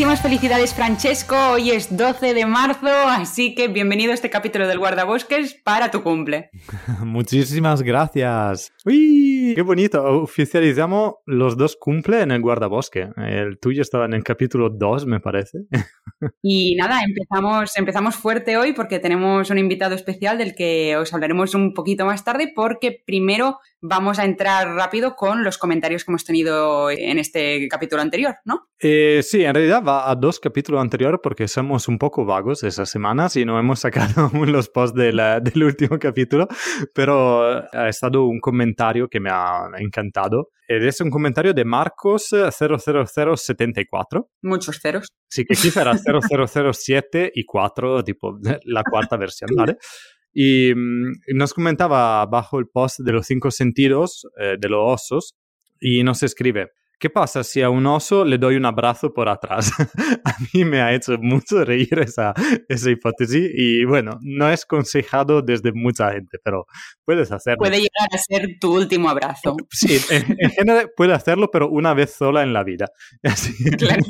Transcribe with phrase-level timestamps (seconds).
[0.00, 4.78] Muchísimas felicidades Francesco, hoy es 12 de marzo, así que bienvenido a este capítulo del
[4.78, 6.48] Guardabosques para tu cumple.
[7.04, 8.72] Muchísimas gracias.
[8.86, 9.52] ¡Uy!
[9.54, 10.02] ¡Qué bonito!
[10.02, 13.10] Oficializamos los dos cumple en el Guardabosque.
[13.18, 15.58] El tuyo estaba en el capítulo 2, me parece.
[16.42, 21.54] Y nada, empezamos, empezamos fuerte hoy porque tenemos un invitado especial del que os hablaremos
[21.54, 26.24] un poquito más tarde porque primero vamos a entrar rápido con los comentarios que hemos
[26.24, 28.68] tenido en este capítulo anterior, ¿no?
[28.78, 32.88] Eh, sí, en realidad va a dos capítulos anteriores porque somos un poco vagos esas
[32.90, 33.80] semanas y no hemos
[34.20, 36.46] sacado aún los posts de la- del último capítulo,
[36.94, 40.48] pero eh, ha estado un comentario que me ha encantado.
[40.68, 44.28] Eh, Es un comentario de Marcos eh, 00074.
[44.42, 45.08] Muchos ceros.
[45.28, 49.76] Sí, que quizá era 0007 y 4, tipo la cuarta versión, ¿vale?
[50.32, 55.34] Y mm, nos comentaba bajo el post de los cinco sentidos eh, de los osos
[55.80, 56.68] y nos escribe,
[57.00, 59.72] ¿qué pasa si a un oso le doy un abrazo por atrás?
[60.24, 62.34] a mí me ha hecho mucho reír esa,
[62.68, 66.66] esa hipótesis y bueno, no es aconsejado desde mucha gente, pero
[67.04, 67.58] puedes hacerlo.
[67.58, 69.56] Puede llegar a ser tu último abrazo.
[69.70, 72.86] Sí, en, en general puede hacerlo, pero una vez sola en la vida.
[73.24, 74.02] Así Claro.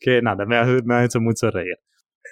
[0.00, 1.76] que nada, me ha, me ha hecho mucho reír.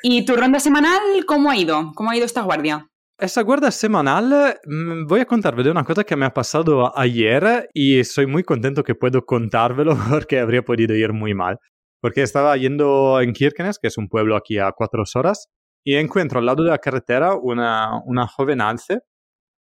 [0.02, 1.92] ¿Y tu ronda semanal cómo ha ido?
[1.94, 2.86] ¿Cómo ha ido esta guardia?
[3.20, 7.68] Esa guarda semanal, mm, voy a contarvelo de una cosa que me ha pasado ayer
[7.74, 9.94] y soy muy contento que puedo contárvelo
[10.24, 11.58] porque habría podido ir muy mal.
[12.00, 15.48] Porque estaba yendo en Kirkenes, que es un pueblo aquí a cuatro horas,
[15.84, 19.00] y encuentro al lado de la carretera una, una joven alce,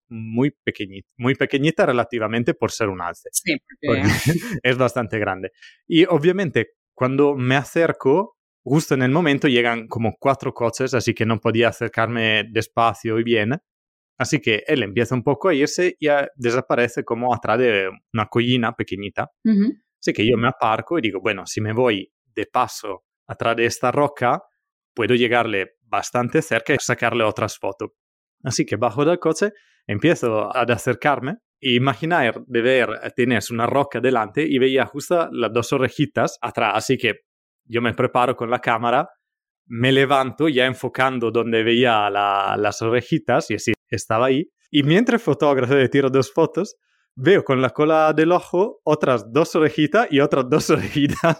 [0.07, 4.07] muy pequeñita, muy pequeñita relativamente por ser un alce Sí, porque...
[4.07, 5.51] porque es bastante grande.
[5.85, 8.37] Y obviamente cuando me acerco,
[8.69, 13.23] justo en el momento llegan como cuatro coches, así que no podía acercarme despacio y
[13.23, 13.57] bien.
[14.17, 18.27] Así que él empieza un poco a irse y a- desaparece como atrás de una
[18.27, 19.31] collina pequeñita.
[19.45, 19.73] Ujú.
[19.99, 23.65] Así que yo me aparco y digo, bueno, si me voy de paso atrás de
[23.65, 24.41] esta roca,
[24.93, 27.89] puedo llegarle bastante cerca y sacarle otras fotos.
[28.43, 29.51] Así que bajo del coche,
[29.87, 35.51] empiezo a acercarme y imaginar de ver, tienes una roca delante y veía justo las
[35.51, 36.73] dos orejitas atrás.
[36.75, 37.21] Así que
[37.69, 39.07] yo me preparo con la cámara,
[39.67, 44.49] me levanto ya enfocando donde veía la- las orejitas y así estaba ahí.
[44.71, 46.75] Y mientras fotógrafo le tiro dos fotos,
[47.15, 51.39] veo con la cola del ojo otras dos orejitas y otras dos orejitas.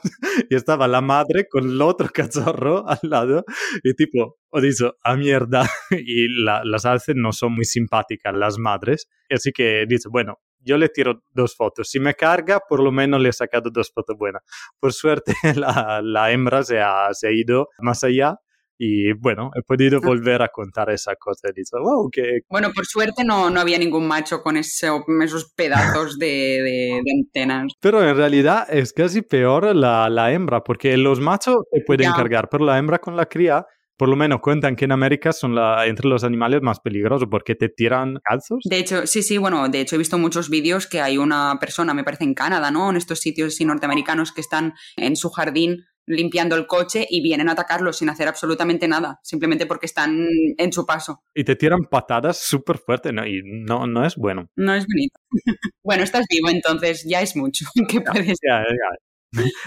[0.50, 3.44] y estaba la madre con el otro cachorro al lado.
[3.84, 5.68] Y tipo, ho dicho, a mierda.
[5.92, 9.08] y la- las alces no son muy simpáticas, las madres.
[9.30, 11.90] Así que he dicho, bueno, yo le tiro dos fotos.
[11.90, 14.42] Si me carga, por lo menos le he sacado dos fotos buenas.
[14.80, 18.36] Por suerte, la, la hembra se ha, se ha ido más allá.
[18.82, 21.50] Y bueno, he podido volver a contar esa cosa.
[21.50, 24.88] He dicho, wow, que Bueno, por suerte no, no había ningún macho con ese-
[25.22, 27.74] esos pedazos de, de- de antenas.
[27.82, 32.16] Pero en realidad es casi peor la, la hembra, porque los machos se pueden Ya.
[32.16, 33.66] cargar, pero la hembra con la cría,
[34.00, 37.54] por lo menos cuentan que en América son la, entre los animales más peligrosos porque
[37.54, 38.64] te tiran calzos.
[38.64, 41.94] De hecho, sí, sí, bueno, de hecho he visto muchos vídeos que hay una persona,
[41.94, 42.90] me parece en Canadá, ¿no?
[42.90, 47.50] En estos sitios así norteamericanos que están en su jardín limpiando el coche y vienen
[47.50, 50.26] a atacarlos sin hacer absolutamente nada, simplemente porque están
[50.58, 51.22] en su paso.
[51.36, 53.28] Y te tiran patadas súper fuertes ¿no?
[53.28, 54.48] y no, no es bueno.
[54.56, 55.20] No es bonito.
[55.84, 57.66] bueno, estás vivo, entonces ya es mucho.
[57.90, 58.40] ¿Qué puedes?
[58.48, 59.09] Ya, ya.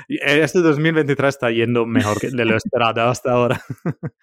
[0.08, 3.62] Este 2023 está yendo mejor que de lo esperado hasta ahora.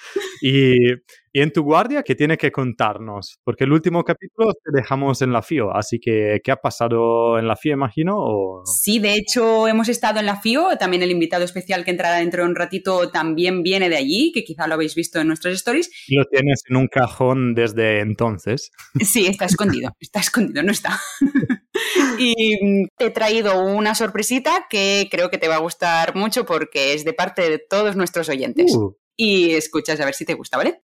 [0.41, 0.93] y,
[1.31, 3.39] y en tu guardia, ¿qué tiene que contarnos?
[3.43, 7.47] Porque el último capítulo te dejamos en la FIO, así que ¿qué ha pasado en
[7.47, 8.15] la FIO, imagino?
[8.17, 8.63] O...
[8.65, 12.43] Sí, de hecho hemos estado en la FIO, también el invitado especial que entrará dentro
[12.43, 15.89] de un ratito también viene de allí, que quizá lo habéis visto en nuestras stories.
[16.09, 18.71] Lo tienes en un cajón desde entonces.
[18.99, 20.99] Sí, está escondido, está escondido, no está.
[22.17, 26.45] y mm, te he traído una sorpresita que creo que te va a gustar mucho
[26.45, 28.73] porque es de parte de todos nuestros oyentes.
[28.75, 30.81] Uh, Y escuchas a ver si te gusta, ¿vale?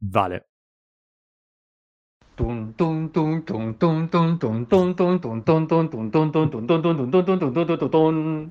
[0.00, 0.44] Vale.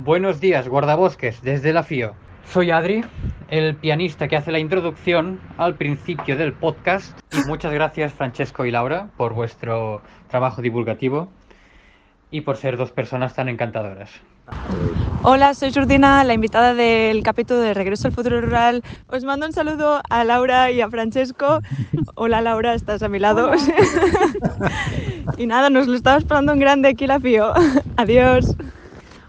[0.04, 2.14] Buenos días, guardabosques, desde la FIO.
[2.44, 3.02] Soy Adri,
[3.48, 7.18] el pianista que hace la introducción al principio del podcast.
[7.32, 11.30] Y muchas gracias, Francesco y Laura, por vuestro trabajo divulgativo
[12.30, 14.10] y por ser dos personas tan encantadoras.
[15.22, 18.82] Hola, soy Jordina, la invitada del capítulo de Regreso al Futuro Rural.
[19.08, 21.60] Os mando un saludo a Laura y a Francesco.
[22.14, 23.50] Hola Laura, estás a mi lado.
[25.36, 27.52] y nada, nos lo estaba esperando en grande aquí la FIO.
[27.96, 28.54] Adiós.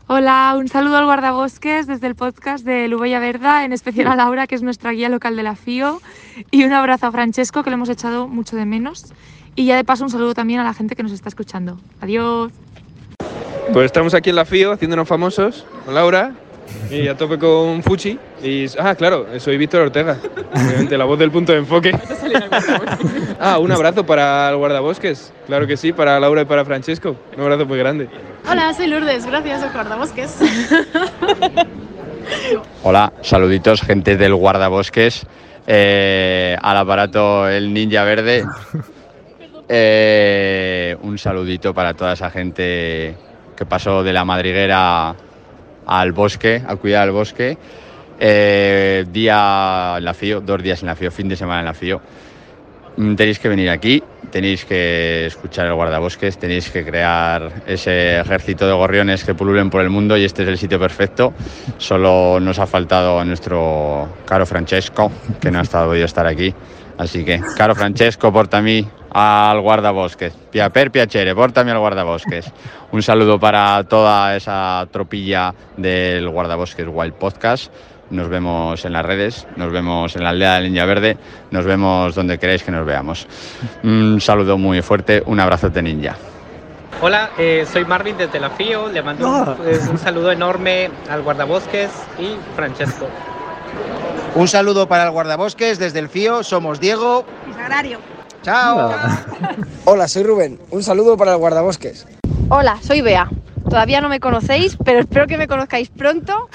[0.08, 4.48] Hola, un saludo al guardabosques desde el podcast de Lubella Verda, en especial a Laura,
[4.48, 6.02] que es nuestra guía local de la FIO,
[6.50, 9.14] y un abrazo a Francesco, que lo hemos echado mucho de menos.
[9.56, 11.78] Y ya de paso un saludo también a la gente que nos está escuchando.
[12.02, 12.52] Adiós.
[13.74, 16.32] Pues estamos aquí en la FIO haciéndonos famosos con Laura
[16.90, 18.18] Y a tope con Fuchi.
[18.44, 20.18] Y, ah, claro, soy Víctor Ortega.
[20.54, 21.92] Obviamente, la voz del punto de enfoque.
[23.40, 25.32] ah, un abrazo para el guardabosques.
[25.46, 27.16] Claro que sí, para Laura y para Francesco.
[27.36, 28.10] Un abrazo muy grande.
[28.50, 29.26] Hola, soy Lourdes.
[29.26, 30.38] Gracias al guardabosques.
[32.84, 35.26] Hola, saluditos, gente del guardabosques.
[35.68, 38.46] Eh, al aparato El Ninja Verde.
[39.72, 43.16] Eh, un saludito para toda esa gente
[43.60, 45.14] que pasó de la madriguera
[45.86, 47.58] al bosque, a cuidar el bosque.
[48.18, 51.74] Eh, día en la FIO, dos días en la FIO, fin de semana en la
[51.74, 52.02] FIO.
[52.96, 54.02] Mm, Tenéis que venir aquí,
[54.32, 59.82] tenéis que escuchar el guardabosques, tenéis que crear ese ejército de gorriones que pululen por
[59.82, 61.34] el mundo y este es el sitio perfecto.
[61.78, 65.12] Solo nos ha faltado a nuestro caro Francesco,
[65.42, 66.54] que no ha estado podido estar aquí.
[66.98, 70.34] Así que, caro Francesco, porta mí al guardabosques.
[70.52, 72.52] Piaper Piacere, portami al guardabosques.
[72.92, 77.72] Un saludo para toda esa tropilla del guardabosques Wild Podcast.
[78.10, 81.18] Nos vemos en las redes, nos vemos en la aldea de Niña Verde,
[81.52, 83.28] nos vemos donde queráis que nos veamos.
[83.84, 86.16] Un saludo muy fuerte, un abrazote ninja.
[87.02, 91.22] Hola, eh, soy Marvin desde la FIO, le mando un, pues, un saludo enorme al
[91.22, 93.08] guardabosques y Francesco.
[94.36, 97.26] Un saludo para el guardabosques desde el FIO, somos Diego.
[97.50, 98.00] Y Sagrario.
[98.44, 98.92] Chao.
[99.86, 100.60] Hola, soy Rubén.
[100.72, 102.08] Un saludo para el guardabosques.
[102.50, 103.30] Hola, soy Bea.
[103.70, 106.50] Todavía no me conocéis, pero espero que me conozcáis pronto.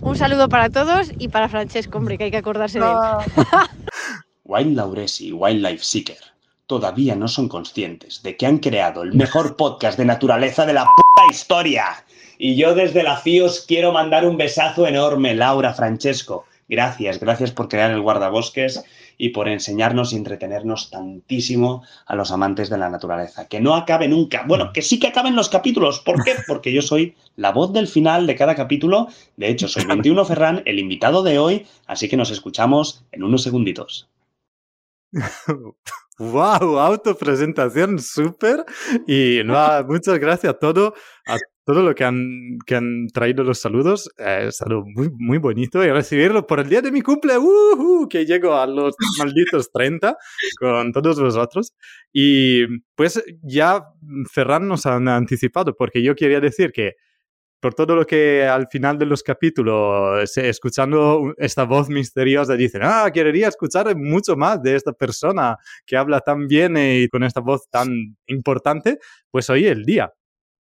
[0.00, 2.96] Un saludo para todos y para Francesco, hombre, que hay que acordarse de él.
[4.44, 6.30] Wild Lauresi y Wildlife Seeker
[6.66, 10.84] todavía no son conscientes de que han creado el mejor podcast de naturaleza de la
[10.84, 12.04] puta historia.
[12.38, 16.44] Y yo desde la FIOS quiero mandar un besazo enorme, Laura, Francesco.
[16.68, 18.84] Gracias, gracias por crear el guardabosques
[19.20, 23.48] y por enseñarnos y entretenernos tantísimo a los amantes de la naturaleza.
[23.48, 24.44] Que no acabe nunca.
[24.48, 26.00] Bueno, que sí que acaben los capítulos.
[26.00, 26.36] ¿Por qué?
[26.48, 29.08] Porque yo soy la voz del final de cada capítulo.
[29.36, 33.42] De hecho, soy 21 Ferran, el invitado de hoy, así que nos escuchamos en unos
[33.42, 34.08] segunditos.
[36.18, 36.78] ¡Wow!
[36.78, 38.64] Autopresentación súper.
[39.06, 40.94] Y no, muchas gracias a todo,
[41.26, 41.36] a
[41.70, 44.10] todo lo que han, que han traído los saludos.
[44.18, 48.08] Eh, ha estado muy, muy bonito y recibirlo por el día de mi cumple, ¡uh!
[48.08, 50.16] que llego a los malditos 30
[50.58, 51.72] con todos vosotros.
[52.12, 53.84] Y pues ya
[54.32, 56.94] Ferran nos han anticipado, porque yo quería decir que
[57.60, 63.08] por todo lo que al final de los capítulos, escuchando esta voz misteriosa, dicen, ah,
[63.14, 65.56] querría escuchar mucho más de esta persona
[65.86, 68.98] que habla tan bien y con esta voz tan importante,
[69.30, 70.12] pues hoy es el día.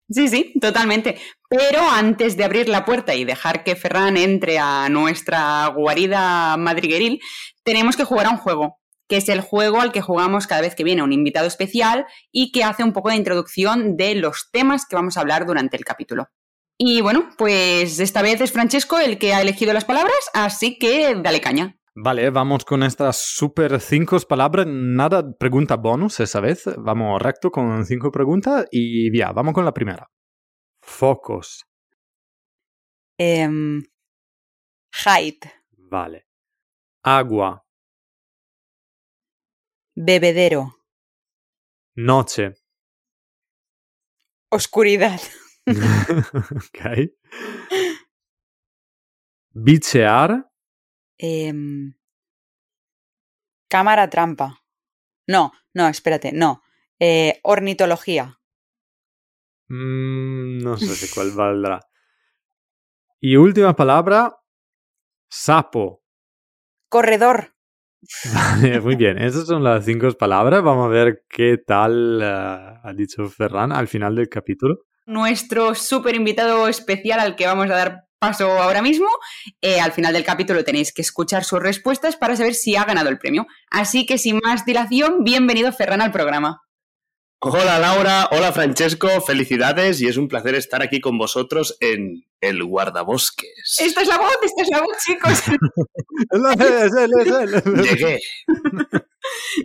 [0.09, 1.19] Sí, sí, totalmente.
[1.49, 7.21] Pero antes de abrir la puerta y dejar que Ferran entre a nuestra guarida madrigueril,
[7.63, 10.75] tenemos que jugar a un juego, que es el juego al que jugamos cada vez
[10.75, 14.85] que viene un invitado especial y que hace un poco de introducción de los temas
[14.87, 16.29] que vamos a hablar durante el capítulo.
[16.77, 21.15] Y bueno, pues esta vez es Francesco el que ha elegido las palabras, así que
[21.17, 21.77] dale caña.
[21.97, 24.67] Vale, vamos con estas super cinco palabras.
[24.67, 26.65] Nada pregunta bonus esa vez.
[26.77, 30.11] Vamos recto con cinco preguntas y ya, vamos con la primera.
[30.83, 31.65] Focos.
[33.17, 33.81] Em,
[35.07, 35.47] height.
[35.71, 36.27] Vale.
[37.05, 37.65] Agua.
[39.95, 40.75] Bebedero.
[41.95, 42.55] Noche.
[44.51, 45.21] Oscuridad.
[45.67, 47.11] ok.
[49.55, 50.54] Bichear.
[51.19, 51.95] Em,
[53.69, 54.63] cámara trampa.
[55.27, 56.63] No, no, espérate, no.
[56.99, 58.39] Eh, ornitología.
[59.69, 61.81] Mm, no sé si cuál valdrá.
[63.21, 64.37] Y última palabra,
[65.31, 66.03] sapo.
[66.89, 67.55] Corredor.
[68.35, 69.19] Vale, muy bien.
[69.19, 70.63] Esas son las cinco palabras.
[70.63, 74.85] Vamos a ver qué tal uh, ha dicho Ferran al final del capítulo.
[75.07, 79.07] Nuestro súper invitado especial al que vamos a dar paso ahora mismo.
[79.61, 83.11] Eh, al final del capítulo tenéis que escuchar sus respuestas para saber si ha ganado
[83.11, 83.47] el premio.
[83.71, 86.64] Así que sin más dilación, bienvenido Ferran al programa.
[87.47, 92.65] Hola Laura, hola Francesco, felicidades y es un placer estar aquí con vosotros en El
[92.65, 93.81] Guardabosques.
[93.81, 95.43] Esta es la voz, esta es la voz, chicos.
[96.59, 97.83] es él, es él.
[97.83, 98.21] Llegué.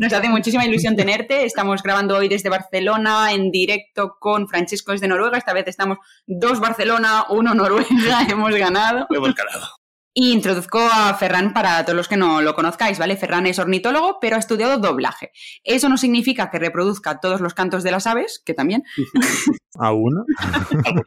[0.01, 1.45] Nos hace muchísima ilusión tenerte.
[1.45, 5.38] Estamos grabando hoy desde Barcelona en directo con Francesco desde Noruega.
[5.38, 7.88] Esta vez estamos dos Barcelona, uno Noruega.
[8.29, 9.07] Hemos ganado.
[9.09, 9.78] Hemos ganado.
[10.21, 13.15] Y introduzco a Ferran para todos los que no lo conozcáis, ¿vale?
[13.15, 15.31] Ferran es ornitólogo, pero ha estudiado doblaje.
[15.63, 18.83] Eso no significa que reproduzca todos los cantos de las aves, que también.
[19.79, 20.25] ¿A uno?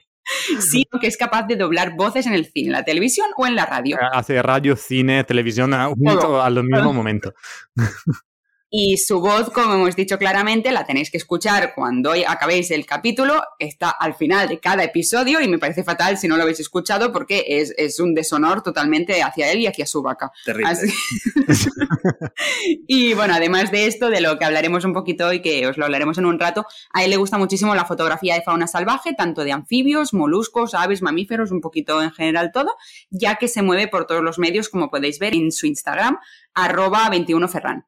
[0.60, 3.54] sino que es capaz de doblar voces en el cine, en la televisión o en
[3.54, 3.98] la radio.
[4.14, 7.34] Hace radio, cine, televisión junto al mismo momento.
[8.74, 13.42] Y su voz, como hemos dicho claramente, la tenéis que escuchar cuando acabéis el capítulo.
[13.58, 17.12] Está al final de cada episodio y me parece fatal si no lo habéis escuchado
[17.12, 20.32] porque es, es un deshonor totalmente hacia él y hacia su vaca.
[20.46, 20.70] Terrible.
[20.70, 20.90] Así-
[22.88, 25.84] y bueno, además de esto, de lo que hablaremos un poquito hoy, que os lo
[25.84, 26.64] hablaremos en un rato,
[26.94, 31.02] a él le gusta muchísimo la fotografía de fauna salvaje, tanto de anfibios, moluscos, aves,
[31.02, 32.74] mamíferos, un poquito en general todo,
[33.10, 36.18] ya que se mueve por todos los medios, como podéis ver en su Instagram,
[36.54, 37.84] arroba 21ferran.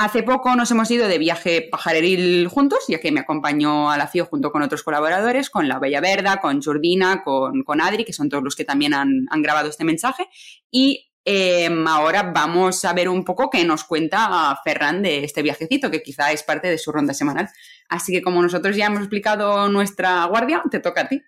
[0.00, 4.06] Hace poco nos hemos ido de viaje pajareril juntos, ya que me acompañó a la
[4.06, 8.12] FIO junto con otros colaboradores, con la Bella Verda, con Jordina, con, con Adri, que
[8.12, 10.28] son todos los que también han, grabado este mensaje.
[10.70, 15.90] Y eh, ahora vamos a ver un poco qué nos cuenta Ferran de este viajecito,
[15.90, 17.48] que quizá es parte de su ronda semanal.
[17.88, 21.24] Así que como nosotros ya hemos explicado nuestra guardia, te toca a ti.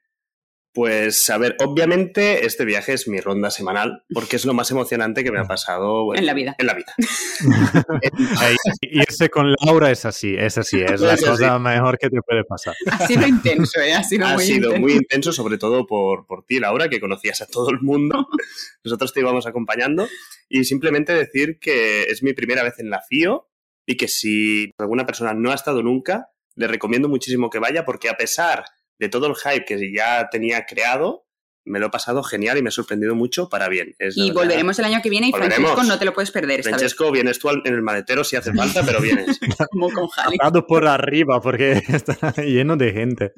[0.72, 5.24] Pues, a ver, obviamente este viaje es mi ronda semanal porque es lo más emocionante
[5.24, 6.54] que me ha pasado bueno, En la vida.
[6.58, 6.94] En la vida.
[8.42, 11.30] Ey, irse con Laura es así, es así, es la Es así.
[11.30, 12.74] cosa mejor que te puede pasar.
[12.90, 13.94] Ha sido intenso, ¿eh?
[13.94, 14.80] Ha sido ha muy sido intenso.
[14.80, 18.28] muy intenso, sobre todo por, por ti, Laura, que conocías a todo el mundo.
[18.84, 20.08] Nosotros te íbamos acompañando.
[20.48, 23.48] Y simplemente decir que es mi primera vez en la FIO
[23.86, 28.08] y que si alguna persona no ha estado nunca, le recomiendo muchísimo que vaya porque
[28.08, 28.64] a pesar
[29.00, 31.26] de todo el hype que ya tenía creado,
[31.64, 33.94] me lo he pasado genial y me ha sorprendido mucho para bien.
[33.98, 35.72] Es Y volveremos el año que viene y Volveremos.
[35.72, 38.52] Francesco no te lo puedes perder esta Francesco, vienes tú en el maletero si hace
[38.52, 39.38] falta, pero vienes.
[39.70, 40.36] Como con Jali.
[40.68, 43.32] Por arriba porque está lleno de gente.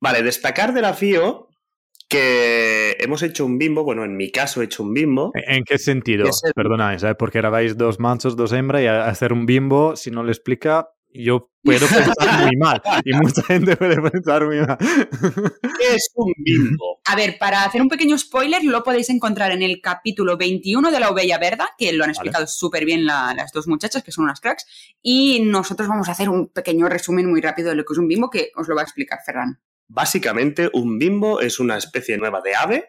[0.00, 1.48] Vale, destacar de la FIO
[2.08, 5.32] que hemos hecho un bimbo, bueno, en mi caso he hecho un bimbo.
[5.34, 6.26] ¿En qué sentido?
[6.26, 7.16] El- Perdona, ¿sabes?
[7.18, 11.50] Porque grabáis dos machos, dos hembras y hacer un bimbo, si no lo explica, yo
[11.62, 12.82] puedo pensar muy mal.
[13.04, 14.76] Y mucha gente puede pensar muy mal.
[14.78, 17.00] ¿Qué es un bimbo?
[17.06, 21.00] A ver, para hacer un pequeño spoiler, lo podéis encontrar en el capítulo 21 de
[21.00, 24.24] La Ovella Verda, que lo han explicado súper bien la- las dos muchachas, que son
[24.24, 24.66] unas cracks.
[25.00, 28.08] Y nosotros vamos a hacer un pequeño resumen muy rápido de lo que es un
[28.08, 29.60] bimbo, que os lo va a explicar Ferran.
[29.86, 32.88] Básicamente, un bimbo es una especie nueva de ave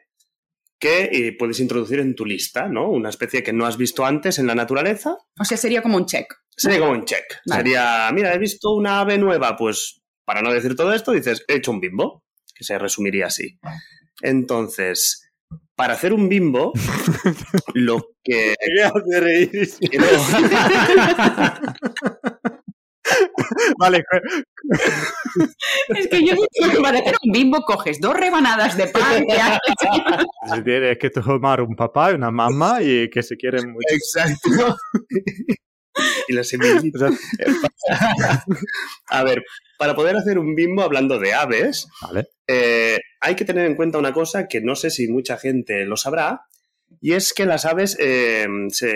[0.85, 2.89] que eh, puedes introducir en tu lista, ¿no?
[2.89, 5.17] Una especie que no has visto antes en la naturaleza.
[5.39, 6.27] O sea, sería como un check.
[6.55, 7.23] Sería como un check.
[7.47, 7.63] Vale.
[7.63, 11.55] Sería, mira, he visto una ave nueva, pues para no decir todo esto, dices, he
[11.55, 12.23] hecho un bimbo,
[12.53, 13.57] que se resumiría así.
[14.21, 15.31] Entonces,
[15.75, 16.71] para hacer un bimbo,
[17.73, 18.55] lo que...
[18.59, 18.93] quiero-
[23.79, 24.03] Vale,
[25.96, 30.25] Es que yo que para hacer un bimbo coges dos rebanadas de pan que haces-
[30.55, 33.88] se tiene que tomar un papá y una mamá y que se quieren mucho.
[33.89, 34.77] Exacto.
[36.27, 37.10] y la semillita.
[39.08, 39.44] A ver,
[39.77, 42.27] para poder hacer un bimbo hablando de aves, Vale.
[42.48, 45.96] eh, hay que tener en cuenta una cosa que no sé si mucha gente lo
[45.98, 46.41] sabrá,
[47.01, 48.94] y es que las aves eh, se,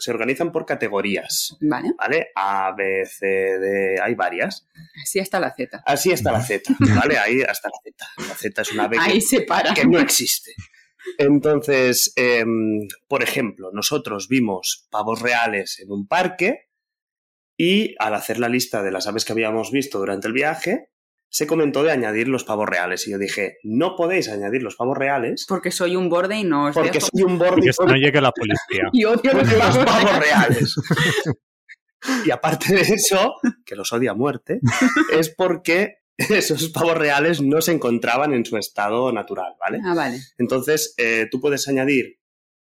[0.00, 1.56] se organizan por categorías.
[1.60, 2.28] Vale, ¿Vale?
[2.34, 4.66] A, B, C, D, hay varias.
[5.02, 5.82] así hasta la Z.
[5.86, 7.18] Así hasta la Z, ¿vale?
[7.18, 8.06] Ahí hasta la Z.
[8.28, 9.74] La Z es una que- se para.
[9.74, 10.52] que no existe.
[11.16, 16.68] Entonces, em, por ejemplo, nosotros vimos pavos reales en un parque
[17.56, 20.90] y al hacer la lista de las aves que habíamos visto durante el viaje,
[21.30, 23.06] se comentó de añadir los pavos reales.
[23.06, 26.66] Y yo dije, no podéis añadir los pavos reales Porque soy un borde y no
[26.66, 27.08] os porque dejo.
[27.12, 28.88] soy un borde Porque si no llega la policía.
[28.92, 30.74] Y odio los los pavos reales.
[32.24, 33.34] Y aparte de eso,
[33.66, 34.60] que los odia a muerte,
[35.12, 39.80] es porque esos pavos reales no se encontraban en su estado natural, ¿vale?
[39.84, 40.18] Ah, vale.
[40.38, 42.18] Entonces, eh, tú puedes añadir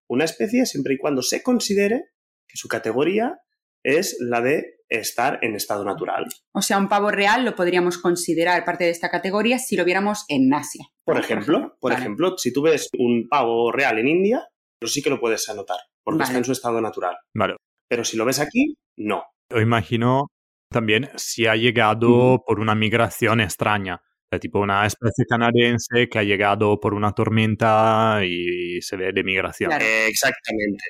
[0.07, 2.05] una especie siempre y cuando se considere
[2.47, 3.39] que su categoría
[3.83, 6.25] es la de estar en estado natural.
[6.53, 10.25] O sea, un pavo real lo podríamos considerar parte de esta categoría si lo viéramos
[10.27, 10.85] en Asia.
[11.05, 12.03] Por ejemplo, por Vale.
[12.03, 14.47] ejemplo, si tú ves un pavo real en India,
[14.79, 16.27] pues sí que lo puedes anotar, porque Vale.
[16.27, 17.17] está en su estado natural.
[17.35, 17.55] Vale.
[17.89, 19.23] Pero si lo ves aquí, no.
[19.51, 20.27] Yo imagino
[20.69, 24.01] también si ha llegado por una migración extraña.
[24.29, 29.23] Sea, tipo una especie canadiense que ha llegado por una tormenta y se ve de
[29.23, 29.69] migración.
[29.69, 29.85] Claro.
[29.85, 30.83] Exactamente.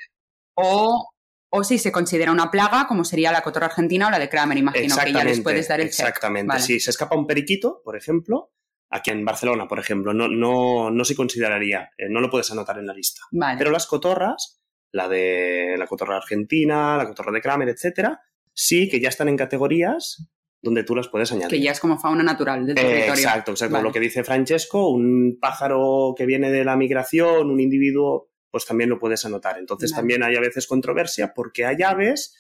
[0.56, 1.08] O,
[1.50, 4.58] o si se considera una plaga, como sería la cotorra argentina o la de Kramer,
[4.58, 6.00] imagino que ya les puedes dar el check.
[6.08, 6.48] Exactamente.
[6.48, 6.62] Vale.
[6.62, 8.52] Si se escapa un periquito, por ejemplo,
[8.90, 12.78] aquí en Barcelona, por ejemplo, no, no, no se consideraría, eh, no lo puedes anotar
[12.80, 13.22] en la lista.
[13.32, 13.58] Vale.
[13.58, 14.62] Pero las cotorras,
[14.92, 18.20] la de la cotorra argentina, la cotorra de Kramer, etcétera,
[18.54, 20.28] sí que ya están en categorías
[20.62, 21.50] donde tú las puedes añadir.
[21.50, 23.14] que ya es como fauna natural del Eh, territorio.
[23.14, 23.74] exacto, exacto.
[23.74, 23.84] Vale.
[23.84, 28.90] Lo que dice Francesco, un pájaro que viene de la migración, un individuo, pues también
[28.90, 29.58] lo puedes anotar.
[29.58, 32.36] Entonces también hay a veces controversia porque hay aves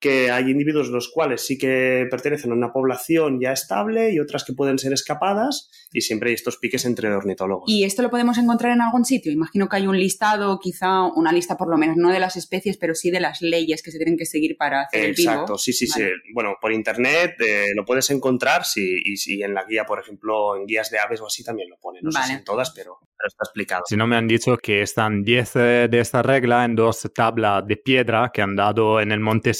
[0.00, 4.44] que hay individuos los cuales sí que pertenecen a una población ya estable y otras
[4.44, 7.64] que pueden ser escapadas y siempre hay estos piques entre ornitólogos.
[7.66, 9.32] ¿Y esto lo podemos encontrar en algún sitio?
[9.32, 12.76] Imagino que hay un listado, quizá una lista por lo menos, no de las especies,
[12.76, 15.32] pero sí de las leyes que se tienen que seguir para hacer el vivo.
[15.32, 16.02] Exacto, sí, sí, sí.
[16.32, 20.56] Bueno, por internet eh, lo puedes encontrar sí, y si en la guía, por ejemplo,
[20.56, 22.02] en guías de aves o así también lo ponen.
[22.04, 22.32] No sé Vale.
[22.32, 23.82] si en todas, pero, pero está explicado.
[23.88, 27.66] Si no me han dicho que están 10 eh, de esta regla en dos tablas
[27.66, 29.54] de piedra que han dado en el monte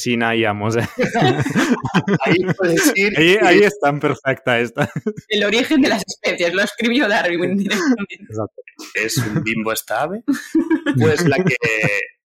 [0.55, 0.81] Mosé.
[2.25, 2.37] Ahí
[3.17, 4.91] ahí, ahí están perfecta esta.
[5.29, 8.15] El origen de las especies, lo escribió Darwin directamente.
[8.21, 8.63] Exacto.
[8.95, 10.23] es un bimbo esta ave.
[10.99, 11.57] Pues la que,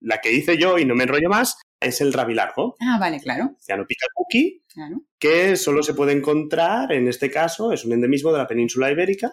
[0.00, 3.56] la que hice yo, y no me enrollo más, es el rabilargo, Ah, vale, claro.
[3.60, 5.02] Cianopica cookie, claro.
[5.18, 9.32] que solo se puede encontrar, en este caso, es un endemismo de la península ibérica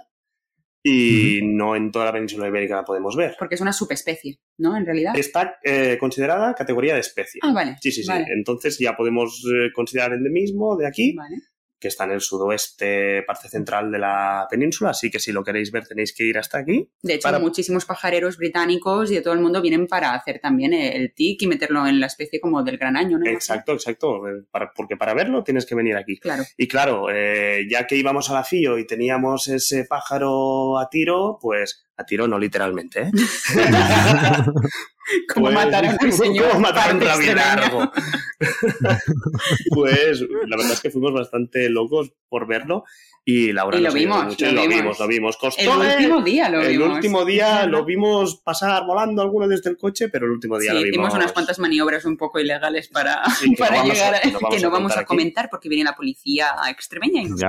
[0.84, 3.36] y no en toda la península ibérica la podemos ver.
[3.38, 4.78] Porque es una subespecie, ¿no?
[4.78, 5.16] En realidad.
[5.18, 7.40] Está eh, considerada categoría de especie.
[7.44, 7.78] Ah, vale.
[7.82, 8.12] Sí, sí, sí.
[8.36, 11.36] Entonces ya podemos eh, considerar endemismo de aquí, Vale.
[11.80, 15.72] Que está en el sudoeste, parte central de la península, así que si lo queréis
[15.72, 16.90] ver tenéis que ir hasta aquí.
[17.02, 20.74] De hecho, Para- muchísimos pajareros británicos y de todo el mundo vienen para hacer también
[20.74, 23.26] el tic y meterlo en la especie como del gran año, ¿no?
[23.30, 24.28] Exacto, exacto.
[24.28, 26.18] eh, para- porque para verlo tienes que venir aquí.
[26.20, 26.44] Claro.
[26.58, 31.38] Y claro, eh, ya que íbamos a la FIO y teníamos ese pájaro a tiro,
[31.42, 33.12] pues a tiro no literalmente, ¿eh?
[35.34, 36.48] Como Pues, matar a un señor.
[36.50, 37.92] ¿Cómo matar a un rabilargo?
[39.74, 42.84] pues la verdad es que fuimos bastante locos por verlo
[43.26, 44.78] y Laura Y lo nos vimos, mucho lo y lo vimos.
[44.78, 45.38] vimos, lo vimos.
[45.38, 46.96] Costó, El último día lo El vimos.
[46.96, 50.78] último día lo vimos pasar volando alguno desde el coche, pero el último día Sí,
[50.78, 50.94] lo vimos.
[50.94, 54.56] hicimos unas cuantas maniobras un poco ilegales para, Sí, no llegar a, que no vamos
[54.56, 55.06] que no a vamos aquí.
[55.06, 57.42] comentar porque viene la policía extremeña y nos.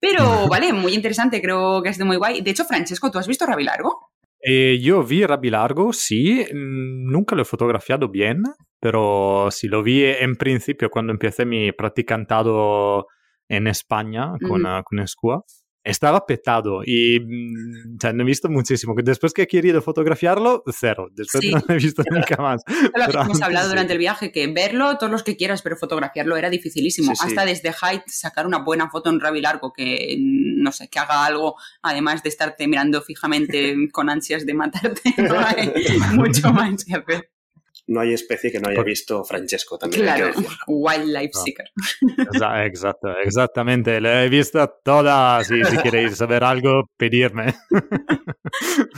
[0.00, 2.40] Pero vale, muy interesante, creo que ha sido muy guay.
[2.40, 4.11] De hecho, Francesco, ¿tú has visto Rabilargo?
[4.42, 8.42] Eh, yo vi Rabilargo, sí, mm, nunca lo he fotografiado bien,
[8.80, 13.06] pero sí lo vi en principio cuando empecé mi practicantado
[13.48, 15.44] en España con, ah, con Escua.
[15.84, 18.94] Estaba petado y mm, o sea, no he visto muchísimo.
[19.02, 21.08] Después que he querido fotografiarlo, cero.
[21.12, 21.50] Después Sí.
[21.52, 22.62] no lo he visto nunca más.
[22.68, 23.70] Lo que hemos hablado sí.
[23.70, 27.14] durante el viaje, que verlo todos los que quieras, pero fotografiarlo era dificilísimo.
[27.14, 27.22] Sí.
[27.26, 31.56] Hasta desde height sacar una buena foto en Rabilargo que, no sé, que haga algo,
[31.82, 35.72] además de estarte mirando fijamente con ansias de matarte, no hay
[36.14, 37.30] mucho más que hacer.
[37.88, 40.08] No hay especie que no haya visto Francesco también.
[40.08, 41.40] hay que Claro, wildlife No.
[41.42, 41.66] seeker.
[42.16, 44.00] Exa- Exacto, exactamente.
[44.00, 47.54] La he visto todas y si queréis saber algo, pedirme.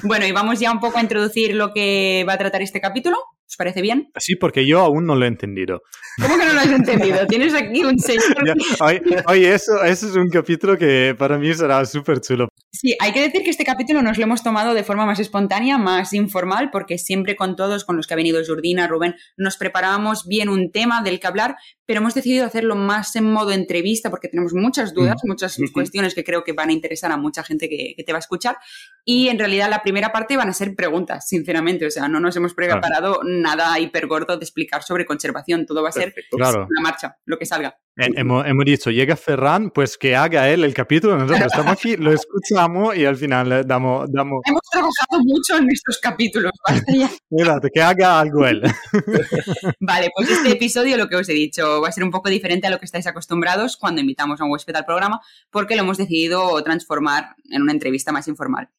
[0.03, 3.17] Bueno, y vamos ya un poco a introducir lo que va a tratar este capítulo.
[3.49, 4.11] ¿Os parece bien?
[4.19, 5.83] Sí, porque yo aún no lo he entendido.
[6.21, 7.27] ¿Cómo que no lo has entendido?
[7.27, 8.25] Tienes aquí un señor.
[8.45, 8.55] Ya,
[8.85, 12.49] Oye, oye, eso, eso es un capítulo que para mí será súper chulo.
[12.73, 15.79] Sí, hay que decir que este capítulo nos lo hemos tomado de forma más espontánea,
[15.79, 20.27] más informal, porque siempre con todos, con los que ha venido Jordina, Rubén, nos preparábamos
[20.27, 24.29] bien un tema del que hablar, pero hemos decidido hacerlo más en modo entrevista porque
[24.29, 27.95] tenemos muchas dudas, muchas cuestiones que creo que van a interesar a mucha gente que,
[27.97, 28.57] que te va a escuchar.
[29.05, 31.87] Y en realidad la primera parte van a ser preguntas, sinceramente.
[31.87, 33.21] O sea, no nos hemos Claro.
[33.41, 35.67] Nada hipergordo de explicar sobre conservación.
[35.67, 36.37] Todo va a ser Perfecto.
[36.37, 36.67] Claro.
[36.71, 37.79] una marcha, lo que salga.
[37.97, 41.17] Eh, hemos, hemos dicho, llega Ferran, pues que haga él el capítulo.
[41.17, 45.71] Nosotros estamos aquí, lo escuchamos y al final le damos, damos Hemos trabajado mucho en
[45.71, 46.51] estos capítulos.
[46.69, 47.09] basta ya.
[47.31, 48.63] mira, que haga algo él.
[49.81, 52.67] Vale, pues este episodio, lo que os he dicho, va a ser un poco diferente
[52.67, 55.21] a lo que estáis acostumbrados cuando invitamos a un huésped al programa,
[55.51, 58.71] porque lo hemos decidido transformar en una entrevista más informal.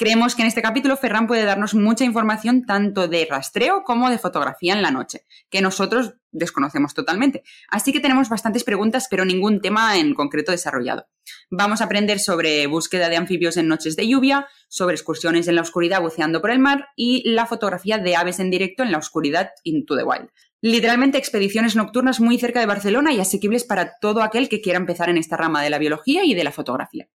[0.00, 4.16] Creemos que en este capítulo Ferran puede darnos mucha información tanto de rastreo como de
[4.16, 7.42] fotografía en la noche, que nosotros desconocemos totalmente.
[7.68, 11.06] Así que tenemos bastantes preguntas, pero ningún tema en concreto desarrollado.
[11.50, 15.60] Vamos a aprender sobre búsqueda de anfibios en noches de lluvia, sobre excursiones en la
[15.60, 19.50] oscuridad buceando por el mar y la fotografía de aves en directo en la oscuridad
[19.64, 20.30] into the wild.
[20.62, 25.10] Literalmente expediciones nocturnas muy cerca de Barcelona y asequibles para todo aquel que quiera empezar
[25.10, 27.10] en esta rama de la biología y de la fotografía.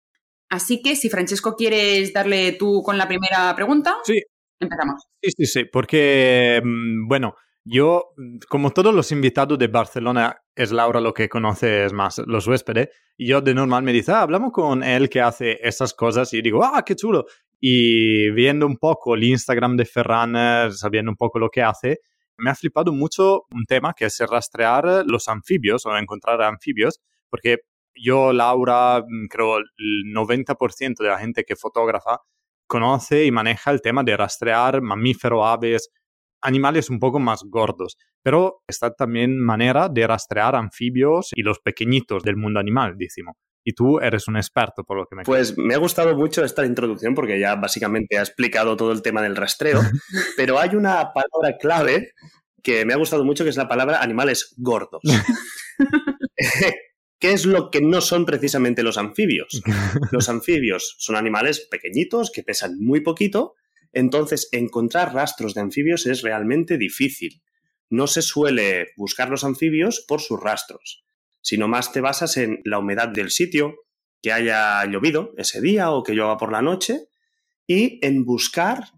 [0.50, 4.20] Así que si Francesco quieres darle tú con la primera pregunta, Sí.
[4.60, 5.02] empezamos.
[5.22, 7.34] Sí, sí, sí, porque, mm, bueno,
[7.64, 12.18] yo, mm, como todos los invitados de Barcelona, es Laura lo que conoce es más
[12.26, 15.94] los huéspedes, y yo de normal me dice, ah, hablamos con él que hace esas
[15.94, 17.26] cosas, y digo, ah, qué chulo.
[17.60, 22.00] Y viendo un poco el Instagram de Ferran, eh, sabiendo un poco lo que hace,
[22.38, 27.58] me ha flipado mucho un tema que es rastrear los anfibios o encontrar anfibios, porque
[27.94, 32.20] yo, Laura, mm, creo el 90% de la gente que fotógrafa
[32.66, 35.90] conoce y maneja el tema de rastrear mamíferos, aves,
[36.42, 37.96] animales un poco más gordos.
[38.22, 43.36] Pero está también manera de rastrear anfibios y los pequeñitos del mundo animal, decimos.
[43.64, 46.64] Y tú eres un experto, por lo que me Pues me ha gustado mucho esta
[46.64, 49.80] introducción porque ya básicamente ha explicado todo el tema del rastreo,
[50.36, 52.12] pero hay una palabra clave
[52.62, 55.02] que me ha gustado mucho, que es la palabra animales gordos.
[57.20, 59.62] ¿Qué es lo que no son precisamente los anfibios?
[60.10, 63.54] Los anfibios son animales pequeñitos que pesan muy poquito,
[63.92, 67.42] entonces encontrar rastros de anfibios es realmente difícil.
[67.90, 71.04] No se suele buscar los anfibios por sus rastros,
[71.42, 73.74] sino más te basas en la humedad del sitio,
[74.22, 77.08] que haya llovido ese día o que llueva por la noche,
[77.66, 78.92] y en buscar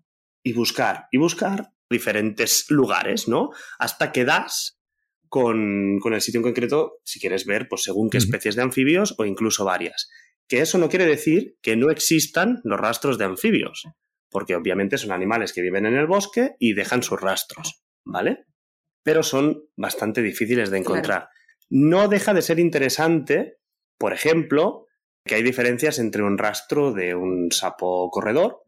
[0.44, 3.50] y buscar y buscar diferentes lugares, ¿no?
[3.78, 4.81] Hasta que das
[5.32, 9.24] con, el sitio en concreto, si quieres ver, pues según qué especies de anfibios o
[9.24, 10.10] incluso varias.
[10.46, 13.88] Que eso no quiere decir que no existan los rastros de anfibios,
[14.30, 18.44] porque obviamente son animales que viven en el bosque y dejan sus rastros, ¿vale?
[19.02, 21.30] Pero son bastante difíciles de encontrar.
[21.70, 23.56] No deja de ser interesante,
[23.96, 24.86] por ejemplo,
[25.24, 28.58] que hay diferencias entre un rastro de un sapo corredor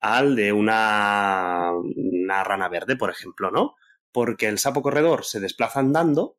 [0.00, 3.76] al de una, una rana verde, por ejemplo, ¿no?
[4.12, 6.38] Porque el sapo corredor se desplaza andando,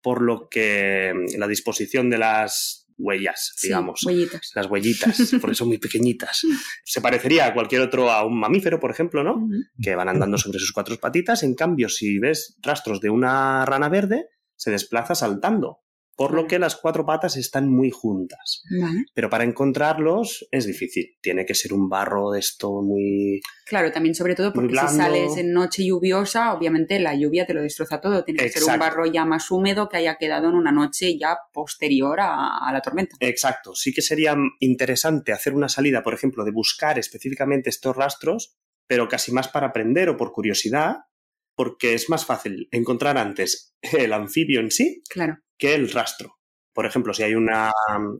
[0.00, 4.02] por lo que la disposición de las huellas, digamos.
[4.04, 4.52] huellitas.
[4.54, 6.42] Las huellitas, por eso muy pequeñitas.
[6.84, 9.48] Se parecería a cualquier otro, a un mamífero, por ejemplo, ¿no?
[9.80, 11.42] Que van andando sobre sus cuatro patitas.
[11.42, 15.81] En cambio, si ves rastros de una rana verde, se desplaza saltando
[16.16, 18.62] por lo que las cuatro patas están muy juntas.
[19.14, 21.16] Pero para encontrarlos es difícil.
[21.20, 23.40] Tiene que ser un barro de esto muy.
[23.66, 27.62] Claro, también sobre todo porque si sales en noche lluviosa, obviamente la lluvia te lo
[27.62, 28.24] destroza todo.
[28.24, 31.38] Tiene que ser un barro ya más húmedo que haya quedado en una noche ya
[31.52, 33.16] posterior a, a la tormenta.
[33.20, 33.74] Exacto.
[33.74, 39.08] Sí que sería interesante hacer una salida, por ejemplo, de buscar específicamente estos rastros, pero
[39.08, 40.96] casi más para aprender o por curiosidad,
[41.54, 46.40] porque es más fácil encontrar antes el anfibio en sí claro que el rastro.
[46.72, 47.70] Por ejemplo, si hay una,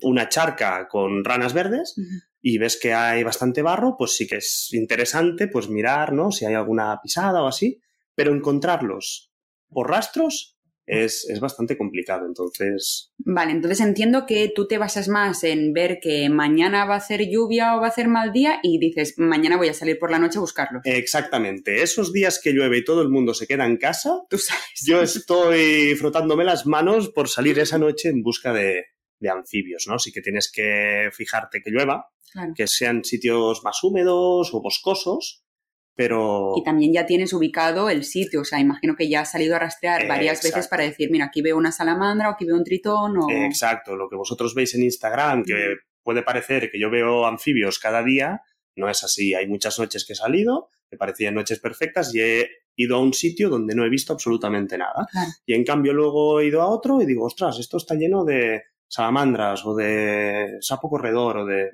[0.03, 1.97] una charca con ranas verdes
[2.40, 6.31] y ves que hay bastante barro, pues sí que es interesante pues mirar, ¿no?
[6.31, 7.81] Si hay alguna pisada o así,
[8.14, 9.33] pero encontrarlos
[9.68, 12.27] por rastros es, bastante complicado.
[12.27, 13.12] Entonces.
[13.18, 17.29] Vale, entonces entiendo que tú te basas más en ver que mañana va a hacer
[17.29, 20.18] lluvia o va a hacer mal día y dices, mañana voy a salir por la
[20.18, 20.81] noche a buscarlo.
[20.85, 21.83] Exactamente.
[21.83, 24.38] Esos días que llueve y todo el mundo se queda en casa, ¿Tú
[24.85, 28.85] yo estoy frotándome las manos por salir esa noche en busca de,
[29.31, 30.01] anfibios, ¿no?
[30.01, 32.09] Sí que tienes que fijarte que llueva,
[32.57, 35.45] que sean sitios más húmedos o boscosos
[35.94, 36.55] pero...
[36.57, 39.59] Y también ya tienes ubicado el sitio, o sea, imagino que ya has salido a
[39.59, 43.16] rastrear varias veces para decir, mira, aquí veo una salamandra o aquí veo un tritón
[43.18, 43.31] o...
[43.31, 48.02] Exacto, lo que vosotros veis en Instagram, que puede parecer que yo veo anfibios cada
[48.02, 48.42] día,
[48.76, 49.35] no es así.
[49.35, 53.12] Hay muchas noches que he salido, me parecían noches perfectas y he ido a un
[53.12, 55.07] sitio donde no he visto absolutamente nada.
[55.46, 58.62] Y en cambio luego he ido a otro y digo, ostras, esto está lleno de
[58.88, 61.70] salamandras o de sapo corredor o de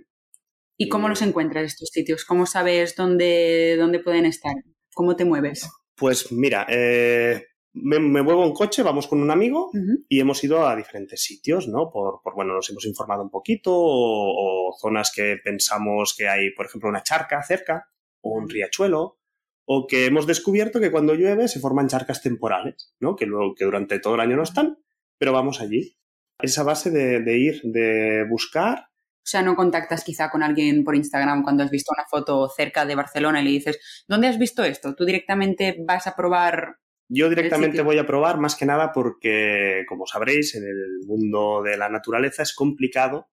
[0.81, 2.25] ¿Y cómo los encuentras estos sitios?
[2.25, 4.55] ¿Cómo sabes dónde, dónde pueden estar?
[4.95, 5.69] ¿Cómo te mueves?
[5.97, 9.73] Pues mira, eh, me, muevo en coche, vamos con un amigo
[10.09, 11.91] y hemos ido a diferentes sitios, ¿no?
[11.91, 16.89] Por, bueno, nos hemos informado un poquito o, zonas que pensamos que hay, por ejemplo,
[16.89, 17.89] una charca cerca
[18.21, 19.19] o un riachuelo
[19.65, 23.17] o que hemos descubierto que cuando llueve se forman charcas temporales, ¿no?
[23.17, 24.79] Que, luego, que durante todo el año no están,
[25.19, 25.99] pero vamos allí.
[26.41, 30.97] Esa base de, de ir, de buscar o sea, no contactas quizá con alguien por
[30.97, 34.65] Instagram cuando has visto una foto cerca de Barcelona y le dices, ¿dónde has visto
[34.65, 34.95] esto?
[34.95, 36.77] Tú directamente vas a probar.
[37.09, 41.77] Yo directamente voy a probar más que nada porque, como sabréis, en el mundo de
[41.77, 43.29] la naturaleza es complicado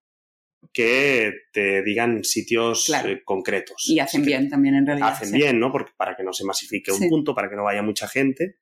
[0.72, 3.84] que te digan sitios eh, concretos.
[3.88, 5.08] Y hacen bien también, en realidad.
[5.10, 5.72] Hacen bien, ¿no?
[5.72, 8.58] Porque para que no se masifique un punto, para que no vaya mucha gente.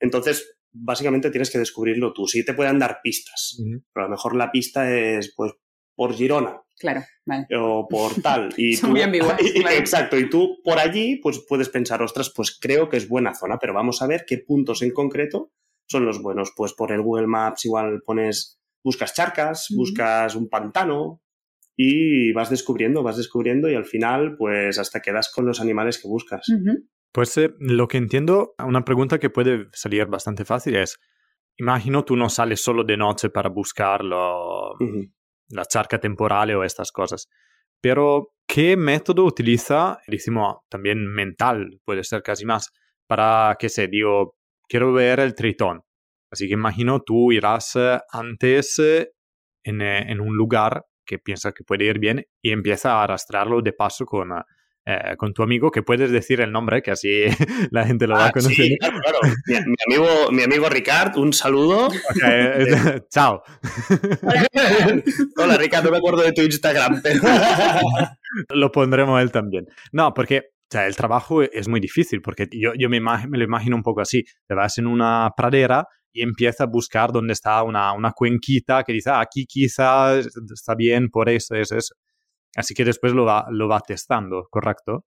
[0.00, 2.26] Entonces, básicamente tienes que descubrirlo tú.
[2.26, 3.58] Sí te pueden dar pistas,
[3.92, 5.52] pero a lo mejor la pista es, pues,
[5.94, 6.62] por Girona.
[6.78, 7.46] Claro, vale.
[7.56, 8.54] O por tal.
[8.56, 9.02] Y Son muy
[9.72, 10.18] Exacto.
[10.18, 13.74] Y tú por allí, pues puedes pensar, ostras, pues creo que es buena zona, pero
[13.74, 15.52] vamos a ver qué puntos en concreto
[15.86, 16.52] son los buenos.
[16.56, 21.22] Pues por el Google Maps igual pones, buscas charcas, buscas un pantano
[21.76, 26.08] y vas descubriendo, vas descubriendo y al final, pues hasta quedas con los animales que
[26.08, 26.46] buscas.
[27.12, 30.98] Pues eh, lo que entiendo, una pregunta que puede salir bastante fácil es,
[31.56, 34.76] imagino tú no sales solo de noche para buscarlo
[35.48, 37.28] la charca temporal o estas cosas.
[37.80, 42.72] Pero, ¿qué método utiliza, decimos también mental, puede ser casi más,
[43.06, 44.36] para que se digo,
[44.68, 45.82] quiero ver el tritón?
[46.30, 49.12] Así que imagino tú irás eh, antes eh,
[49.64, 53.62] en, eh, en un lugar que piensa que puede ir bien y empieza a arrastrarlo
[53.62, 54.30] de paso con
[54.90, 57.24] eh, con tu amigo, que puedes decir el nombre, que así
[57.70, 58.54] la gente lo va a ah, conocer.
[58.54, 59.18] Sí, claro, claro.
[59.46, 61.88] Mi, amigo, mi amigo Ricard, un saludo.
[62.24, 63.42] Eh, chao.
[65.36, 67.20] Hola, Ricard, no me acuerdo de tu Instagram, pero...
[68.48, 69.66] lo pondremos él también.
[69.92, 73.44] No, porque O sea, el trabajo es muy difícil porque yo, yo me, me lo
[73.44, 74.24] imagino un poco así.
[74.46, 78.94] Te vas en una pradera y empiezas a buscar dónde está una, una cuenquita que
[78.94, 81.94] dice, "Ah, aquí quizás está bien por eso, eso, eso.
[82.56, 85.04] Así que después lo va, lo va testando, ¿correcto?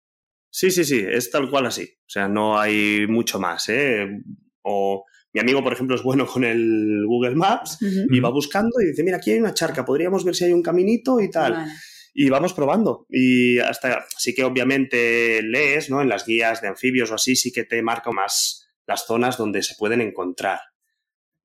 [0.50, 1.84] Sí, sí, sí, es tal cual así.
[1.84, 4.08] O sea, no hay mucho más, ¿eh?
[4.64, 8.88] O mi amigo, por ejemplo, es bueno con el Google Maps y va buscando y
[8.88, 11.54] dice, mira, aquí hay una charca, podríamos ver si hay un caminito y tal.
[11.54, 11.72] Vale.
[12.14, 13.06] Y vamos probando.
[13.10, 16.02] Y hasta, sí que obviamente lees, ¿no?
[16.02, 19.64] En las guías de anfibios o así, sí que te marca más las zonas donde
[19.64, 20.60] se pueden encontrar.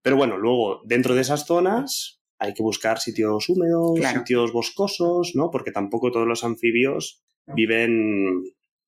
[0.02, 4.18] Pero bueno, luego, dentro de esas zonas, hay que buscar sitios húmedos, Claro.
[4.18, 5.50] sitios boscosos, ¿no?
[5.50, 8.42] Porque tampoco todos los anfibios viven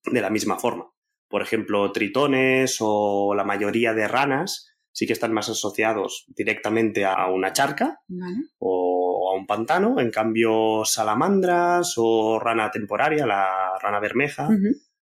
[0.05, 0.89] de la misma forma.
[1.29, 7.27] Por ejemplo, tritones o la mayoría de ranas sí que están más asociados directamente a
[7.27, 8.35] una charca Vale.
[8.57, 9.99] o a un pantano.
[9.99, 14.49] En cambio, salamandras o rana temporaria, la rana bermeja,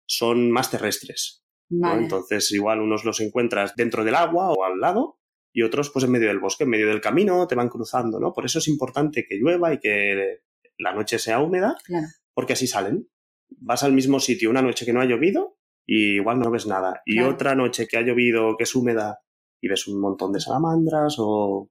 [0.04, 1.42] son más terrestres.
[1.70, 5.18] Entonces, igual unos los encuentras dentro del agua o al lado
[5.58, 8.34] y otros pues en medio del bosque, en medio del camino, te van cruzando, ¿no?
[8.34, 10.40] Por eso es importante que llueva y que
[10.76, 12.06] la noche sea húmeda, Claro.
[12.34, 13.08] porque así salen.
[13.48, 17.00] Vas al mismo sitio una noche que no ha llovido y igual no ves nada.
[17.06, 17.30] Y Claro.
[17.30, 19.20] otra noche que ha llovido, que es húmeda,
[19.62, 21.70] y ves un montón de salamandras o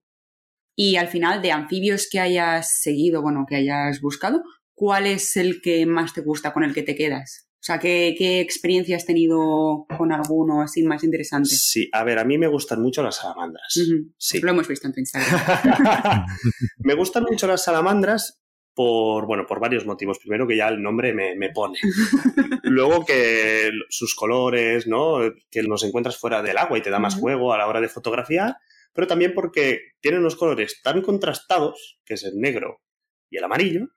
[0.76, 4.42] Y al final, de anfibios que hayas seguido, bueno, que hayas buscado,
[4.74, 7.48] ¿cuál es el que más te gusta, con el que te quedas?
[7.66, 11.50] O sea, ¿qué, qué experiencia has tenido con alguno así más interesante?
[11.50, 13.74] Sí, a ver, a mí me gustan mucho las salamandras.
[14.20, 14.40] Sí.
[14.40, 16.28] Lo hemos visto en tu Instagram.
[16.78, 18.40] me gustan mucho las salamandras
[18.76, 20.20] por, bueno, por varios motivos.
[20.20, 21.80] Primero que ya el nombre me, me pone.
[22.62, 25.22] Luego que sus colores, ¿no?
[25.50, 27.90] Que los encuentras fuera del agua y te da más juego a la hora de
[27.90, 28.58] fotografiar.
[28.94, 32.84] Pero también porque tienen unos colores tan contrastados, que es el negro
[33.32, 33.88] y el amarillo,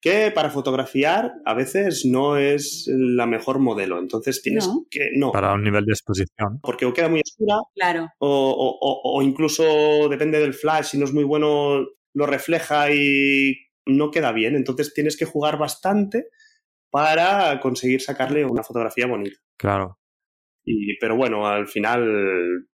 [0.00, 3.98] que para fotografiar a veces no es la mejor modelo.
[3.98, 4.84] Entonces tienes No.
[4.90, 5.08] que...
[5.16, 6.60] No, Para un nivel de exposición.
[6.62, 8.08] porque o queda muy oscura claro.
[8.18, 12.90] o, o- o- o incluso depende del flash, si no es muy bueno, lo refleja
[12.92, 13.56] y
[13.86, 14.54] no queda bien.
[14.54, 16.28] Entonces tienes que jugar bastante
[16.90, 19.36] para conseguir sacarle una fotografía bonita.
[19.58, 19.98] Claro.
[20.64, 22.66] Y, pero bueno, al final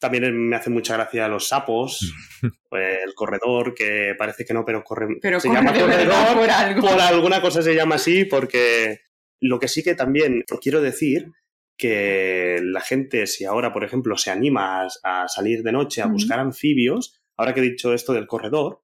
[0.00, 2.12] también me hace mucha gracia los sapos,
[2.72, 5.06] el corredor, que parece que no, pero corre.
[5.20, 6.80] Pero se corre llama corredor por algo.
[6.88, 9.00] por alguna cosa se llama así, porque
[9.40, 11.30] lo que sí que también quiero decir
[11.76, 16.06] que la gente, si ahora, por ejemplo, se anima a, a salir de noche a
[16.06, 18.82] buscar anfibios, ahora que he dicho esto del corredor,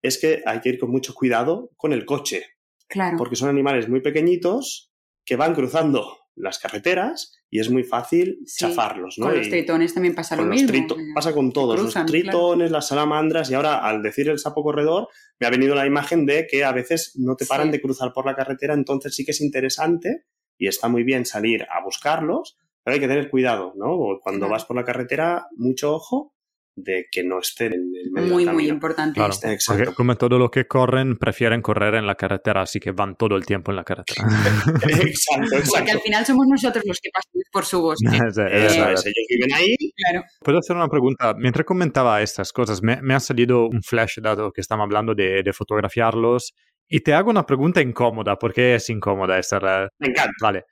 [0.00, 2.46] es que hay que ir con mucho cuidado con el coche,
[2.88, 3.16] Claro.
[3.18, 4.90] porque son animales muy pequeñitos
[5.24, 9.26] que van cruzando las carreteras y es muy fácil Sí, chafarlos, ¿no?
[9.26, 10.68] Con los tritones también pasa lo mismo.
[10.68, 14.62] trito- pasa con todos, cruzan, los tritones, las salamandras, y ahora al decir el sapo
[14.62, 17.72] corredor, me ha venido la imagen de que a veces no te paran Sí.
[17.72, 20.24] de cruzar por la carretera, entonces sí que es interesante
[20.58, 23.98] y está muy bien salir a buscarlos, pero hay que tener cuidado, ¿no?
[24.22, 24.52] Cuando Claro.
[24.52, 26.34] vas por la carretera, mucho ojo
[26.74, 29.14] de que no estén en el medio Muy, del muy importante.
[29.14, 29.32] Claro.
[29.32, 29.84] Exacto.
[29.84, 33.36] porque como todo lo que corren, prefieren correr en la carretera, así que van todo
[33.36, 34.24] el tiempo en la carretera.
[34.88, 35.92] exacto, Porque exacto.
[35.92, 38.08] al final somos nosotros los que pasamos por su bosque.
[38.32, 39.76] Sí, Eso es es, ellos viven ahí.
[39.96, 40.24] Claro.
[40.40, 41.34] Puedo hacer una pregunta.
[41.36, 45.42] Mientras comentaba estas cosas, me, me ha salido un flash dado que estamos hablando de,
[45.42, 46.54] de fotografiarlos.
[46.88, 49.88] Y te hago una pregunta incómoda, porque es incómoda esta.
[49.98, 50.32] Me encanta.
[50.40, 50.64] Vale.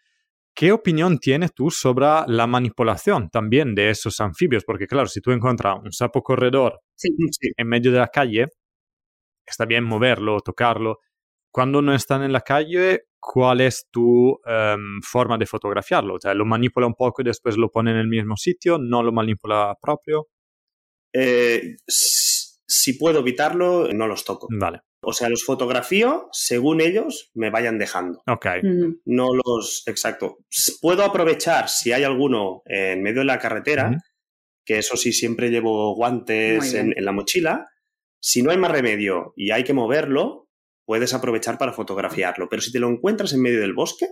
[0.55, 4.65] ¿Qué opinión tienes tú sobre la manipulación también de esos anfibios?
[4.65, 7.09] Porque claro, si tú encuentras un sapo corredor Sí.
[7.31, 7.51] Sí.
[7.57, 8.49] en medio de la calle,
[9.47, 10.99] está bien moverlo, tocarlo.
[11.53, 16.15] Cuando no están en la calle, ¿cuál es tu em, forma de fotografiarlo?
[16.15, 18.79] O sea, ¿lo manipula un poco y después lo pone en el mismo sitio?
[18.79, 20.29] ¿No lo manipula propio?
[21.13, 24.47] Eh, si puedo evitarlo, no los toco.
[24.51, 28.23] Vale, O sea, los fotografío según ellos me vayan dejando.
[28.27, 28.47] ok.
[29.05, 29.83] No los.
[29.87, 30.39] Exacto.
[30.81, 33.97] Puedo aprovechar si hay alguno en medio de la carretera,
[34.65, 37.69] que eso sí siempre llevo guantes en la mochila.
[38.23, 40.49] Si no hay más remedio y hay que moverlo,
[40.85, 42.49] puedes aprovechar para fotografiarlo.
[42.51, 44.07] Pero si te lo encuentras en medio del bosque,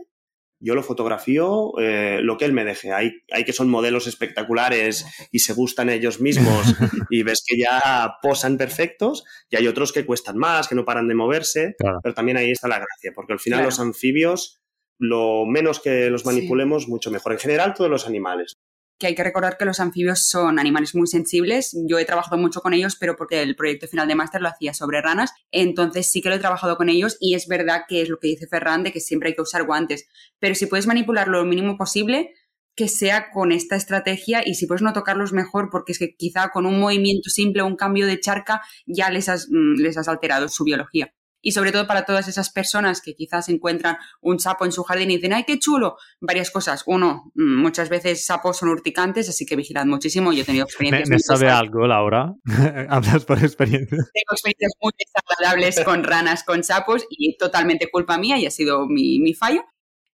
[0.60, 2.92] yo lo fotografío eh, lo que él me deje.
[2.92, 6.66] Hay, hay que son modelos espectaculares y se gustan ellos mismos
[7.10, 11.08] y ves que ya posan perfectos y hay otros que cuestan más, que no paran
[11.08, 12.00] de moverse, Claro.
[12.02, 13.68] pero también ahí está la gracia, porque al final Claro.
[13.70, 14.58] los anfibios,
[14.98, 16.26] lo menos que los Sí.
[16.26, 17.32] manipulemos, mucho mejor.
[17.32, 18.54] En general, todos los animales.
[18.98, 21.76] Que hay que recordar que los anfibios son animales muy sensibles.
[21.86, 24.74] Yo he trabajado mucho con ellos, pero porque el proyecto final de máster lo hacía
[24.74, 28.08] sobre ranas, entonces sí que lo he trabajado con ellos y es verdad que es
[28.08, 30.06] lo que dice Ferran de que siempre hay que usar guantes,
[30.38, 32.32] pero si puedes manipularlo lo mínimo posible,
[32.74, 36.50] que sea con esta estrategia y si puedes no tocarlos mejor, porque es que quizá
[36.50, 40.06] con un movimiento simple o un cambio de charca ya les has, mm, les has
[40.06, 41.12] alterado su biología.
[41.40, 45.10] Y sobre todo para todas esas personas que quizás encuentran un sapo en su jardín
[45.10, 45.96] y dicen, ¡ay, qué chulo!
[46.20, 46.82] Varias cosas.
[46.86, 50.32] Uno, mm, muchas veces sapos son urticantes, así que vigilad muchísimo.
[50.32, 52.34] Yo he tenido ¿Me, experiencias me muy sabe algo, Laura?
[52.88, 53.98] Hablas por experiencia.
[53.98, 58.86] Tengo experiencias muy desagradables con ranas, con sapos y totalmente culpa mía y ha sido
[58.86, 59.64] mi, mi fallo.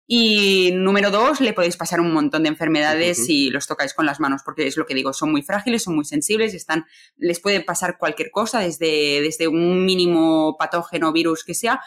[0.07, 4.21] Y número dos, le podéis pasar un montón de enfermedades si los tocáis con las
[4.21, 6.85] manos, porque es lo que digo, son muy frágiles, son muy sensibles, están,
[7.17, 11.81] les puede pasar cualquier cosa, desde, desde un mínimo patógeno, virus que sea,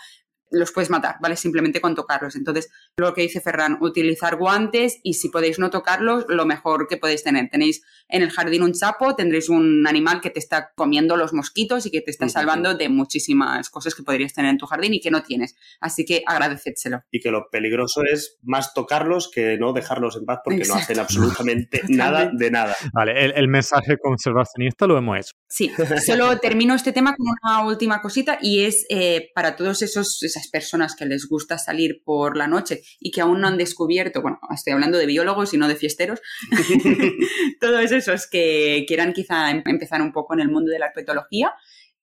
[0.56, 1.36] los puedes matar, ¿vale?
[1.36, 2.36] Simplemente con tocarlos.
[2.36, 6.98] Entonces, lo que dice Ferran, utilizar guantes y si podéis no tocarlos, lo mejor que
[6.98, 7.50] podéis tener.
[7.50, 11.86] Tenéis en el jardín un sapo, tendréis un animal que te está comiendo los mosquitos
[11.86, 15.02] y que te está salvando de muchísimas cosas que podrías tener en tu jardín y
[15.02, 15.56] que no tienes.
[15.82, 17.02] Así que agradecédselo.
[17.12, 21.00] Y que lo peligroso es más tocarlos que no dejarlos en paz porque no hacen
[21.00, 22.76] absolutamente nada de nada.
[22.94, 25.32] Vale, el, el mensaje conservacionista lo hemos hecho.
[25.50, 25.72] Sí,
[26.06, 30.45] solo termino este tema con una última cosita y es eh, para todos esos esas
[30.48, 34.40] personas que les gusta salir por la noche y que aún no han descubierto, bueno,
[34.54, 36.22] estoy hablando de biólogos y no de fiesteros,
[37.60, 41.54] todos esos que quieran quizá em- empezar un poco en el mundo de la herpetología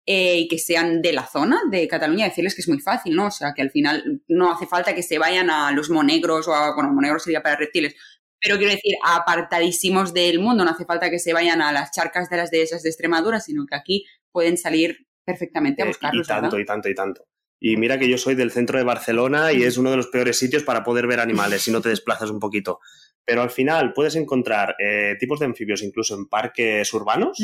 [0.07, 3.27] eh, y que sean de la zona de Cataluña, decirles que es muy fácil, ¿no?
[3.27, 6.55] O sea, que al final no hace falta que se vayan a los monegros o
[6.55, 7.95] a, bueno, monegros sería para reptiles,
[8.41, 12.29] pero quiero decir, apartadísimos del mundo, no hace falta que se vayan a las charcas
[12.29, 16.29] de las dehesas de Extremadura, sino que aquí pueden salir perfectamente a Eh, buscarlos, y
[16.29, 16.59] tanto, ¿verdad?
[16.59, 17.25] y tanto, y tanto.
[17.65, 20.37] Y mira que yo soy del centro de Barcelona y es uno de los peores
[20.37, 22.81] sitios para poder ver animales si no te desplazas un poquito.
[23.25, 27.39] Pero al final puedes encontrar eh, tipos de anfibios incluso en parques urbanos.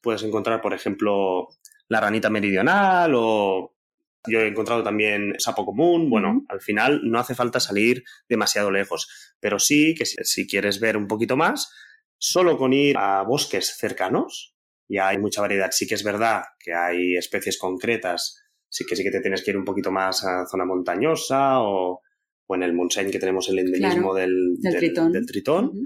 [0.00, 1.48] Puedes encontrar, por ejemplo,
[1.88, 3.74] la ranita meridional o
[4.28, 6.10] yo he encontrado también sapo común.
[6.10, 9.34] Bueno, al final no hace falta salir demasiado lejos.
[9.40, 11.72] Pero sí que si, si quieres ver un poquito más,
[12.18, 14.56] solo con ir a bosques cercanos
[14.88, 15.70] ya hay mucha variedad.
[15.72, 19.50] Sí que es verdad que hay especies concretas, sí que sí que te tienes que
[19.50, 22.00] ir un poquito más a zona montañosa o,
[22.46, 25.12] o en el Montseny que tenemos el endemismo Claro, del, del tritón.
[25.12, 25.64] del tritón.
[25.66, 25.84] Ujú.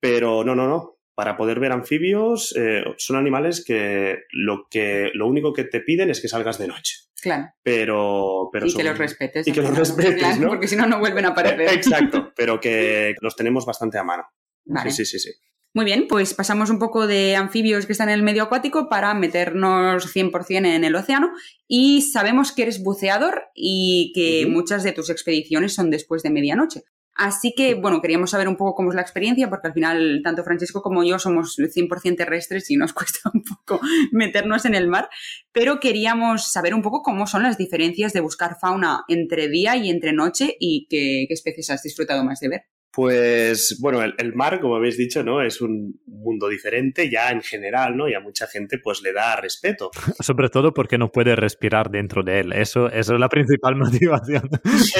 [0.00, 0.96] Pero no, no, no.
[1.14, 6.08] Para poder ver anfibios, eh, son animales que lo, que lo único que te piden
[6.08, 6.94] es que salgas de noche.
[7.20, 7.48] Claro.
[7.62, 9.46] Pero, pero y son- que los respetes.
[9.46, 10.48] Y que los respetes, claro, ¿no?
[10.48, 11.68] Porque si no, no vuelven a aparecer.
[11.74, 14.24] Exacto, pero que los tenemos bastante a mano.
[14.64, 14.90] Vale.
[14.90, 15.38] Sí, sí, sí, sí.
[15.72, 19.14] Muy bien, pues pasamos un poco de anfibios que están en el medio acuático para
[19.14, 21.30] meternos 100% en el océano.
[21.68, 26.82] Y sabemos que eres buceador y que muchas de tus expediciones son después de medianoche.
[27.14, 30.42] Así que, bueno, queríamos saber un poco cómo es la experiencia, porque al final tanto
[30.42, 33.80] Francesco como yo somos 100% terrestres y nos cuesta un poco
[34.10, 35.08] meternos en el mar,
[35.52, 39.90] pero queríamos saber un poco cómo son las diferencias de buscar fauna entre día y
[39.90, 42.62] entre noche y qué, qué especies has disfrutado más de ver.
[42.92, 45.42] Pues bueno, el, el mar, como habéis dicho, ¿no?
[45.42, 48.08] Es un mundo diferente ya en general, ¿no?
[48.08, 49.90] Y a mucha gente pues le da respeto.
[50.20, 52.52] Sobre todo porque no puede respirar dentro de él.
[52.52, 54.48] Eso, eso es la principal motivación.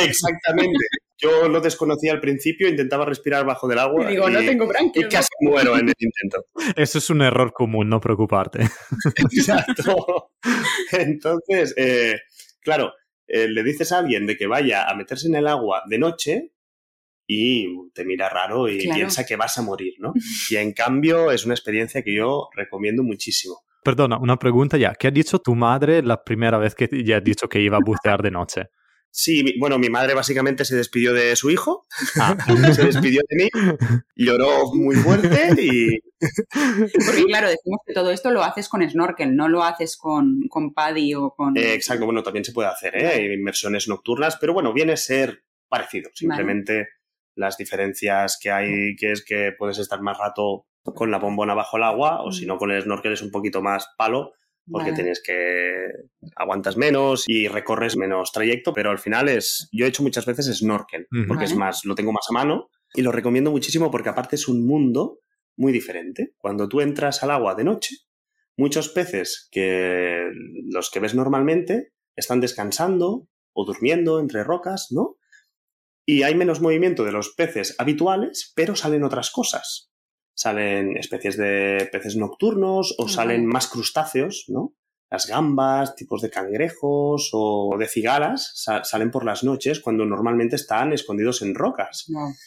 [0.05, 0.87] Exactamente.
[1.18, 4.05] Yo lo desconocía al principio, intentaba respirar bajo del agua.
[4.05, 6.46] Y digo, no tengo y branquias, casi muero en el intento.
[6.76, 8.61] Eso es un error común, no preocuparte.
[9.16, 10.31] Exacto.
[10.92, 12.20] Entonces, eh,
[12.61, 12.94] claro,
[13.26, 16.53] eh, le dices a alguien de que vaya a meterse en el agua de noche
[17.33, 18.97] y te mira raro y Claro.
[18.97, 20.12] piensa que vas a morir, ¿no?
[20.51, 23.61] Y en cambio es una experiencia que yo recomiendo muchísimo.
[23.85, 24.95] Perdona, una pregunta ya.
[24.95, 27.81] ¿Qué ha dicho tu madre la primera vez que ya ha dicho que iba a
[27.85, 28.62] bucear de noche?
[29.12, 31.85] Sí, mi- bueno, mi madre básicamente se despidió de su hijo,
[32.21, 32.37] Ah.
[32.81, 33.49] se despidió de mí,
[34.14, 35.99] lloró muy fuerte y
[37.05, 40.73] Porque claro, decimos que todo esto lo haces con snorkel, no lo haces con, con
[40.73, 41.57] paddy o con...
[41.57, 43.07] Eh, exacto, bueno, también se puede hacer, ¿eh?
[43.09, 46.11] Hay inmersiones nocturnas, pero bueno, viene a ser parecido.
[46.14, 46.87] Simplemente
[47.41, 51.79] las diferencias que hay, que es que puedes estar más rato con la bombona bajo
[51.79, 54.33] el agua, o si no, con el snorkel es un poquito más palo,
[54.71, 55.03] porque Vale.
[55.03, 55.87] tienes que
[56.37, 60.47] aguantas menos y recorres menos trayecto, pero al final es, yo he hecho muchas veces
[60.59, 64.37] snorkel, porque es más, lo tengo más a mano y lo recomiendo muchísimo porque aparte
[64.37, 65.21] es un mundo
[65.57, 66.35] muy diferente.
[66.38, 67.97] Cuando tú entras al agua de noche,
[68.57, 70.31] muchos peces que
[70.71, 75.17] los que ves normalmente están descansando o durmiendo entre rocas, ¿no?
[76.13, 79.90] Y hay menos movimiento de los peces habituales, pero salen otras cosas.
[80.35, 84.75] Salen especies de peces nocturnos o salen más crustáceos, ¿no?
[85.11, 90.56] Las gambas, tipos de cangrejos o de cigalas sa- salen por las noches cuando normalmente
[90.56, 92.06] están escondidos en rocas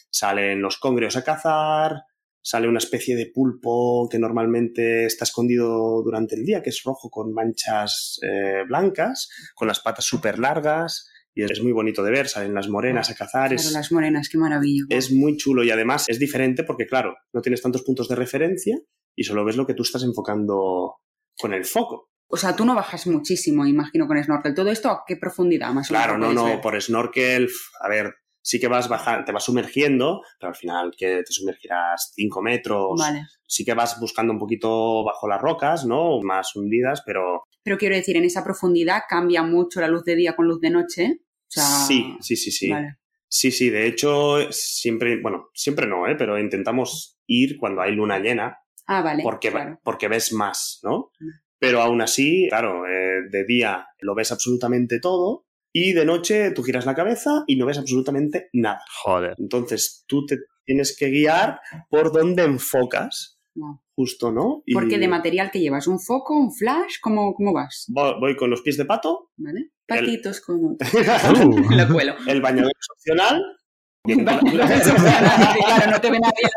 [0.10, 2.04] salen los congreos a cazar,
[2.42, 7.10] sale una especie de pulpo que normalmente está escondido durante el día, que es rojo
[7.10, 12.28] con manchas eh, blancas, con las patas súper largas, y es, muy bonito de ver,
[12.28, 14.84] salen las morenas a cazar, Claro, es, las morenas, qué maravilla.
[14.90, 18.78] es muy chulo y además es diferente porque, claro, no tienes tantos puntos de referencia
[19.16, 20.98] y solo ves lo que tú estás enfocando
[21.38, 22.10] con el foco.
[22.28, 24.56] O sea, tú no bajas muchísimo, imagino, con snorkel.
[24.56, 26.62] ¿Todo esto a qué profundidad más o Claro, no, no, ver?
[26.62, 27.48] por snorkel,
[27.80, 32.12] a ver, sí que vas bajando, te vas sumergiendo, pero al final que te sumergirás
[32.16, 33.00] 5 metros.
[33.00, 33.24] Vale.
[33.46, 36.20] Sí que vas buscando un poquito bajo las rocas, ¿no?
[36.22, 40.36] Más hundidas, pero Pero quiero decir, en esa profundidad cambia mucho la luz de día
[40.36, 41.20] con luz de noche.
[41.22, 42.70] O sea, sí, sí, sí, sí.
[42.70, 42.98] Vale.
[43.28, 46.16] Sí, sí, de hecho, siempre, bueno, siempre no, ¿eh?
[46.18, 49.24] Pero intentamos ir cuando hay luna llena, Ah, vale.
[49.24, 49.80] porque, claro.
[49.84, 51.12] porque ves más, ¿no?
[51.58, 56.62] Pero aún así, claro, eh, de día lo ves absolutamente todo y de noche tú
[56.62, 58.82] giras la cabeza y no ves absolutamente nada.
[59.04, 59.36] Joder.
[59.40, 61.60] Entonces tú te tienes que guiar
[61.90, 63.84] por donde enfocas, No.
[63.96, 64.64] justo, ¿no?
[64.66, 67.86] Y Porque de material que llevas, un foco, un flash, ¿cómo, cómo vas?
[67.90, 69.70] vo- voy con los pies de pato, ¿Vale?
[69.88, 70.72] Patitos como...
[71.46, 71.70] Uh.
[71.72, 72.16] Lo cuelo.
[72.28, 73.44] el bañador es opcional.
[74.04, 76.50] con claro, no te ve nadie.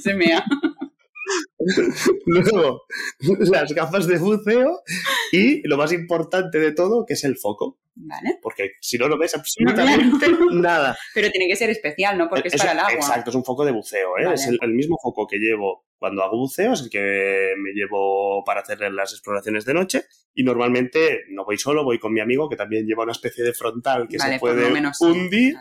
[0.00, 0.44] Se mea.
[2.26, 2.82] Luego,
[3.38, 4.80] las gafas de buceo
[5.32, 7.78] y lo más importante de todo, que es el foco.
[7.94, 8.38] Vale.
[8.40, 10.96] Porque si no lo ves absolutamente nada.
[11.14, 12.28] Pero tiene que ser especial, ¿no?
[12.28, 12.92] Porque es, para el agua.
[12.92, 14.16] Exacto, es un foco de buceo.
[14.18, 14.24] ¿eh?
[14.24, 14.34] Vale.
[14.34, 18.42] Es el, el mismo foco que llevo cuando hago buceo, es el que me llevo
[18.44, 20.04] para hacer las exploraciones de noche.
[20.34, 23.52] Y normalmente no voy solo, voy con mi amigo que también lleva una especie de
[23.52, 25.52] frontal que Vale, se puede menos sí.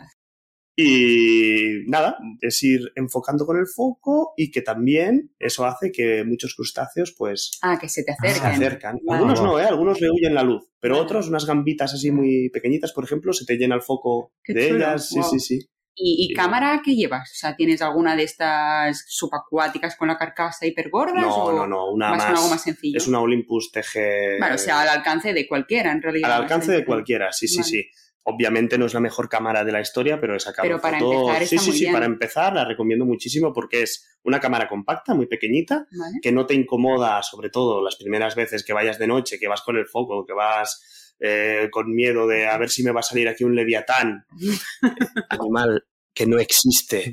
[0.82, 6.56] Y nada, es ir enfocando con el foco y que también eso hace que muchos
[6.56, 8.52] crustáceos pues Ah, que se te se acerquen.
[8.52, 9.00] acercan.
[9.06, 9.18] Vale.
[9.20, 9.64] Algunos no, ¿eh?
[9.66, 13.46] Algunos le huyen la luz, pero otros, unas gambitas así muy pequeñitas, por ejemplo, se
[13.46, 15.10] te llena el foco Qué de chulo, ellas.
[15.10, 15.30] Sí, guau.
[15.32, 15.60] sí, sí.
[16.02, 17.30] ¿Y, y cámara qué llevas?
[17.30, 21.22] O sea, ¿tienes alguna de estas subacuáticas con la carcasa hipergordas?
[21.26, 22.24] No, o no, no, una más.
[22.24, 22.98] algo más sencillo?
[22.98, 24.40] Es una Olympus TG.
[24.40, 26.32] Vale, o sea, al alcance de cualquiera, en realidad.
[26.32, 27.84] al alcance de cualquiera, sí, sí, sí.
[28.24, 31.38] Obviamente no es la mejor cámara de la historia, pero he sacado Pero para empezar
[31.48, 31.94] Sí, está sí, muy sí, bien.
[31.94, 36.20] para empezar la recomiendo muchísimo porque es una cámara compacta, muy pequeñita, Vale.
[36.22, 39.62] que no te incomoda, sobre todo las primeras veces que vayas de noche, que vas
[39.62, 43.04] con el foco, que vas eh, con miedo de a ver si me va a
[43.04, 44.26] salir aquí un leviatán.
[45.30, 47.10] Animal que no existe.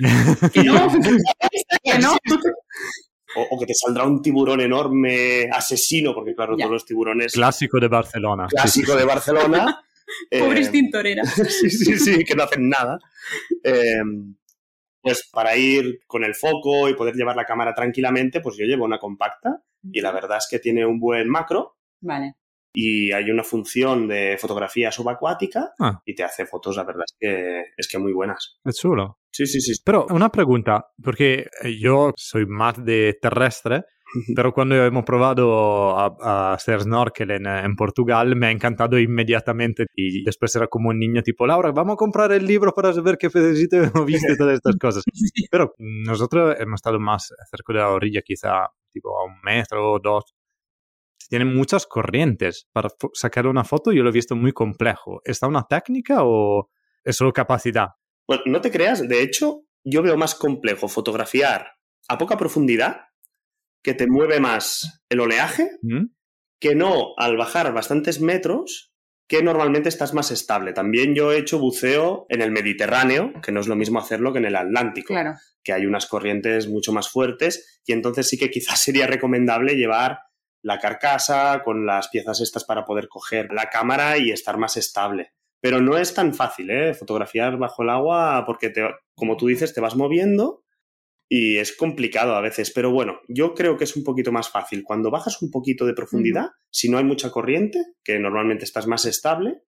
[0.52, 0.88] Que no,
[1.84, 2.16] que no.
[3.36, 6.64] O, o que te saldrá un tiburón enorme asesino, porque claro, Ya.
[6.64, 8.48] todos los tiburones Clásico de Barcelona.
[8.48, 8.98] Sí, clásico sí, sí.
[8.98, 9.82] de Barcelona.
[10.30, 11.34] Pobres Eh, tintoreras.
[11.60, 12.98] sí, sí, sí, que no hacen nada.
[13.64, 14.00] Eh,
[15.00, 18.84] pues para ir con el foco y poder llevar la cámara tranquilamente, pues yo llevo
[18.84, 22.34] una compacta y la verdad es que tiene un buen macro Vale.
[22.74, 26.00] y hay una función de fotografía subacuática Ah.
[26.04, 28.58] y te hace fotos, la verdad es que, es que muy buenas.
[28.64, 29.20] Es chulo.
[29.30, 29.74] Sí, sí, sí.
[29.84, 31.46] Pero una pregunta, porque
[31.80, 33.84] yo soy más de terrestre,
[34.34, 39.86] pero cuando hemos probado a, a hacer snorkel en, en Portugal me ha encantado inmediatamente
[39.94, 43.18] y después era como un niño tipo, Laura, vamos a comprar el libro para saber
[43.18, 45.04] qué pedacito hemos visto y todas estas cosas.
[45.50, 49.98] Pero nosotros hemos estado más cerca de la orilla, quizá tipo a un metro o
[49.98, 50.34] dos.
[51.28, 52.68] Tienen muchas corrientes.
[52.72, 55.20] Para sacar una foto yo lo he visto muy complejo.
[55.24, 56.70] ¿Está una técnica o
[57.04, 57.88] es solo capacidad?
[58.26, 61.68] Bueno, no te creas, de hecho, yo veo más complejo fotografiar
[62.08, 63.02] a poca profundidad,
[63.86, 66.06] que te mueve más el oleaje, ¿Mm?
[66.60, 68.92] que no al bajar bastantes metros,
[69.28, 70.72] que normalmente estás más estable.
[70.72, 74.40] También yo he hecho buceo en el Mediterráneo, que no es lo mismo hacerlo que
[74.40, 75.34] en el Atlántico, Claro.
[75.62, 80.18] que hay unas corrientes mucho más fuertes y entonces sí que quizás sería recomendable llevar
[80.64, 85.30] la carcasa con las piezas estas para poder coger la cámara y estar más estable.
[85.62, 86.92] Pero no es tan fácil, ¿eh?
[86.92, 88.82] Fotografiar bajo el agua porque, te,
[89.14, 90.64] como tú dices, te vas moviendo
[91.28, 92.72] y es complicado a veces.
[92.72, 94.82] Pero bueno, yo creo que es un poquito más fácil.
[94.84, 99.04] Cuando bajas un poquito de profundidad, si no hay mucha corriente, que normalmente estás más
[99.04, 99.62] estable,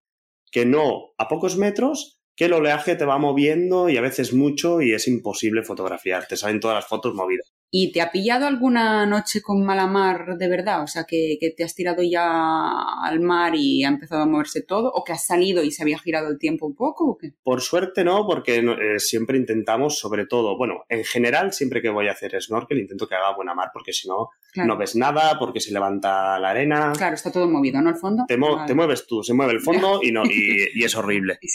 [0.50, 4.80] que no a pocos metros, que el oleaje te va moviendo y a veces mucho
[4.80, 6.26] y es imposible fotografiar.
[6.28, 7.52] Te salen todas las fotos movidas.
[7.70, 10.82] ¿Y te ha pillado alguna noche con mala mar de verdad?
[10.82, 12.22] O sea, que, que te has tirado ya
[13.04, 15.98] al mar y ha empezado a moverse todo, o que has salido y se había
[15.98, 17.34] girado el tiempo un poco, o qué?
[17.42, 21.90] Por suerte no, porque no- eh, siempre intentamos, sobre todo, bueno, en general, siempre que
[21.90, 24.68] voy a hacer snorkel, intento que haga buena mar, porque si no, Claro.
[24.68, 26.92] no ves nada, porque se levanta la arena.
[26.96, 27.90] Claro, está todo movido, ¿no?
[27.90, 28.24] El fondo.
[28.26, 28.66] Te, mo- Vale.
[28.66, 30.30] te mueves tú, se mueve el fondo y, no, y,
[30.74, 31.38] y es horrible.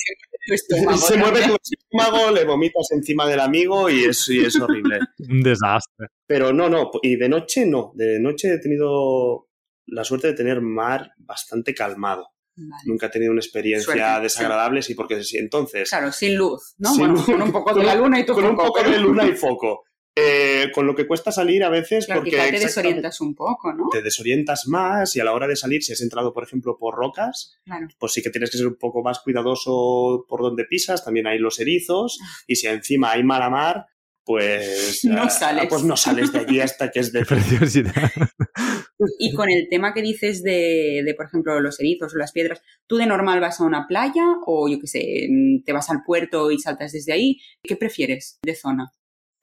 [0.46, 1.24] Se ¿no?
[1.26, 5.00] mueve tu estómago, le vomitas encima del amigo y es, y es horrible.
[5.30, 6.03] Un desastre.
[6.28, 7.92] Pero no, no, y de noche no.
[7.96, 9.48] De noche he tenido
[9.88, 12.30] la suerte de tener mar bastante calmado.
[12.86, 15.90] Nunca he tenido una experiencia Suerte, desagradable, sí, porque si entonces...
[15.90, 16.90] Claro, sin luz, ¿no?
[16.92, 17.26] Sin bueno, luz.
[17.26, 19.26] con un poco de la luna y tu Con un foco, poco pero- de luna
[19.28, 19.84] y foco.
[20.16, 23.74] Eh, con lo que cuesta salir a veces Claro, porque quizá te desorientas un poco,
[23.74, 23.90] ¿no?
[23.92, 26.94] te desorientas más y a la hora de salir, si has entrado, por ejemplo, por
[26.94, 27.88] rocas, Claro.
[27.98, 31.40] pues sí que tienes que ser un poco más cuidadoso por donde pisas, también hay
[31.40, 33.88] los erizos, y si encima hay mala mar,
[34.26, 35.68] pues, No ah, sales.
[35.70, 38.12] pues no sales de allí hasta que es de Preciosidad.
[39.20, 42.62] Y con el tema que dices de, de, por ejemplo, los erizos o las piedras,
[42.88, 45.28] ¿tú de normal vas a una playa o yo qué sé,
[45.66, 47.40] te vas al puerto y saltas desde ahí?
[47.64, 48.94] ¿Qué prefieres de zona?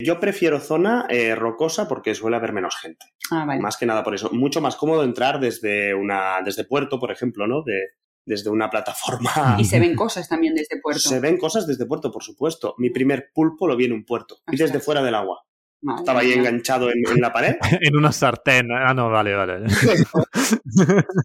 [0.01, 3.05] Yo prefiero zona eh, rocosa porque suele haber menos gente.
[3.31, 3.61] Ah, vale.
[3.61, 4.31] Más que nada por eso.
[4.33, 7.63] Mucho más cómodo entrar desde una desde puerto, por ejemplo, ¿no?
[7.63, 7.91] De,
[8.25, 9.31] desde una plataforma.
[9.59, 11.01] Y se ven cosas también desde puerto.
[11.01, 12.75] Se ven cosas desde puerto, por supuesto.
[12.79, 15.43] Mi primer pulpo lo vi en un puerto y desde fuera del agua.
[15.83, 16.37] Madre Estaba ahí mía.
[16.37, 17.57] enganchado en, en la pared.
[17.81, 18.71] en una sartén.
[18.71, 19.65] Ah, no, vale, vale.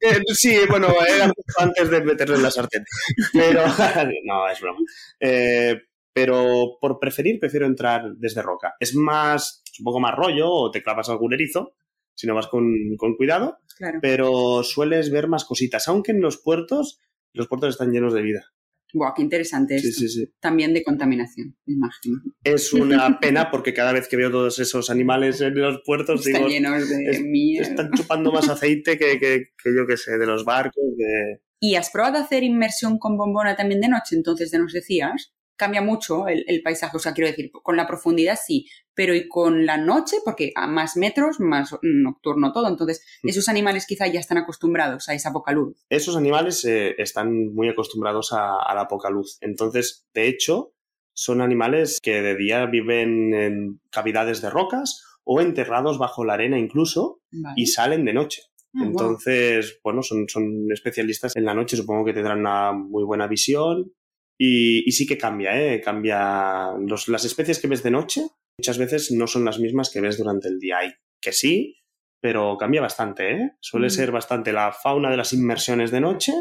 [0.01, 1.29] Eh, sí, bueno, era
[1.59, 2.85] antes de meterlo en la sartén.
[3.33, 3.63] Pero,
[4.25, 4.79] no, es broma.
[5.19, 5.77] Eh,
[6.13, 8.75] pero por preferir, prefiero entrar desde roca.
[8.79, 11.75] Es más, es un poco más rollo, o te clavas algún erizo,
[12.15, 13.99] si no vas con, con cuidado, Claro.
[14.01, 16.99] pero sueles ver más cositas, aunque en los puertos,
[17.33, 18.45] los puertos están llenos de vida.
[18.93, 20.33] Buah, qué interesante Sí, sí, sí.
[20.39, 22.21] También de contaminación, me imagino.
[22.45, 26.43] Es una pena porque cada vez que veo todos esos animales en los puertos, Están
[26.43, 27.67] digo, llenos de es- mierda.
[27.69, 31.41] están chupando más aceite que, que, que yo que sé, de los barcos, de...
[31.59, 34.15] ¿Y has probado hacer inmersión con bombona también de noche?
[34.15, 36.97] Entonces, de nos decías, cambia mucho el, el paisaje.
[36.97, 40.17] O sea, quiero decir, con la profundidad sí, pero ¿y con la noche?
[40.23, 42.67] Porque a más metros, más nocturno todo.
[42.67, 45.85] Entonces, esos animales quizá ya están acostumbrados a esa poca luz.
[45.89, 49.37] esos animales eh, están muy acostumbrados a, a la poca luz.
[49.41, 50.73] Entonces, de hecho,
[51.13, 56.59] son animales que de día viven en cavidades de rocas o enterrados bajo la arena
[56.59, 57.55] incluso Vale.
[57.57, 58.43] y salen de noche.
[58.73, 58.83] Ah.
[58.83, 63.91] Entonces, bueno, son, son especialistas en la noche, supongo que tendrán una muy buena visión
[64.37, 65.81] y, y sí que cambia, ¿eh?
[65.81, 66.71] Cambia.
[66.79, 68.21] Los- las especies que ves de noche
[68.57, 70.77] muchas veces no son las mismas que ves durante el día.
[70.79, 71.77] Hay que sí,
[72.21, 73.51] pero cambia bastante, ¿eh?
[73.59, 73.91] Suele Mm.
[73.91, 76.33] ser bastante la fauna de las inmersiones de noche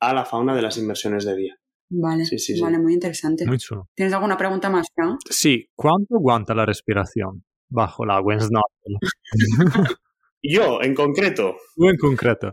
[0.00, 1.56] a la fauna de las inmersiones de día.
[1.90, 2.60] Vale, Sí, sí, sí.
[2.60, 3.46] vale, muy interesante.
[3.46, 3.88] Muy chulo.
[3.94, 5.16] ¿Tienes alguna pregunta más, Fran?
[5.30, 8.96] Sí, ¿cuánto aguanta la respiración bajo el agua en snorkel?
[10.42, 12.52] Yo, en concreto, Tú en concreto.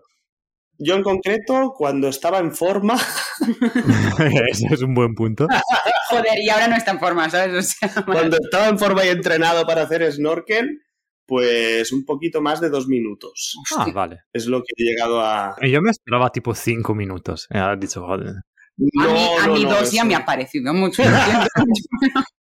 [0.84, 2.98] Yo en concreto, cuando estaba en forma,
[4.50, 5.48] Ese es un buen punto.
[6.10, 7.56] Joder, y ahora no está en forma, ¿sabes?
[7.56, 10.82] O sea, cuando estaba en forma y entrenado para hacer snorkel,
[11.26, 13.56] pues un poquito más de dos minutos.
[13.78, 14.22] Ah, vale.
[14.34, 15.56] Es lo que he llegado a...
[15.62, 17.48] Yo me esperaba tipo cinco minutos.
[17.50, 18.28] Has dicho, joder.
[18.30, 18.34] a
[18.78, 21.04] mí, a no, mí no, dos ya me ha parecido mucho.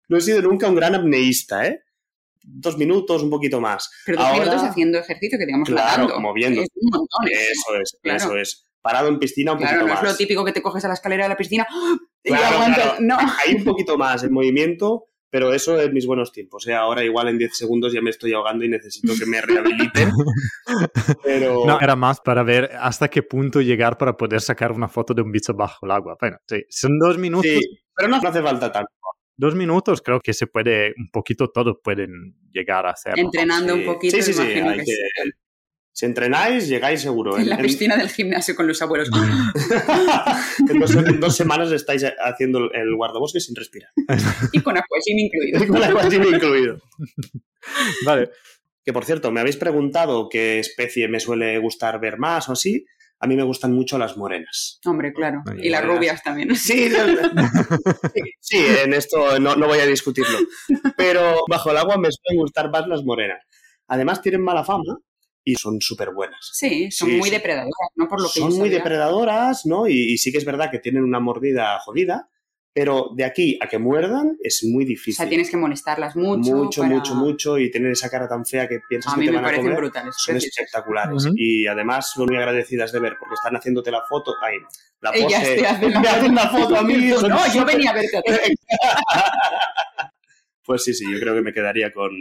[0.09, 1.81] No he sido nunca un gran apneísta, ¿eh?
[2.45, 3.91] Dos minutos, un poquito más.
[4.07, 6.21] Pero dos Ahora- minutos haciendo ejercicio, que digamos Claro, nadando.
[6.21, 6.63] moviendo.
[6.63, 7.29] Es un montón.
[7.29, 7.33] ¿eh?
[7.53, 8.17] Eso es, Claro.
[8.19, 8.67] eso es.
[8.81, 10.13] Parado en piscina un Claro, poquito no es más.
[10.13, 11.67] lo típico que te coges a la escalera de la piscina
[12.23, 12.85] y Claro, aguantas.
[12.85, 12.97] claro.
[13.01, 13.17] No.
[13.47, 16.67] Hay un poquito más en movimiento, pero eso en mis buenos tiempos.
[16.67, 16.75] ¿eh?
[16.75, 20.11] Ahora igual en 10 segundos ya me estoy ahogando y necesito que me rehabiliten.
[21.23, 25.15] pero No, era más para ver hasta qué punto llegar para poder sacar una foto
[25.15, 26.17] de un bicho bajo el agua.
[26.21, 27.51] Bueno, sí, son dos minutos.
[27.51, 27.61] sí,
[27.95, 28.91] pero no hace falta tanto.
[29.37, 33.19] Dos minutos creo que se puede, un poquito todos pueden llegar a hacer.
[33.19, 35.31] Entrenando un poquito, Sí, sí, sí, imagino hay que que- sí.
[35.95, 37.37] Si entrenáis, llegáis seguro.
[37.37, 39.11] En la En- piscina del gimnasio con los abuelos.
[40.71, 43.91] en dos, en dos semanas estáis haciendo el guardabosque sin respirar.
[44.53, 45.63] y con aquagym incluido.
[45.65, 46.81] Y con la guachina incluido.
[48.07, 48.31] Vale.
[48.85, 52.85] Que por cierto, me habéis preguntado qué especie me suele gustar ver más o así.
[53.23, 54.81] A mí me gustan mucho las morenas.
[54.85, 55.43] Hombre, claro.
[55.47, 56.51] Ay, Y las rubias también.
[56.57, 56.91] Sí,
[58.15, 60.39] sí, sí, en esto no, no voy a discutirlo.
[60.97, 63.39] Pero bajo el agua me suelen gustar más las morenas.
[63.87, 64.99] Además tienen mala fama
[65.45, 66.51] y son súper buenas.
[66.53, 68.09] Sí, son Sí, muy depredadoras, ¿no?
[68.09, 68.79] Por lo que Son muy sabía.
[68.79, 69.87] depredadoras, ¿no?
[69.87, 72.29] Y, y sí que es verdad que tienen una mordida jodida,
[72.75, 75.15] pero de aquí a que muerdan es muy O difícil.
[75.15, 76.55] sea, tienes que molestarlas mucho.
[76.57, 79.27] mucho, para- mucho, mucho y tener esa cara tan fea que piensas A que mí
[79.27, 79.79] te me van a parecen comer.
[79.81, 80.15] brutales.
[80.17, 80.59] Son preciosas.
[80.59, 81.35] espectaculares Ujú.
[81.37, 84.33] y además son muy agradecidas de ver porque están haciéndote la foto.
[84.43, 84.57] Ay,
[85.01, 85.55] la Ellas pose.
[85.57, 86.95] te hacen la me hacen la foto a mí.
[87.29, 88.31] No, yo venía a verte a ti.
[90.65, 92.13] Pues sí, sí, yo creo que me quedaría con.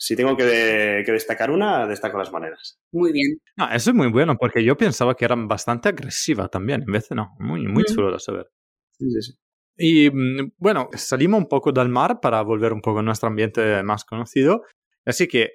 [0.00, 2.78] Si tengo que, de- que destacar una, destaco las monedas.
[2.92, 3.36] Muy bien.
[3.56, 6.82] No, eso es muy bueno porque yo pensaba que eran bastante agresivas también.
[6.86, 7.94] En vez de no, muy, muy Mm.
[7.94, 8.46] chulo de saber.
[8.96, 9.38] Sí, sí, sí.
[9.78, 13.82] Y mm, bueno, salimos un poco del mar para volver un poco a nuestro ambiente
[13.84, 14.62] más conocido.
[15.06, 15.52] Así que,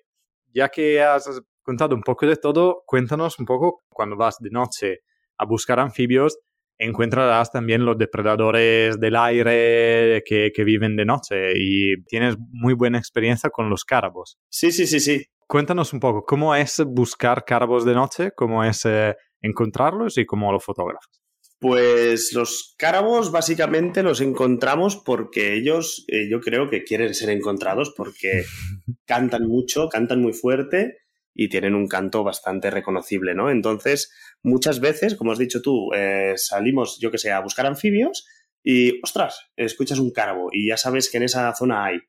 [0.53, 1.29] ya que has
[1.61, 5.01] contado un poco de todo, cuéntanos un poco cuando vas de noche
[5.37, 6.39] a buscar anfibios,
[6.77, 12.97] encontrarás también los depredadores del aire que, que viven de noche y tienes muy buena
[12.97, 14.37] experiencia con los cárabos.
[14.49, 15.25] Sí, sí, sí, sí.
[15.47, 18.31] Cuéntanos un poco, ¿cómo es buscar cárabos de noche?
[18.35, 21.22] ¿Cómo es eh, encontrarlos y cómo los fotografas?
[21.63, 27.93] Pues los cárabos básicamente los encontramos porque ellos, eh, yo creo que quieren ser encontrados
[27.95, 28.43] porque
[29.05, 30.97] cantan mucho, cantan muy fuerte
[31.33, 33.49] y tienen un canto bastante reconocible, ¿no?
[33.49, 34.11] Entonces,
[34.43, 38.27] muchas veces, como has dicho tú, eh, salimos, yo que sé, a buscar anfibios
[38.61, 41.99] y, ostras, escuchas un cárabo y ya sabes que en esa zona hay.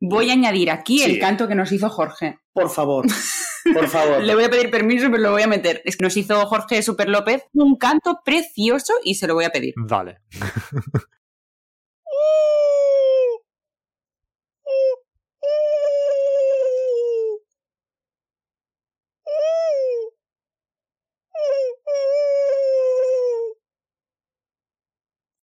[0.00, 1.04] Voy a añadir aquí Sí.
[1.12, 2.38] el canto que nos hizo Jorge.
[2.52, 3.06] Por favor,
[3.72, 4.22] por favor.
[4.22, 5.80] Le voy a pedir permiso, pero lo voy a meter.
[5.84, 9.50] Es que nos hizo Jorge Super López un canto precioso y se lo voy a
[9.50, 9.74] pedir.
[9.76, 10.18] Vale.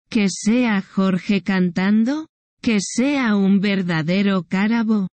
[0.08, 2.26] Que sea Jorge cantando,
[2.66, 5.06] que sea un verdadero cárabo.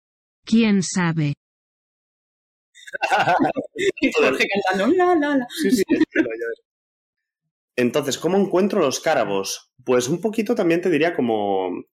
[0.46, 1.34] ¿Quién sabe?
[4.02, 5.48] Y Jorge cantando la la la.
[5.62, 6.62] Sí, sí, es que lo oyes.
[7.76, 9.70] Entonces, ¿cómo encuentro los cárabos?
[9.84, 11.84] Pues un poquito también te diría como...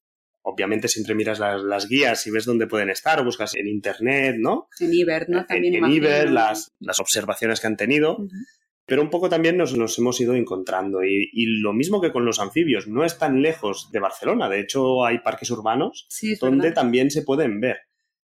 [0.43, 4.37] Obviamente siempre miras las, las guías y ves dónde pueden estar, o buscas en internet,
[4.39, 4.69] ¿no?
[4.79, 5.45] En Iber, ¿no?
[5.45, 5.91] También en.
[5.91, 8.17] Iber, las, las observaciones que han tenido.
[8.89, 11.05] Pero un poco también nos, nos hemos ido encontrando.
[11.05, 14.49] Y, y lo mismo que con los anfibios, no es tan lejos de Barcelona.
[14.49, 16.81] De hecho, hay parques urbanos Sí, donde verdad.
[16.83, 17.77] también se pueden ver.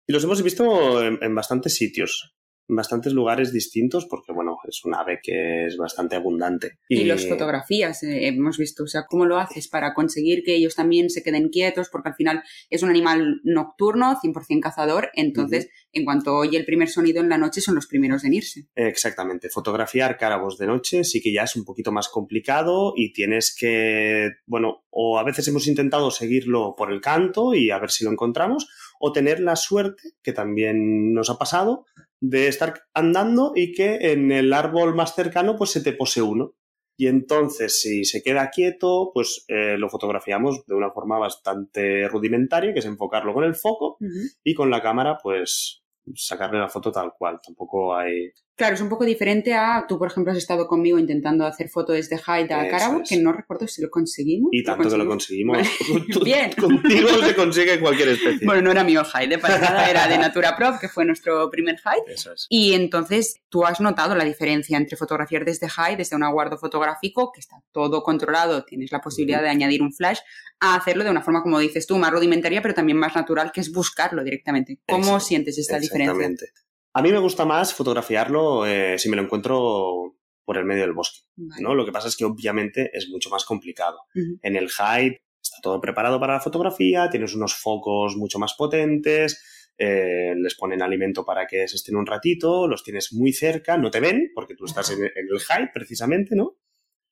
[0.07, 2.36] Y los hemos visto en, en bastantes sitios,
[2.67, 6.79] bastantes lugares distintos, porque, bueno, es un ave que es bastante abundante.
[6.89, 10.75] Y las fotografías, eh, hemos visto, o sea, cómo lo haces para conseguir que ellos
[10.75, 16.05] también se queden quietos, porque al final es un animal nocturno, 100% cazador, entonces en
[16.05, 18.67] cuanto oye el primer sonido en la noche son los primeros en irse.
[18.75, 19.49] Exactamente.
[19.49, 24.29] Fotografiar cárabos de noche sí que ya es un poquito más complicado y tienes que,
[24.45, 28.11] bueno, o a veces hemos intentado seguirlo por el canto y a ver si lo
[28.11, 28.67] encontramos,
[28.99, 31.85] o tener la suerte, que también nos ha pasado,
[32.21, 36.53] de estar andando y que en el árbol más cercano pues se te pose uno.
[36.99, 42.73] Y entonces, si se queda quieto, pues eh, lo fotografiamos de una forma bastante rudimentaria,
[42.73, 43.97] que es enfocarlo con el foco
[44.43, 45.83] y con la cámara, pues
[46.15, 47.39] sacarle la foto tal cual.
[47.45, 48.31] Tampoco hay.
[48.57, 51.95] Claro, es un poco diferente a, tú por ejemplo has estado conmigo intentando hacer fotos
[51.95, 53.07] desde Hyde a es.
[53.07, 54.49] que no recuerdo si lo conseguimos.
[54.51, 55.57] Y tanto que lo conseguimos.
[55.89, 56.05] Vale.
[56.25, 56.51] Bien.
[56.53, 58.47] Contigo se consigue cualquier especie.
[58.47, 61.75] Bueno, no era mío Hyde, para nada, era de Natura Prof, que fue nuestro primer
[61.75, 62.13] Hyde.
[62.15, 62.47] Eso es.
[62.49, 67.31] Y entonces tú has notado la diferencia entre fotografiar desde High, desde un aguardo fotográfico,
[67.31, 70.17] que está todo controlado, tienes la posibilidad de añadir un flash,
[70.59, 73.61] a hacerlo de una forma, como dices tú, más rudimentaria, pero también más natural, que
[73.61, 74.79] es buscarlo directamente.
[74.87, 75.25] ¿Cómo Exacto.
[75.25, 76.11] sientes esta diferencia?
[76.11, 76.66] Exactamente.
[76.97, 80.93] A mí me gusta más fotografiarlo eh, si me lo encuentro por el medio del
[80.93, 81.19] bosque.
[81.35, 81.75] ¿no?
[81.75, 83.99] Lo que pasa es que obviamente es mucho más complicado.
[84.41, 89.71] En el hide está todo preparado para la fotografía, tienes unos focos mucho más potentes,
[89.77, 93.91] eh, les ponen alimento para que se estén un ratito, los tienes muy cerca, no
[93.91, 96.57] te ven porque tú estás en, en el hide precisamente, ¿no?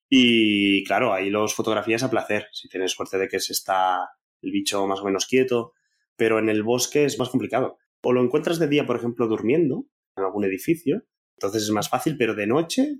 [0.09, 4.09] Y claro, ahí los fotografías a placer, si tienes suerte de que se está
[4.41, 5.73] el bicho más o menos quieto,
[6.15, 7.77] pero en el bosque es más complicado.
[8.05, 9.85] O lo encuentras de día, por ejemplo, durmiendo
[10.15, 11.03] en algún edificio,
[11.37, 12.99] entonces es más fácil, pero de noche,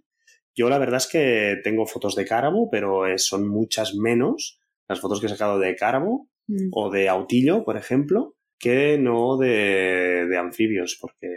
[0.54, 5.00] yo la verdad es que tengo fotos de cárabo, pero eh, son muchas menos las
[5.00, 6.70] fotos que he sacado de cárabo Mm.
[6.74, 11.28] o de autillo, por ejemplo, que no de, de anfibios, porque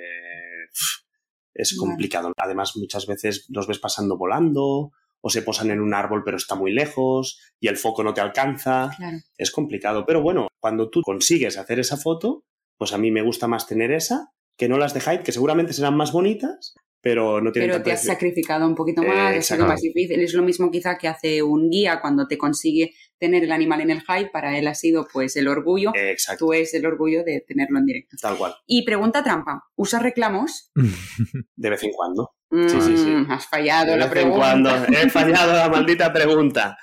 [1.54, 1.78] es Vale.
[1.88, 2.32] complicado.
[2.36, 6.54] Además, muchas veces los ves pasando volando o se posan en un árbol pero está
[6.54, 8.90] muy lejos y el foco no te alcanza.
[8.96, 9.16] Claro.
[9.36, 10.04] Es complicado.
[10.06, 12.44] Pero bueno, cuando tú consigues hacer esa foto,
[12.78, 15.72] pues a mí me gusta más tener esa que no las de Hyde, que seguramente
[15.72, 19.26] serán más bonitas, pero no tienen Pero te has sacrificado un poquito más, Eh, ha
[19.28, 19.72] sido exactamente.
[19.74, 20.20] más difícil.
[20.20, 23.90] Es lo mismo quizá que hace un guía cuando te consigue tener el animal en
[23.90, 25.92] el hide, para él ha sido pues el orgullo.
[25.94, 26.46] Exacto.
[26.46, 28.16] Tú es el orgullo de tenerlo en directo.
[28.20, 28.54] Tal cual.
[28.66, 30.72] Y pregunta trampa, ¿usas reclamos?
[31.56, 32.32] De vez en cuando.
[32.50, 33.10] Sí, sí, sí.
[33.10, 34.38] Mm, Has fallado De la vez en pregunta.
[34.38, 34.70] cuando.
[34.98, 36.76] He fallado la maldita pregunta.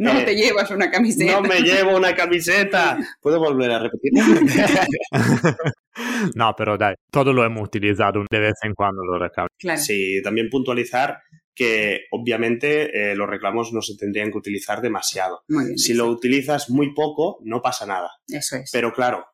[0.00, 1.32] No Eh, te llevas una camiseta.
[1.32, 2.98] No me llevo una camiseta.
[3.20, 4.12] ¿Puedo volver a repetir?
[6.34, 9.48] No, pero dai, todo lo hemos utilizado de vez en cuando lo reclamo.
[9.76, 11.18] Sí, también puntualizar
[11.54, 15.42] que obviamente eh, los reclamos no se tendrían que utilizar demasiado.
[15.48, 18.10] Muy bien, si lo utilizas muy poco, no pasa nada.
[18.28, 18.70] Eso es.
[18.72, 19.26] Pero claro,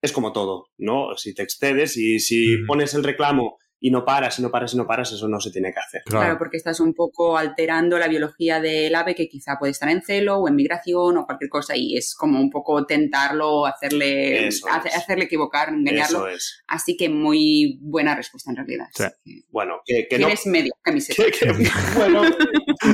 [0.00, 1.16] es como todo, ¿no?
[1.16, 4.76] Si te excedes y si pones el reclamo y no paras, y no paras, y
[4.76, 6.02] no paras, eso no se tiene que hacer.
[6.06, 6.38] Claro.
[6.38, 10.36] porque estás un poco alterando la biología del ave que quizá puede estar en celo
[10.36, 15.24] o en migración o cualquier cosa y es como un poco tentarlo, hacerle, hace- hacerle
[15.24, 16.28] equivocar, engañarlo.
[16.28, 16.62] Eso es.
[16.68, 18.86] Así que muy buena respuesta en realidad.
[19.50, 21.22] Bueno, que, que no, Tienes medio camiseta.
[21.24, 21.52] que- que-
[21.96, 22.22] bueno,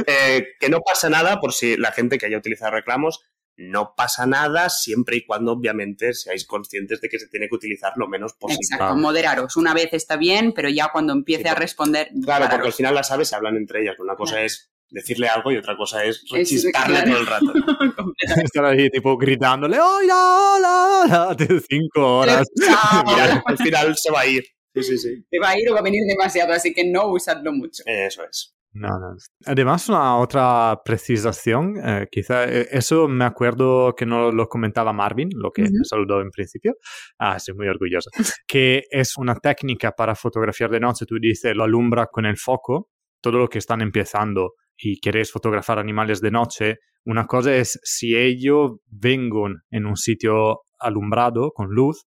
[0.07, 3.21] eh, que no pasa nada por si la gente que haya utilizado reclamos,
[3.59, 7.93] no pasa nada siempre y cuando obviamente seáis conscientes de que se tiene que utilizar
[7.97, 8.61] lo menos posible.
[8.63, 9.57] Exacto, moderaros.
[9.57, 12.77] Una vez está bien, pero ya cuando empiece a responder, Claro, porque al pararos.
[12.77, 13.97] final las aves se hablan entre ellas.
[13.99, 17.11] Una cosa es decirle algo y otra cosa es rechistarle claro.
[17.11, 17.53] todo el rato.
[18.45, 22.47] Estar ahí tipo gritándole, hola, hola, hola, de cinco horas.
[22.55, 24.45] Mira, al final se va a ir.
[24.73, 25.25] Sí, sí, sí.
[25.29, 27.83] Te va a ir o va a venir demasiado, así que no usadlo mucho.
[27.87, 28.55] Eso es.
[28.73, 29.17] No, no.
[29.47, 35.31] Además, una otra precisación, eh, quizá eh, eso me acuerdo que no lo comentaba Marvin,
[35.35, 36.75] lo que me saludó en principio.
[37.19, 38.11] Ah, estoy muy orgulloso.
[38.47, 41.07] que es una técnica para fotografiar de noche.
[41.07, 42.89] Tú dices, lo alumbra con el foco.
[43.21, 48.17] Todo lo que están empezando y queréis fotografar animales de noche, una cosa es si
[48.17, 52.05] ellos vengan en un sitio alumbrado con luz,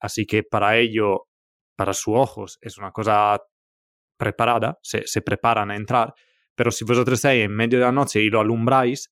[0.00, 1.26] así que para ello,
[1.76, 3.38] para sus ojos, es una cosa
[4.18, 6.12] preparada, se, se preparan a entrar,
[6.54, 9.10] pero si vosotros estáis en medio de la noche y lo alumbráis,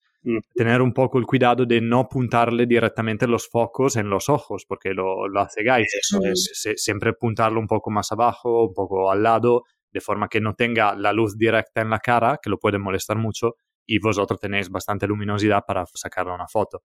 [0.54, 4.92] tener un poco el cuidado de no apuntarle directamente los focos en los ojos, porque
[4.92, 5.86] lo, lo cegáis.
[6.00, 6.50] Eso es.
[6.54, 10.54] Se- siempre apuntarlo un poco más abajo, un poco al lado, de forma que no
[10.54, 13.54] tenga la luz directa en la cara, que lo puede molestar mucho,
[13.86, 16.82] y vosotros tenéis bastante luminosidad para sacarle una foto.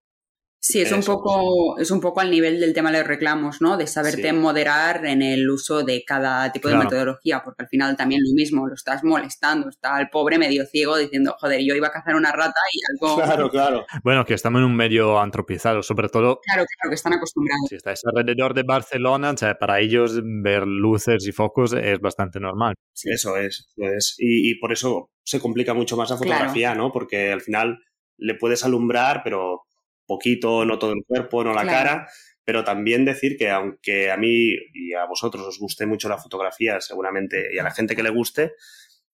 [0.64, 3.78] Sí, es un, poco, es un poco al nivel del tema de los reclamos, ¿no?
[3.78, 4.34] De saberte Sí.
[4.36, 6.88] moderar en el uso de cada tipo de Claro.
[6.88, 10.98] metodología, porque al final también lo mismo, lo estás molestando, está el pobre medio ciego
[10.98, 13.16] diciendo, joder, yo iba a cazar una rata y algo...
[13.42, 13.86] Claro, claro.
[14.04, 17.66] Bueno, que estamos en un medio antropizado, sobre todo Claro, claro, que están acostumbrados.
[17.68, 22.40] si estáis alrededor de Barcelona, o sea, para ellos ver luces y focos es bastante
[22.40, 22.76] normal.
[23.04, 24.16] Eso es, eso es.
[24.20, 26.32] Y, y por eso se complica mucho más la Claro.
[26.34, 26.92] fotografía, ¿no?
[26.92, 27.80] Porque al final
[28.18, 29.62] le puedes alumbrar, pero
[30.06, 31.90] poquito, no todo el cuerpo, no la Claro.
[31.90, 32.08] cara.
[32.44, 36.82] Pero también decir que aunque a mí y a vosotros os guste mucho la fotografía,
[36.82, 38.54] seguramente, y a la gente que le guste,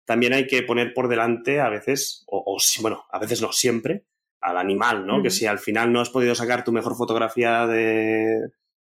[0.05, 4.05] también hay que poner por delante a veces, o, bueno, a veces no siempre,
[4.41, 5.23] al animal, ¿no?
[5.23, 8.41] Que si al final no has podido sacar tu mejor fotografía de,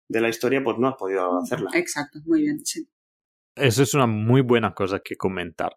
[0.09, 1.71] de la historia, pues no has podido hacerla.
[1.75, 2.89] Exacto, muy bien, sí.
[3.57, 5.77] Eso es una muy buena cosa que comentar.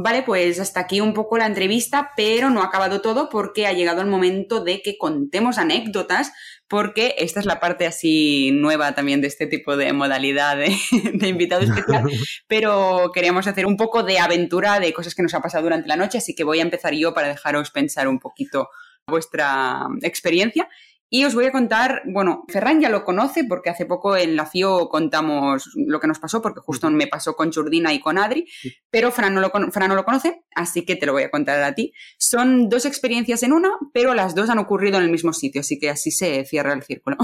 [0.00, 3.72] Vale, pues hasta aquí un poco la entrevista, pero no ha acabado todo porque ha
[3.72, 6.30] llegado el momento de que contemos anécdotas,
[6.68, 10.72] porque esta es la parte así nueva también de este tipo de modalidad de,
[11.14, 12.04] de invitado especial,
[12.46, 15.96] pero queríamos hacer un poco de aventura de cosas que nos ha pasado durante la
[15.96, 18.68] noche, así que voy a empezar yo para dejaros pensar un poquito
[19.04, 20.68] vuestra experiencia.
[21.10, 24.46] Y os voy a contar, bueno, Ferran ya lo conoce porque hace poco en la
[24.46, 28.46] FIO contamos lo que nos pasó, porque justo me pasó con Jordina y con Adri,
[28.90, 31.62] pero Fran no, lo, Fran no lo conoce, así que te lo voy a contar
[31.62, 31.92] a ti.
[32.18, 35.78] Son dos experiencias en una, pero las dos han ocurrido en el mismo sitio, así
[35.78, 37.16] que así se cierra el círculo.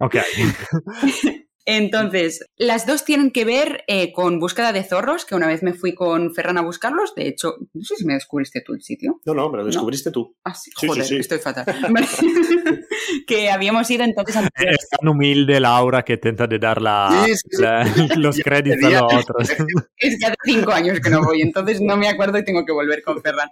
[0.00, 0.16] Ok.
[1.66, 5.72] Entonces, las dos tienen que ver eh, con búsqueda de zorros, que una vez me
[5.72, 9.20] fui con Ferran a buscarlos, de hecho, no sé si me descubriste tú el sitio.
[9.24, 10.36] No, no, me lo descubriste tú.
[10.44, 11.20] Ah, sí, Sí, joder, sí, sí.
[11.20, 11.64] estoy fatal.
[13.26, 14.48] Que habíamos ido entonces a...
[14.56, 17.62] Es tan humilde Laura que tenta de dar la- Sí, sí, sí.
[17.62, 17.84] la-
[18.16, 19.50] los créditos a los otros.
[19.98, 22.72] Es que hace cinco años que no voy, entonces no me acuerdo y tengo que
[22.72, 23.48] volver con Ferran.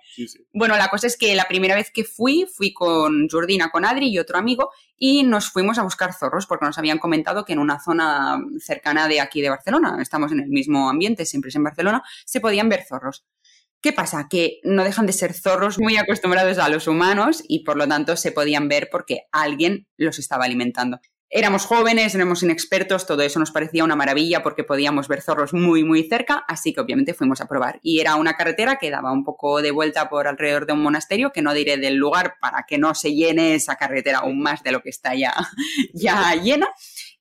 [0.53, 4.09] Bueno, la cosa es que la primera vez que fui, fui con Jordina, con Adri
[4.09, 4.71] y otro amigo,
[5.05, 9.09] y nos fuimos a buscar zorros, porque nos habían comentado que en una zona cercana
[9.09, 12.69] de aquí de Barcelona, estamos en el mismo ambiente, siempre es en Barcelona, se podían
[12.69, 13.27] ver zorros.
[13.81, 14.29] ¿Qué pasa?
[14.31, 18.17] Que no dejan de ser zorros muy acostumbrados a los humanos y por lo tanto
[18.17, 21.01] se podían ver porque alguien los estaba alimentando.
[21.35, 25.83] Éramos jóvenes, éramos inexpertos, todo eso nos parecía una maravilla porque podíamos ver zorros muy,
[25.83, 27.81] muy cerca, así que obviamente fuimos a probar.
[27.83, 31.33] Y era una carretera que daba un poco de vuelta por alrededor de un monasterio,
[31.33, 34.73] que no diré del lugar para que no se llene esa carretera aún más de
[34.73, 35.33] lo que está ya,
[35.95, 36.69] ya llena.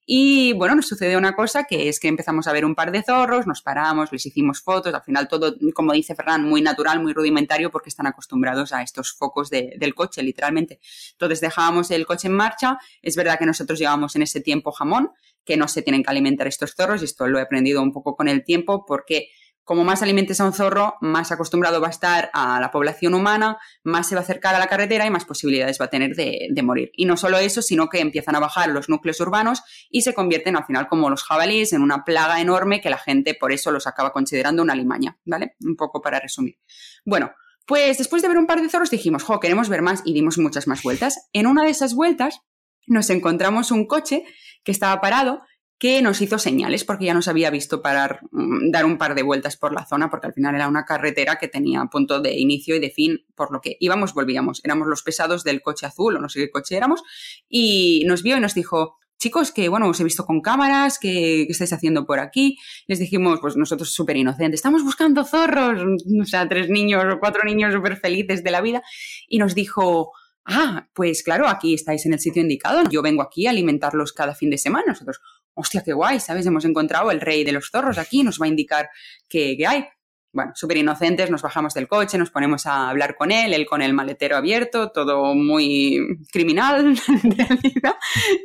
[0.06, 3.04] Y bueno, nos sucedió una cosa que es que empezamos a ver un par de
[3.04, 7.14] zorros, nos paramos, les hicimos fotos, al final todo, como dice Ferran, muy natural, muy
[7.14, 10.80] rudimentario porque están acostumbrados a estos focos de- del coche, literalmente.
[11.12, 15.12] Entonces dejábamos el coche en marcha, es verdad que nosotros llevábamos en ese tiempo jamón,
[15.46, 18.16] que no se tienen que alimentar estos zorros, y esto lo he aprendido un poco
[18.16, 19.30] con el tiempo porque
[19.64, 23.58] como más alimentes a un zorro, más acostumbrado va a estar a la población humana,
[23.84, 26.48] más se va a acercar a la carretera y más posibilidades va a tener de,
[26.50, 26.92] de morir.
[26.96, 30.56] Y no solo eso, sino que empiezan a bajar los núcleos urbanos y se convierten
[30.56, 33.88] al final como los jabalíes en una plaga enorme que la gente por eso los
[33.88, 35.56] acaba considerando una limaña, ¿vale?
[35.62, 36.58] Un poco para resumir.
[37.06, 37.32] Bueno,
[37.66, 40.38] pues después de ver un par de zorros dijimos, jo, queremos ver más y dimos
[40.38, 41.30] muchas más vueltas.
[41.34, 42.42] En una de esas vueltas
[42.88, 44.24] nos encontramos un coche
[44.64, 45.42] que estaba parado
[45.82, 49.24] que nos hizo señales porque ya nos había visto parar, mm, dar un par de
[49.24, 52.76] vueltas por la zona porque al final era una carretera que tenía punto de inicio
[52.76, 54.62] y de fin, por lo que íbamos, volvíamos.
[54.64, 57.02] Éramos los pesados del coche azul o no sé qué coche éramos
[57.50, 61.46] y nos vio y nos dijo, chicos, que bueno, os he visto con cámaras, ¿qué,
[61.48, 62.60] qué estáis haciendo por aquí?
[62.86, 67.42] Les dijimos, pues nosotros súper inocentes, estamos buscando zorros, o sea, tres niños o cuatro
[67.44, 68.84] niños súper felices de la vida
[69.28, 70.12] y nos dijo...
[70.44, 72.82] Ah, pues claro, aquí estáis en el sitio indicado.
[72.90, 74.86] Yo vengo aquí a alimentarlos cada fin de semana.
[74.88, 75.22] Nosotros,
[75.54, 76.46] hostia, qué guay, ¿sabes?
[76.46, 78.90] Hemos encontrado el rey de los zorros aquí, nos va a indicar
[79.28, 79.86] qué, qué hay.
[80.34, 83.82] bueno, súper inocentes, nos bajamos del coche, nos ponemos a hablar con él, él con
[83.82, 86.00] el maletero abierto, todo muy
[86.32, 87.96] criminal en realidad,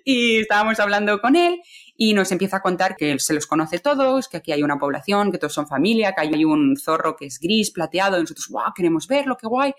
[0.04, 1.60] y estábamos hablando con él
[1.96, 5.32] y nos empieza a contar que se los conoce todos, que aquí hay una población,
[5.32, 8.72] que todos son familia, que hay un zorro que es gris, plateado, y nosotros, wow,
[8.74, 9.72] queremos verlo, qué guay.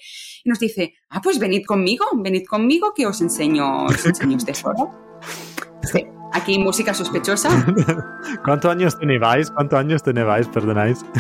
[0.44, 4.54] Y nos dice, ah, pues venid conmigo, venid conmigo que os enseño, os enseño este
[4.54, 4.92] zorro.
[5.84, 6.17] Sí.
[6.34, 7.50] Aquí música sospechosa.
[8.44, 9.50] ¿Cuántos años teníais?
[9.52, 11.06] ¿Cuántos años teníais, perdonáis?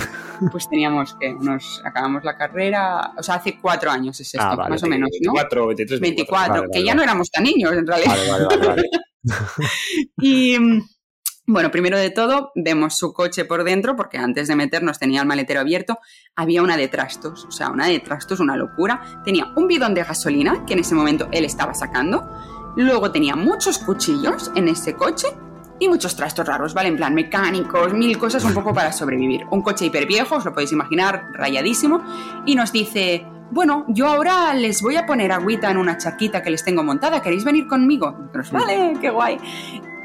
[0.52, 4.56] Pues teníamos que nos acabamos la carrera, o sea, hace cuatro años es esto, Ah,
[4.56, 5.34] vale, más o menos, ¿no?
[5.34, 6.96] 24, 23, 24, Vale, que vale, ya vale.
[6.98, 8.16] no éramos tan niños en realidad.
[8.16, 8.84] Vale, vale, vale, vale.
[10.22, 10.82] Y mm,
[11.48, 15.28] bueno, primero de todo, vemos su coche por dentro, porque antes de meternos tenía el
[15.28, 15.98] maletero abierto,
[16.36, 19.22] había una de trastos, o sea, una de trastos, una locura.
[19.26, 22.30] Tenía un bidón de gasolina, que en ese momento él estaba sacando.
[22.78, 25.28] Luego tenía muchos cuchillos en ese coche
[25.80, 26.90] y muchos trastos raros, ¿vale?
[26.90, 29.46] En plan mecánicos, mil cosas un poco para sobrevivir.
[29.52, 32.04] Un coche hiper viejo, os lo podéis imaginar, rayadísimo.
[32.46, 36.52] Y nos dice, bueno, yo ahora les voy a poner agüita en una charquita que
[36.52, 38.30] les tengo montada, ¿queréis venir conmigo?
[38.52, 39.38] Vale, qué guay.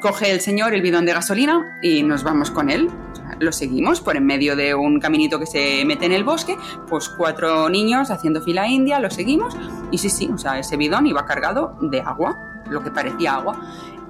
[0.00, 2.88] Coge el señor el bidón de gasolina y nos vamos con él.
[3.38, 6.56] Lo seguimos por en medio de un caminito que se mete en el bosque,
[6.88, 9.56] pues cuatro niños haciendo fila india, lo seguimos
[9.90, 13.60] y sí, sí, o sea, ese bidón iba cargado de agua, lo que parecía agua.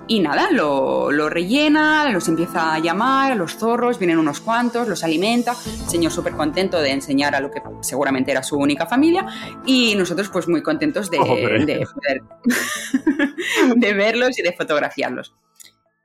[0.09, 5.05] Y nada, lo, lo rellena, los empieza a llamar, los zorros, vienen unos cuantos, los
[5.05, 5.53] alimenta.
[5.53, 9.27] El señor súper contento de enseñar a lo que seguramente era su única familia.
[9.65, 11.25] Y nosotros, pues muy contentos de, de
[11.87, 12.23] poder
[13.77, 15.35] de verlos y de fotografiarlos.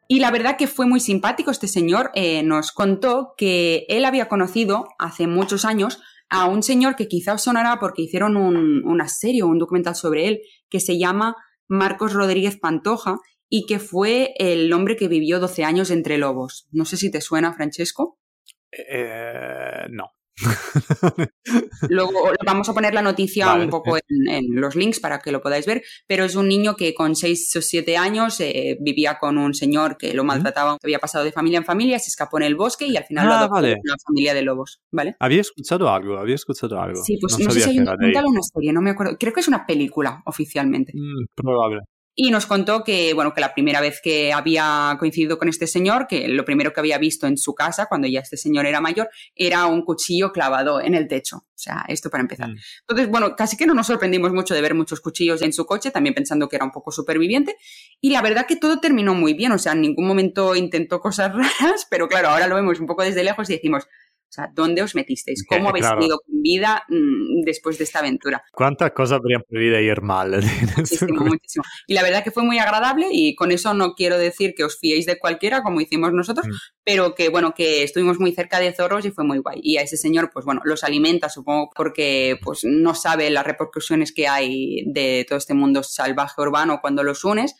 [0.07, 1.51] Y la verdad que fue muy simpático.
[1.51, 5.99] Este señor eh, nos contó que él había conocido hace muchos años
[6.29, 9.95] a un señor que quizá os sonará porque hicieron un- una serie o un documental
[9.95, 11.35] sobre él que se llama
[11.67, 13.17] Marcos Rodríguez Pantoja
[13.49, 16.67] y que fue el hombre que vivió 12 años entre lobos.
[16.71, 18.19] No sé si te suena, Francesco.
[18.71, 20.16] Eh, no.
[21.89, 22.11] Luego
[22.45, 25.41] vamos a poner la noticia Vale, un poco en, en los links para que lo
[25.41, 29.37] podáis ver, pero es un niño que con 6 o 7 años eh, vivía con
[29.37, 32.43] un señor que lo maltrataba, que había pasado de familia en familia, se escapó en
[32.43, 33.75] el bosque y al final lo Ah, adoptó vale.
[33.83, 35.15] una familia de lobos, ¿vale?
[35.19, 37.03] Había escuchado algo, había escuchado algo.
[37.03, 39.17] Sí, pues no, no sé si hay un documental o una serie, no me acuerdo.
[39.19, 40.93] Creo que es una película oficialmente.
[40.95, 41.79] Mm, probable.
[42.19, 46.07] Y nos contó que, bueno, que la primera vez que había coincidido con este señor,
[46.07, 49.07] que lo primero que había visto en su casa, cuando ya este señor era mayor,
[49.35, 51.37] era un cuchillo clavado en el techo.
[51.37, 52.49] O sea, esto para empezar.
[52.49, 52.57] Mm.
[52.81, 55.91] Entonces, bueno, casi que no nos sorprendimos mucho de ver muchos cuchillos en su coche,
[55.91, 57.55] también pensando que era un poco superviviente.
[58.01, 61.31] Y la verdad que todo terminó muy bien, o sea, en ningún momento intentó cosas
[61.59, 63.87] raras, pero claro, ahora lo vemos un poco desde lejos y decimos,
[64.29, 65.45] o sea, ¿dónde os metisteis?
[65.47, 65.99] ¿Cómo Que, habéis claro.
[66.25, 68.43] con vida mm, después de esta aventura?
[68.51, 70.41] ¿Cuántas cosas habrían podido ir mal?
[70.77, 71.63] Muchísimo, muchísimo.
[71.87, 74.77] Y la verdad que fue muy agradable y con eso no quiero decir que os
[74.77, 76.51] fiéis de cualquiera como hicimos nosotros, Mm.
[76.83, 79.59] pero que bueno, que estuvimos muy cerca de zorros y fue muy guay.
[79.63, 84.11] Y a ese señor, pues bueno, los alimenta, supongo, porque pues no sabe las repercusiones
[84.11, 87.55] que hay de todo este mundo salvaje urbano cuando los unes.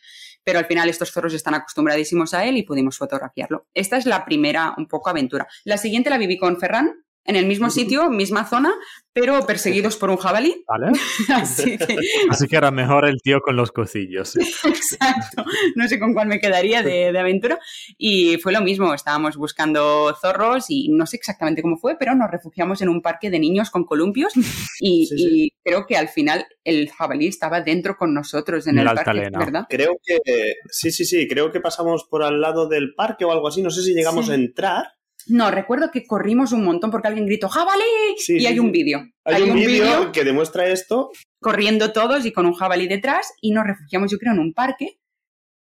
[0.47, 3.67] Pero al final estos zorros están acostumbradísimos a él y pudimos fotografiarlo.
[3.73, 5.45] Esta es la primera un poco aventura.
[5.65, 8.73] La siguiente la viví con Ferran, en el mismo sitio, misma zona,
[9.13, 10.63] pero perseguidos por un jabalí.
[10.67, 10.97] ¿Vale?
[11.36, 11.95] Así que
[12.30, 14.30] Así que era mejor el tío con los cocillos.
[14.32, 14.39] sí.
[14.67, 15.43] Exacto.
[15.75, 17.59] No sé con cuál me quedaría de, de aventura.
[17.97, 18.93] Y fue lo mismo.
[18.93, 23.30] Estábamos buscando zorros y no sé exactamente cómo fue, pero nos refugiamos en un parque
[23.30, 24.34] de niños con columpios
[24.80, 25.15] y, Sí, sí.
[25.17, 29.39] y creo que al final el jabalí estaba dentro con nosotros en el parque, altalena.
[29.39, 29.65] ¿verdad?
[29.69, 30.17] Creo que,
[30.69, 33.69] sí, sí, sí, creo que pasamos por al lado del parque o algo así, no
[33.69, 34.32] sé si llegamos Sí.
[34.32, 34.86] a entrar.
[35.30, 37.84] No, recuerdo que corrimos un montón porque alguien gritó ¡jabalí!
[38.17, 39.05] Sí, y hay un vídeo.
[39.25, 41.11] Hay, un vídeo que demuestra esto.
[41.39, 44.99] corriendo todos y con un jabalí detrás y nos refugiamos, yo creo, en un parque.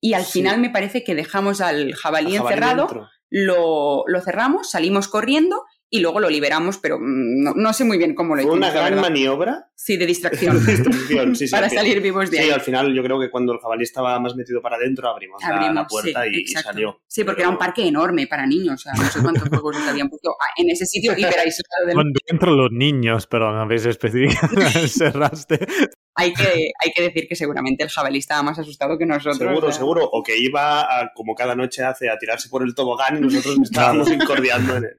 [0.01, 0.41] Y al Sí.
[0.41, 5.65] final me parece que dejamos al jabalí, al jabalí encerrado, lo, lo cerramos, salimos corriendo
[5.95, 8.71] y luego lo liberamos, pero mm, no, no sé muy bien cómo lo Fue hicimos.
[8.71, 9.67] una gran maniobra.
[9.77, 10.57] Sí, de distracción.
[10.67, 12.51] Distracción, sí, sí, para salir vivos de Sí, ahí.
[12.51, 15.51] al final yo creo que cuando el jabalí estaba más metido para adentro abrimos, la-
[15.51, 16.99] la, Abrimos, puerta sí, y, salió.
[17.07, 19.89] Sí, porque era un parque enorme para niños, o sea, no sé cuántos juegos nos
[19.89, 23.85] habían puesto en ese sitio hiper aislado del Con dentro los niños, pero no habéis
[23.85, 24.49] especificado.
[24.89, 25.59] Cerraste.
[26.15, 29.37] hay que, hay que decir que seguramente el jabalí estaba más asustado que nosotros.
[29.37, 30.09] Seguro, seguro.
[30.11, 33.57] O que iba, a, como cada noche hace, a tirarse por el tobogán y nosotros
[33.63, 34.97] estábamos incordiando en él.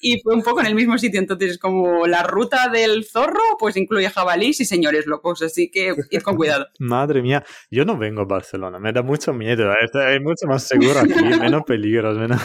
[0.00, 3.76] Y fue un poco en el mismo sitio, entonces como la ruta del zorro, pues
[3.76, 6.66] incluye jabalís y señores locos, así que id con cuidado.
[6.78, 9.72] Madre mía, yo no vengo a Barcelona, me da mucho miedo.
[9.72, 12.18] Es, mucho más seguro aquí, menos peligros.
[12.18, 12.40] Menos...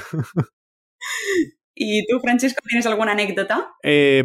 [1.76, 3.74] ¿Y tú, Francesco, tienes alguna anécdota?
[3.84, 4.24] Eh,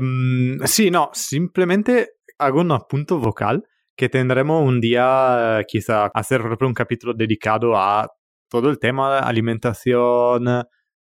[0.64, 3.64] sí, no, simplemente hago un apunto vocal
[3.96, 8.10] que tendremos un día, quizá, hacer proprio un capítulo dedicado a
[8.48, 10.44] todo el tema de alimentación,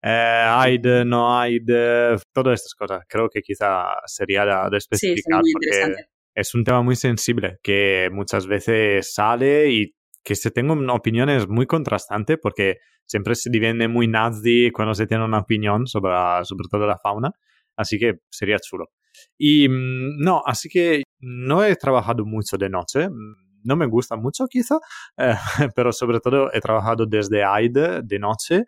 [0.08, 3.04] eh, AID, no AID, todas estas cosas.
[3.08, 5.94] Creo que quizá sería de, especificar muy porque
[6.32, 11.66] es un tema muy sensible que muchas veces sale y que se tengan opiniones muy
[11.66, 16.12] contrastantes porque siempre se divide muy nazi cuando se tiene una opinión sobre,
[16.44, 17.32] sobre todo la fauna.
[17.76, 18.90] Así que sería chulo.
[19.36, 23.08] Y mm, no, así que no he trabajado mucho de noche.
[23.64, 24.76] No me gusta mucho quizá,
[25.16, 25.34] eh,
[25.74, 28.66] pero sobre todo he trabajado desde AIDE de noche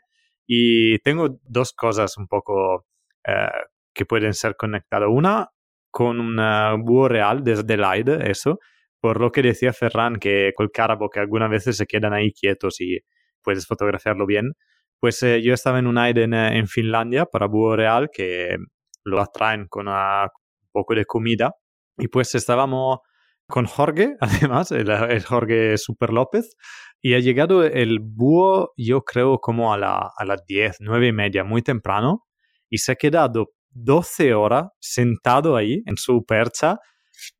[0.48, 2.86] y tengo dos cosas un poco
[3.24, 3.50] eh,
[3.94, 5.08] que pueden ser conectadas.
[5.10, 5.50] Una
[5.90, 8.58] con un búho real desde el AIDE, eso,
[9.00, 12.80] por lo que decía Ferran, que col carabo que algunas veces se quedan ahí quietos
[12.80, 12.98] y
[13.42, 14.54] puedes fotografiarlo bien.
[15.00, 18.56] Pues eh, yo estaba en un AIDE en, eh, en Finlandia para búho real que
[19.04, 20.28] lo atraen con un
[20.72, 21.52] poco de comida
[21.98, 23.00] y pues estábamos
[23.48, 24.16] con Jorge,
[24.50, 26.56] además, el, Jorge Super López,
[27.00, 31.12] y ha llegado el búho, yo creo, como a, la, a las 10, 9 y
[31.12, 32.26] media, muy temprano,
[32.68, 36.78] y se ha quedado 12 horas sentado ahí en su percha,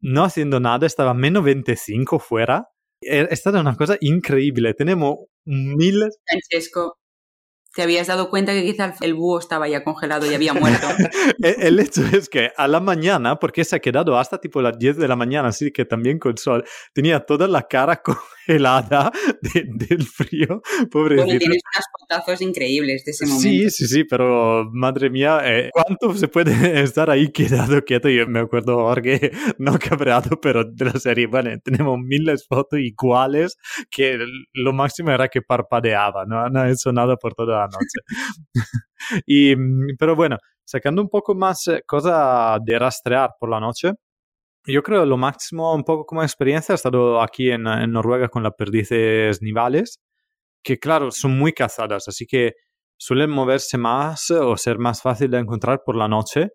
[0.00, 2.68] no haciendo nada, estaba menos 25 fuera.
[3.00, 4.74] E- È stata una cosa increíble.
[4.74, 6.97] Tenemos miles Francesco,
[7.79, 10.85] ¿te habías dado cuenta que quizá el búho estaba ya congelado y había muerto?
[11.41, 14.76] E- El hecho es que a la mañana, porque se ha quedado hasta tipo las
[14.76, 18.03] 10 de la mañana, así que también con sol, tenía toda la cara
[18.49, 19.11] congelada
[19.42, 20.46] de- del frío.
[20.49, 21.38] Bueno, Pobrecito.
[21.38, 23.42] tienes unos potazos increíbles de ese momento.
[23.42, 28.09] Sí, sí, sí, pero madre mía, eh, ¿cuánto se puede estar ahí quedado quieto?
[28.09, 32.78] Yo me acuerdo, Jorge, no cabreado, pero de la serie, bueno, tenemos miles de fotos
[32.80, 33.57] iguales
[33.90, 34.18] que
[34.55, 38.01] lo máximo era que parpadeaba, no, no ha hecho nada por toda la noche.
[39.26, 43.92] y, mm, pero bueno, sacando un poco más eh, cosa de rastrear por la noche,
[44.72, 48.42] yo creo lo máximo un poco como experiencia he estado aquí en, en Noruega con
[48.42, 50.00] las perdices nivales,
[50.62, 52.52] que claro, son muy cazadas, así que
[52.98, 56.50] suelen moverse más o ser más fácil de encontrar por la noche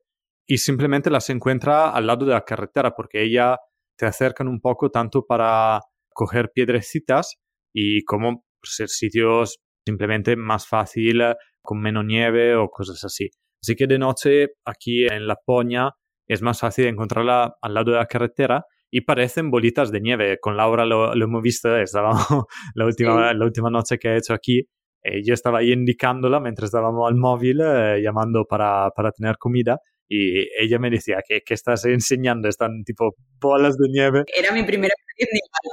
[0.45, 3.57] y simplemente las encuentra al lado de la carretera porque ella
[3.97, 7.35] te acercan un poco tanto para coger piedrecitas
[7.73, 13.29] y como ser sitios simplemente más fácil eh, con menos nieve o cosas así.
[13.61, 15.91] Así que de noche aquí en Laponia
[16.27, 20.37] es más fácil encontrarla al lado de la carretera y parecen bolitas de nieve.
[20.39, 22.25] Con Laura lo, lo hemos visto, estábamos
[22.75, 24.67] la última, la última noche que he hecho aquí.
[25.03, 29.79] eh, yo estaba ahí indicándola mientras estábamos al móvil eh, llamando para, para tener comida
[30.07, 34.23] y ella me decía que, que estás enseñando, están tipo bolas de nieve.
[34.35, 34.93] Era mi primera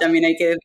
[0.00, 0.60] también hay que decirlo.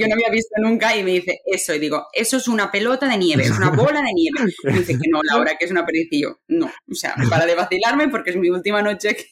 [0.00, 1.74] Yo no había visto nunca y me dice eso.
[1.74, 4.52] Y digo, eso es una pelota de nieve, es una bola de nieve.
[4.62, 6.08] Y me dice que no, Laura, que es una perdiz.
[6.10, 6.66] Y yo, no.
[6.66, 9.24] O sea, para de vacilarme porque es mi última noche que,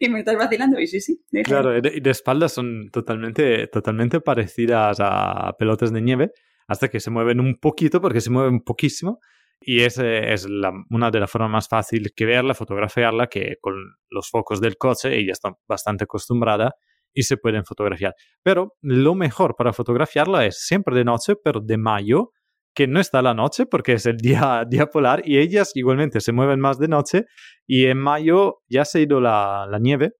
[0.00, 0.80] que me estás vacilando.
[0.80, 1.20] Y sí, sí.
[1.30, 1.62] déjalo.
[1.62, 6.30] Claro, de, de espaldas son totalmente, totalmente parecidas a pelotas de nieve
[6.66, 9.20] hasta que se mueven un poquito porque se mueven poquísimo
[9.60, 10.46] y es, es
[10.90, 13.74] una de las formas más fáciles que verla, fotografiarla, que con
[14.10, 16.74] los focos del coche ella está bastante acostumbrada
[17.14, 18.14] y se pueden fotografiar.
[18.42, 22.32] Pero lo mejor para fotografiarla es siempre de noche, pero de mayo,
[22.74, 26.32] que no está la noche porque es el día, día polar y ellas igualmente se
[26.32, 27.24] mueven más de noche
[27.66, 30.12] y en mayo ya se ha ido la, la nieve,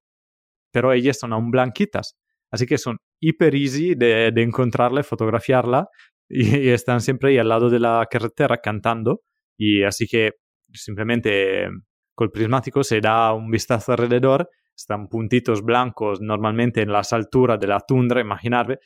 [0.72, 2.16] pero ellas son aún blanquitas.
[2.50, 5.88] Así que son hiper easy de, de encontrarla, fotografiarla
[6.28, 9.22] y, y están siempre ahí al lado de la carretera cantando
[9.56, 10.32] y así que
[10.72, 11.68] simplemente
[12.14, 17.66] col prismático se da un vistazo alrededor, están puntitos blancos normalmente en las alturas de
[17.66, 18.78] la tundra, imaginarve,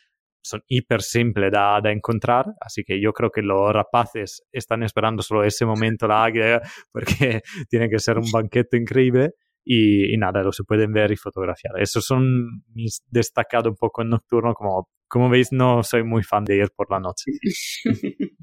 [0.42, 5.22] son hiper simple da, da encontrar, así que yo creo que los rapaces están esperando
[5.22, 6.62] solo ese momento la águila
[6.92, 9.32] porque tiene que ser un banquete increíble
[9.64, 11.74] y, y nada, lo se pueden ver y fotografiar.
[11.78, 16.44] Esos son mis destacados un poco en nocturno, como, como veis no soy muy fan
[16.44, 17.24] de ir por la noche.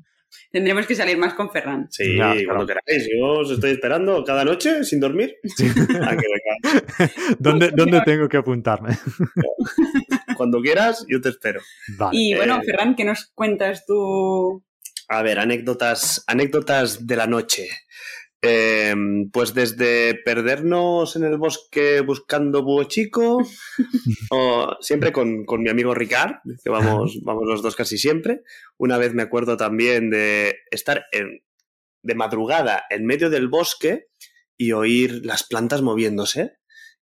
[0.51, 1.87] Tendremos que salir más con Ferran.
[1.89, 2.81] Sí, Ya, cuando claro.
[2.85, 3.09] queráis.
[3.13, 5.35] Yo os estoy esperando cada noche sin dormir.
[6.03, 7.35] A que vengáis.
[7.39, 8.97] ¿Dónde, ¿Dónde tengo que apuntarme?
[10.37, 11.61] Cuando quieras, yo te espero.
[11.97, 12.17] Vale.
[12.17, 14.63] Y bueno, Eh, Ferran, ¿qué nos cuentas tú?
[15.09, 17.67] A ver, anécdotas, anécdotas de la noche.
[18.47, 18.95] Eh,
[19.31, 23.39] pues desde perdernos en el bosque buscando búho chico,
[24.31, 28.41] o siempre con, con mi amigo Ricard, que vamos, vamos los dos casi siempre.
[28.77, 31.41] Una vez me acuerdo también de estar en-
[32.03, 34.07] de madrugada en medio del bosque
[34.57, 36.57] y oír las plantas moviéndose.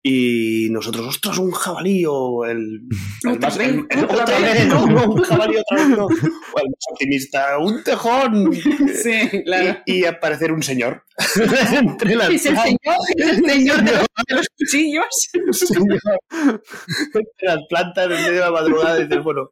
[0.03, 2.81] Y nosotros, ostras, un jabalí o el.
[3.23, 4.53] el Otra más- vez, el- el- otra otra vez.
[4.53, 6.05] vez, no, no, un jabalí otra vez, no.
[6.05, 8.51] O el más optimista, un tejón.
[9.03, 9.79] Sí, claro.
[9.85, 11.03] Y, y aparecer un señor.
[11.73, 12.63] Entre las Es el plantas.
[12.63, 15.05] señor, es el señor de los, de los cuchillos.
[15.51, 15.99] Señor.
[16.31, 19.51] Entre las plantas en medio de la madrugada dices, bueno,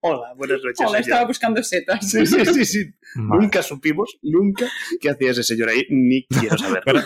[0.00, 0.80] hola, buenas noches.
[0.80, 1.00] Hola, señor.
[1.02, 2.10] estaba buscando setas.
[2.10, 2.84] Sí, sí, sí, sí.
[3.16, 4.66] Nunca supimos, nunca,
[5.00, 6.82] qué hacía ese señor ahí, ni quiero saber.
[6.84, 7.02] Pero-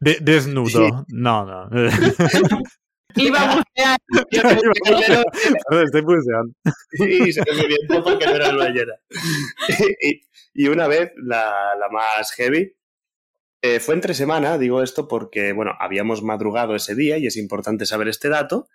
[0.00, 1.04] De- desnudo.
[1.08, 1.68] No, no.
[3.16, 3.98] Iba a bucear.
[4.30, 5.24] Perdón,
[5.84, 6.52] estoy buceando.
[6.92, 8.92] y se me porque no era luna llena.
[10.02, 10.20] y,
[10.52, 12.76] y una vez, la, la más heavy,
[13.62, 17.86] eh, fue entre semana, digo esto porque, bueno, habíamos madrugado ese día y es importante
[17.86, 18.68] saber este dato,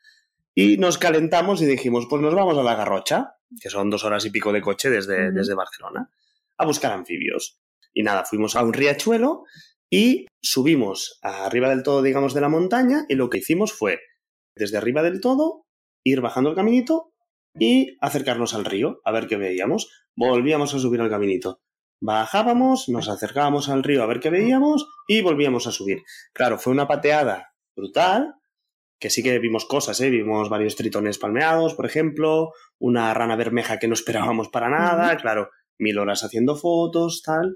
[0.53, 4.25] y nos calentamos y dijimos, pues nos vamos a la Garrocha, que son dos horas
[4.25, 6.09] y pico de coche desde, desde Barcelona,
[6.57, 7.59] a buscar anfibios.
[7.93, 9.45] Y nada, fuimos a un riachuelo
[9.91, 13.99] y subimos arriba del todo, digamos, de la montaña, y lo que hicimos fue,
[14.55, 15.65] desde arriba del todo,
[16.03, 17.11] ir bajando el caminito
[17.59, 19.91] y acercarnos al río, a ver qué veíamos.
[20.15, 21.61] Volvíamos a subir al caminito.
[22.01, 26.01] Bajábamos, nos acercábamos al río a ver qué veíamos y volvíamos a subir.
[26.33, 28.35] Claro, fue una pateada brutal,
[28.99, 30.09] que sí que vimos cosas, ¿eh?
[30.09, 35.49] Vimos varios tritones palmeados, por ejemplo, una rana bermeja que no esperábamos para nada, claro,
[35.77, 37.55] mil horas haciendo fotos, tal.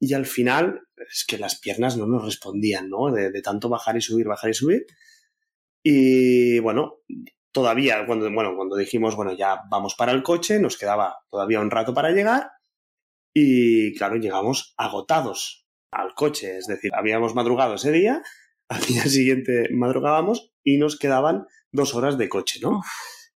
[0.00, 3.12] Y al final, es que las piernas no nos respondían, ¿no?
[3.12, 4.86] De, de tanto bajar y subir, bajar y subir.
[5.82, 7.00] Y bueno,
[7.52, 11.70] todavía, cuando, bueno, cuando dijimos, bueno, ya vamos para el coche, nos quedaba todavía un
[11.70, 12.50] rato para llegar.
[13.34, 18.22] Y claro, llegamos agotados al coche, es decir, habíamos madrugado ese día,
[18.68, 22.82] al día siguiente madrugábamos y nos quedaban dos horas de coche, ¿no?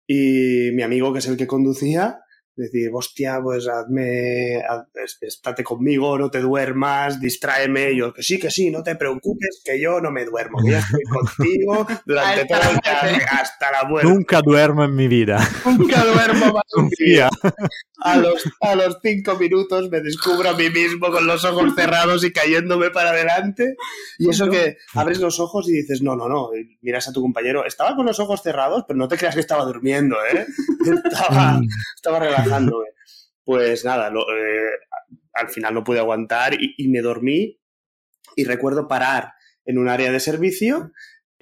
[0.08, 2.23] Y mi amigo, que es el que conducía,
[2.56, 7.92] decir, hostia, pues hazme, haz- es- estate conmigo, no te duermas, distráeme.
[7.92, 10.80] Y yo, que sí, que sí, no te preocupes, que yo no me duermo, ya
[10.80, 11.02] estoy
[11.38, 12.76] contigo durante Hasta todo el
[13.12, 13.26] muerte.
[13.32, 14.10] hasta la muerte.
[14.10, 15.48] Nunca duermo en mi vida.
[15.66, 17.30] Nunca duermo más un Confía.
[18.04, 22.24] a los, a los cinco minutos me descubro a mí mismo con los ojos cerrados
[22.24, 23.76] y cayéndome para adelante.
[24.20, 26.50] Y eso que abres los ojos y dices, no, no, no.
[26.56, 29.42] Y miras a tu compañero, estaba con los ojos cerrados, pero no te creas que
[29.42, 30.46] estaba durmiendo, ¿eh?
[31.06, 31.60] Estaba,
[31.96, 32.88] estaba relajándome.
[33.44, 34.70] Pues nada, lo- eh,
[35.34, 37.60] al final no pude aguantar y, y me dormí.
[38.36, 39.34] Y recuerdo parar
[39.66, 40.92] en un área de servicio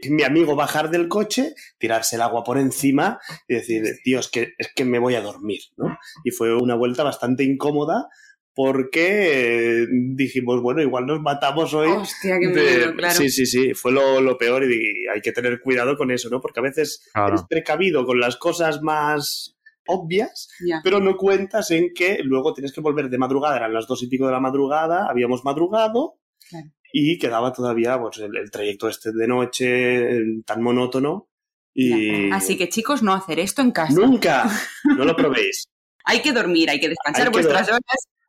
[0.09, 4.53] mi amigo bajar del coche, tirarse el agua por encima y decir, tío, es que,
[4.57, 5.95] es que me voy a dormir, ¿no?
[6.23, 8.07] Y fue una vuelta bastante incómoda
[8.55, 11.89] porque eh, dijimos, bueno, igual nos matamos hoy.
[11.91, 13.13] Hostia, qué miedo, claro.
[13.15, 16.29] Sí, sí, sí, fue lo, lo peor y, y hay que tener cuidado con eso,
[16.29, 16.41] ¿no?
[16.41, 17.29] Porque a veces Claro.
[17.29, 19.55] eres precavido con las cosas más
[19.91, 20.49] obvias,
[20.83, 24.07] pero no cuentas en que luego tienes que volver de madrugada, eran las dos y
[24.07, 26.15] pico de la madrugada, habíamos madrugado
[26.49, 26.67] Claro.
[26.91, 31.27] y quedaba todavía pues, el, el trayecto este de noche eh, tan monótono
[31.73, 33.93] y Así que chicos, no hacer esto en casa.
[33.93, 34.49] nunca,
[34.97, 35.65] no lo probéis.
[36.03, 37.81] Hay que dormir, hay que descansar Hay que vuestras horas.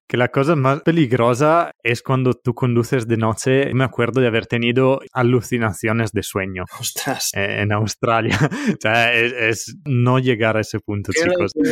[0.09, 3.73] Que la cosa más peligrosa es cuando tú conduces de noche.
[3.73, 7.31] Me acuerdo de haber tenido alucinaciones de sueño Ostras.
[7.35, 8.39] eh, en Australia.
[8.75, 11.53] o sea, es, es no llegar a ese punto, chicos.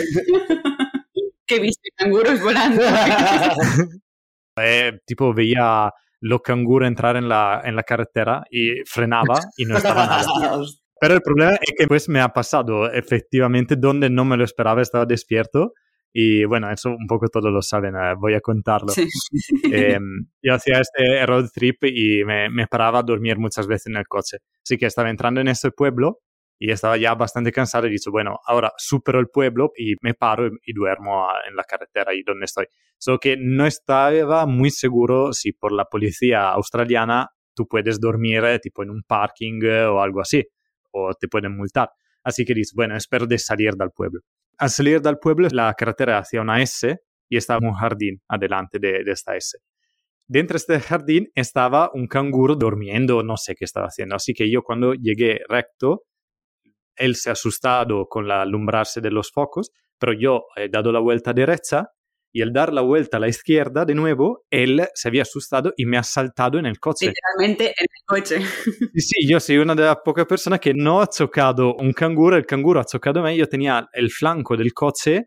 [1.47, 2.83] Que viste canguros volando.
[4.62, 9.76] Eh, tipo, veía los canguros entrar en la, en la carretera y frenaba y no
[9.78, 10.26] estaba nada.
[11.01, 14.83] Pero el problema es que pues me ha pasado efectivamente donde no me lo esperaba,
[14.83, 15.72] estaba despierto
[16.12, 18.88] y bueno, eso un poco todos lo saben, eh, voy a contarlo.
[18.88, 19.06] Sí.
[19.72, 19.98] Eh,
[20.42, 24.06] yo hacía este road trip y me, me paraba a dormir muchas veces en el
[24.08, 24.38] coche.
[24.64, 26.18] Así que estaba entrando en ese pueblo
[26.58, 30.46] y estaba ya bastante cansado y dicho, bueno, ahora supero el pueblo y me paro
[30.48, 32.66] y, y duermo a- en la carretera y donde estoy.
[32.98, 38.59] Solo que no estaba muy seguro si por la policía australiana tú puedes dormir eh,
[38.59, 40.44] tipo en un parking eh, o algo así,
[40.90, 41.90] o te pueden multar.
[42.24, 44.20] Así que dices, bueno, espero de salir del pueblo.
[44.61, 46.99] Al salir del pueblo, la carretera hacia una S
[47.31, 49.57] y estaba un jardín adelante de, de esta S.
[50.28, 54.16] Dentro de este jardín estaba un canguro durmiendo, no sé qué estaba haciendo.
[54.16, 56.03] Así que yo cuando llegué recto,
[56.95, 61.01] él se ha asustado con la alumbrarse de los focos, pero yo he dado la
[61.01, 61.89] vuelta derecha
[62.32, 65.86] y al dar la vuelta a la izquierda de nuevo, él se había asustado y
[65.86, 67.07] me ha saltado en el coche.
[67.07, 68.40] Literalmente en el coche.
[68.94, 72.36] Sí, sí, yo soy una de las pocas personas que no ha chocado un canguro,
[72.36, 75.27] el canguro ha chocado a mí, yo tenía el flanco del coche,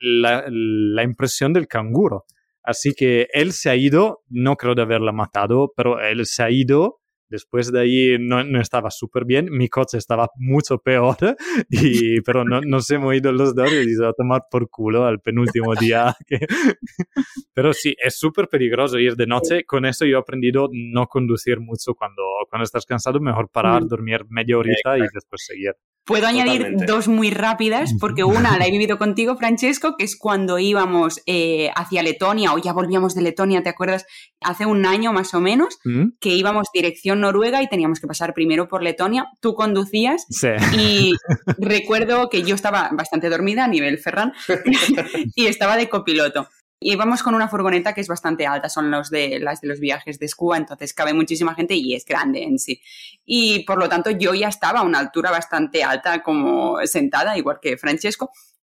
[0.00, 2.24] la, la impresión del canguro.
[2.62, 6.50] Así que él se ha ido, no creo de haberla matado, pero él se ha
[6.50, 11.16] ido Después de ahí no, no estaba súper bien, mi coche estaba mucho peor,
[11.70, 15.20] y, pero no, nos hemos ido los dos y he a tomar por culo al
[15.20, 16.14] penúltimo día.
[16.26, 16.46] que-
[17.54, 19.64] pero sí, es súper peligroso ir de noche.
[19.64, 24.24] Con eso yo he aprendido no conducir mucho cuando, cuando estás cansado, mejor parar, dormir
[24.28, 25.72] media horita y después seguir.
[26.08, 26.86] Puedo añadir Totalmente.
[26.86, 31.70] dos muy rápidas, porque una la he vivido contigo, Francesco, que es cuando íbamos eh,
[31.76, 34.06] hacia Letonia, o ya volvíamos de Letonia, ¿te acuerdas?
[34.40, 36.12] Hace un año más o menos, ¿Mm?
[36.18, 39.26] que íbamos dirección Noruega y teníamos que pasar primero por Letonia.
[39.40, 40.48] Tú conducías Sí.
[40.78, 41.12] y
[41.58, 44.32] recuerdo que yo estaba bastante dormida a nivel Ferran
[45.36, 46.48] y estaba de copiloto.
[46.80, 49.80] Y íbamos con una furgoneta que es bastante alta, son los de, las de los
[49.80, 52.80] viajes de Scuba, entonces cabe muchísima gente y es grande en sí.
[53.24, 57.58] Y por lo tanto yo ya estaba a una altura bastante alta como sentada, igual
[57.60, 58.30] que Francesco,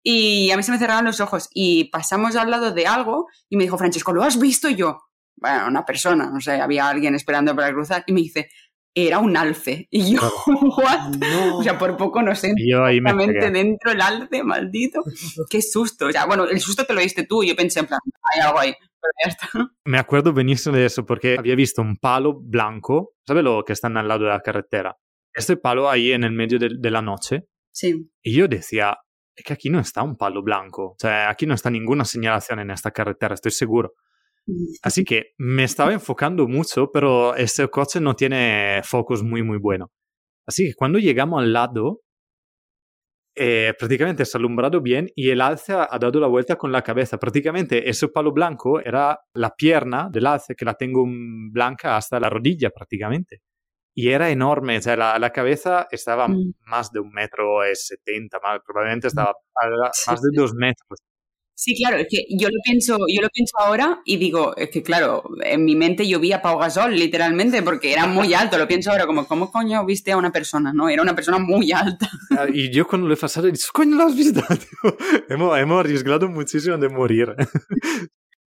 [0.09, 3.57] y a mí se me cerraron los ojos y pasamos al lado de algo y
[3.57, 5.01] me dijo Francesco, ¿lo has visto yo?
[5.35, 8.49] Bueno, una persona, no sé, había alguien esperando para cruzar y me dice,
[9.06, 9.88] era un alce.
[9.91, 10.22] Y yo,
[10.78, 11.15] ¿what?
[11.53, 15.03] O sea, por poco no sé yo ahí me dentro el alce, maldito.
[15.49, 16.07] Qué susto.
[16.07, 17.99] O sea, bueno, el susto te lo diste tú y yo pensé en plan,
[18.34, 18.74] hay algo ahí.
[18.80, 19.49] Pero ya está.
[19.86, 23.98] Me acuerdo benissimo de eso porque había visto un palo blanco, ¿sabes lo que están
[23.98, 24.98] al lado de la carretera?
[25.34, 27.44] Este palo ahí en el medio de, de la noche.
[27.72, 28.10] Sí.
[28.24, 28.98] Y yo decía,
[29.36, 32.60] es que aquí no está un palo blanco, o sea, aquí no está ninguna señalación
[32.60, 33.94] en esta carretera, estoy seguro.
[34.82, 39.90] Así que me estaba enfocando mucho, pero este coche no tiene focos muy, muy buenos.
[40.48, 42.02] Así que cuando llegamos al lado,
[43.36, 46.82] eh, prácticamente se ha alumbrado bien y el alce ha, dado la vuelta con la
[46.82, 47.18] cabeza.
[47.19, 52.19] Prácticamente ese palo blanco era la pierna del alce, que la tengo mm, blanca hasta
[52.19, 53.41] la rodilla prácticamente.
[53.95, 56.53] Y era enorme, o sea, la, la cabeza estaba Mm.
[56.68, 60.36] más de un metro y setenta, probablemente estaba a- Sí, más de sí.
[60.36, 60.99] dos metros.
[61.59, 64.84] Sí, claro, es que yo lo pienso, yo lo pienso ahora y digo, es que
[64.84, 68.59] claro, en mi mente yo vi a Pau Gasol, literalmente, porque era muy alto.
[68.59, 70.71] Lo pienso ahora como, ¿cómo coño viste a una persona?
[70.71, 72.07] No, era una persona muy alta.
[72.38, 74.39] Ah, Y yo cuando lo he pasado, dicho, coño, lo has visto.
[74.47, 74.97] Tío,
[75.29, 77.35] hemos, hemos arriesgado muchísimo de morir.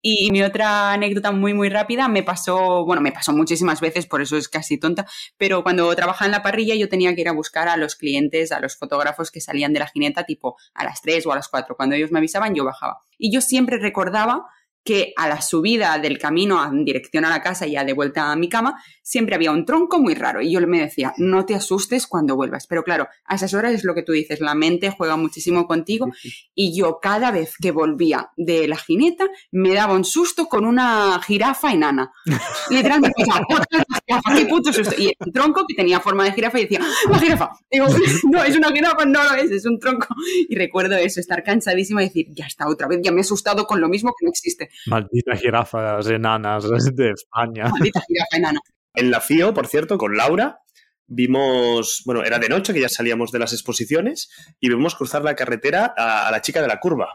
[0.06, 4.22] Y mi otra anécdota muy, muy rápida me pasó, bueno, me pasó muchísimas veces, por
[4.22, 5.08] eso es casi tonta,
[5.38, 8.52] pero cuando trabajaba en la parrilla yo tenía que ir a buscar a los clientes,
[8.52, 11.48] a los fotógrafos que salían de la jineta tipo a las 3 o a las
[11.48, 11.78] 4.
[11.78, 13.00] Cuando ellos me avisaban yo bajaba.
[13.18, 14.46] Y yo siempre recordaba
[14.84, 18.32] que a la subida del camino en dirección a la casa y ya de vuelta
[18.32, 20.42] a mi cama, siempre había un tronco muy raro.
[20.42, 22.68] Y yo me decía, no te asustes cuando vuelvas.
[22.68, 26.08] Pero claro, a esas horas es lo que tú dices, la mente juega muchísimo contigo.
[26.54, 31.20] Y yo cada vez que volvía de la jineta me daba un susto con una
[31.26, 32.12] jirafa enana.
[32.70, 34.96] Literalmente, pensaba, "Otra vez la jirafa, qué puto susto.
[34.98, 36.80] Y el tronco que tenía forma de jirafa y decía,
[37.10, 37.52] la jirafa.
[37.72, 37.88] Digo,
[38.32, 40.08] no, es una jirafa, no lo es, es un tronco.
[40.50, 43.66] Y recuerdo eso, estar cansadísima y decir, ya está, otra vez, ya me he asustado
[43.66, 44.70] con lo mismo que no existe.
[44.88, 46.64] Maldita jirafas enanas
[46.96, 47.66] de España.
[47.70, 48.60] Maldita jirafa enana.
[48.96, 50.60] En la FIO, por cierto, con Laura,
[51.08, 54.30] vimos, bueno, era de noche que ya salíamos de las exposiciones
[54.60, 57.10] y vimos cruzar la carretera a, a la chica de la curva.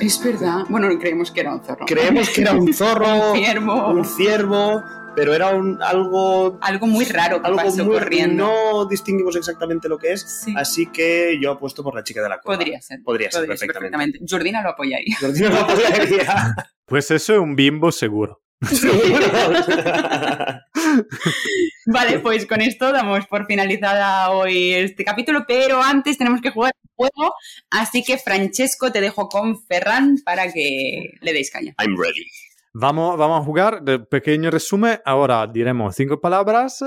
[0.00, 0.64] Es verdad.
[0.68, 1.86] Bueno, creemos que era un zorro.
[1.86, 3.88] Creemos que era un zorro, Un ciervo.
[3.90, 4.82] un ciervo,
[5.14, 6.58] pero era un, algo...
[6.60, 8.46] Algo muy raro que algo pasó muy- corriendo.
[8.46, 12.38] No distinguimos exactamente lo que es, así que yo apuesto por la chica de la
[12.40, 12.56] curva.
[12.58, 13.00] Podría ser.
[13.04, 14.18] Podría ser, Podría ser perfectamente.
[14.18, 14.34] perfectamente.
[14.34, 15.16] Jordina lo apoyaría.
[15.20, 16.54] Jordina lo apoyaría.
[16.86, 18.42] Pues eso es un bimbo seguro.
[21.86, 26.72] Vale, pues con esto damos por finalizada hoy este capítulo, pero antes tenemos que jugar
[26.82, 27.34] un juego,
[27.70, 31.74] así que Francesco te dejo con Ferran para que le deis caña.
[31.78, 32.26] I'm ready.
[32.76, 36.84] Vamos, vamos a jugar, de pequeño resumen, ahora diremos cinco palabras,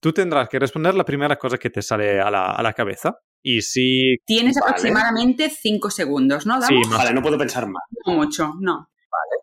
[0.00, 3.18] tú tendrás que responder la primera cosa que te sale a la, a la cabeza.
[3.42, 4.16] Y si...
[4.26, 4.70] Tienes Vale.
[4.72, 6.60] aproximadamente 5 segundos, ¿no?
[6.60, 6.88] Sí, ¿Damos?
[6.88, 7.84] más- Vale, no puedo pensar más.
[8.04, 8.90] No mucho, no.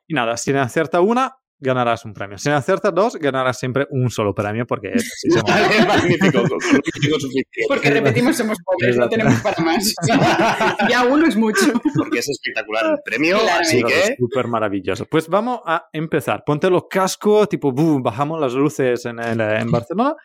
[0.07, 2.37] Y nada, si acierta una, ganarás un premio.
[2.37, 5.11] Si acierta dos, ganarás siempre un solo premio porque es
[5.87, 7.61] magnífico, suficiente.
[7.67, 9.93] Porque repetimos, somos pobres, no tenemos para más.
[10.89, 11.73] ya uno es mucho.
[11.97, 13.99] Porque es espectacular el premio, así que...
[13.99, 15.05] es súper maravilloso.
[15.05, 16.43] Pues vamos a empezar.
[16.45, 18.01] Ponte los cascos, tipo, ¡bum!
[18.01, 20.15] bajamos las luces en, el- en Barcelona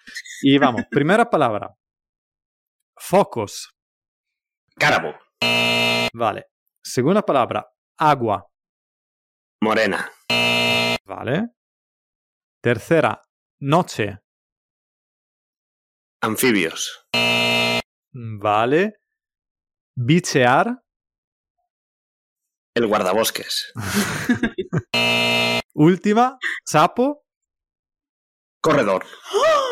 [0.42, 0.82] y vamos.
[0.90, 1.74] Primera palabra.
[2.96, 3.70] Focos.
[4.76, 5.14] Cárabo.
[6.12, 6.46] Vale.
[6.82, 7.66] Segunda palabra.
[7.98, 8.46] Agua.
[9.62, 10.10] Morena.
[11.04, 11.50] Vale.
[12.62, 13.22] Tercera.
[13.60, 14.18] Noche.
[16.22, 17.06] Anfibios.
[18.12, 19.00] Vale.
[19.96, 20.82] Bichear.
[22.74, 23.72] El guardabosques.
[25.74, 26.38] Última.
[26.64, 27.24] Sapo.
[28.62, 29.04] Corredor.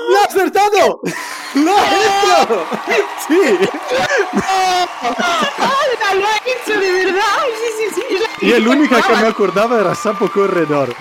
[0.09, 1.01] ¡Lo has acertado!
[1.55, 2.67] ¡Lo has hecho!
[3.29, 3.41] ¡Sí!
[5.59, 7.45] ¡Hala, lo ha hecho de verdad!
[7.55, 8.28] Sí, sí, sí.
[8.40, 10.94] Y el único que me acordaba era Sapo Corredor.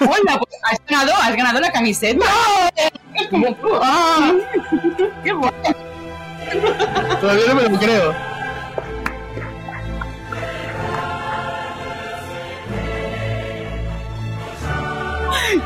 [0.00, 2.24] Hola, pues has ganado, has ganado la camiseta.
[3.30, 3.68] como tú.
[3.82, 4.32] ¡Ah!
[5.24, 5.56] ¡Qué bueno!
[7.20, 8.14] Todavía no me lo creo.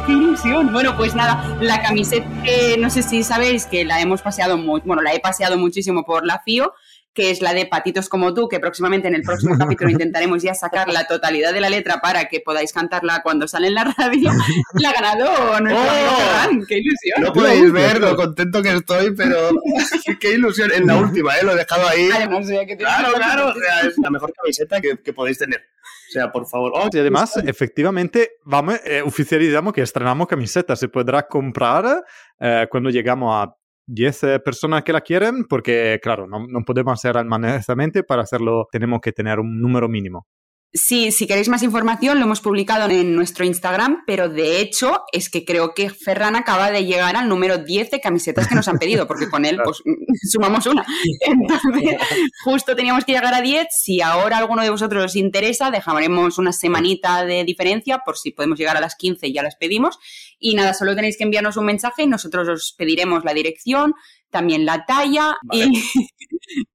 [0.06, 0.72] ¡Qué ilusión!
[0.72, 4.80] Bueno, pues nada, la camiseta que no sé si sabéis que la hemos paseado muy,
[4.84, 6.74] bueno, la he paseado muchísimo por la FIO,
[7.12, 10.54] que es la de Patitos como tú, que próximamente en el próximo capítulo intentaremos ya
[10.54, 14.30] sacar la totalidad de la letra para que podáis cantarla cuando sale en la radio.
[14.74, 16.16] La ha ganado nuestro amigo ¡Oh!
[16.16, 17.22] Ferran, ¡Qué ilusión!
[17.22, 19.50] No podéis ver lo contento que estoy, pero
[20.20, 20.70] qué ilusión.
[20.72, 21.44] En la última, ¿eh?
[21.44, 22.08] Lo he dejado ahí.
[22.14, 23.48] Además, sea, que Claro, claro.
[23.48, 25.60] O sea, es la mejor camiseta que, que podéis tener.
[25.60, 26.72] O sea, por favor.
[26.74, 30.74] Oh, Y además, efectivamente, vamos, eh, oficializamos que estrenamos camiseta.
[30.74, 32.04] Se podrá comprar
[32.40, 33.54] eh, cuando llegamos a
[33.86, 38.02] 10 eh, personas que la quieren, porque, claro, no, no podemos hacer almacenamiento.
[38.04, 40.26] Para hacerlo, tenemos que tener un número mínimo.
[40.72, 45.28] Sí, si queréis más información, lo hemos publicado en nuestro Instagram, pero de hecho es
[45.28, 48.78] que creo que Ferran acaba de llegar al número 10 de camisetas que nos han
[48.78, 49.82] pedido, porque con él pues
[50.30, 50.86] sumamos una.
[51.26, 51.96] Entonces,
[52.44, 53.66] justo teníamos que llegar a 10.
[53.68, 58.56] Si ahora alguno de vosotros os interesa, dejaremos una semanita de diferencia por si podemos
[58.56, 59.98] llegar a las 15 y ya las pedimos.
[60.40, 63.94] Y nada, solo tenéis que enviarnos un mensaje y nosotros os pediremos la dirección,
[64.30, 65.70] también la talla y...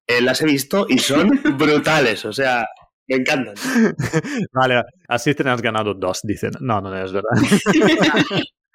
[0.07, 2.23] eh, las he visto y son brutales.
[2.25, 2.65] O sea,
[3.07, 3.55] me encantan.
[4.53, 6.51] Vale, así te has ganado dos, dicen.
[6.59, 7.31] No, no es verdad.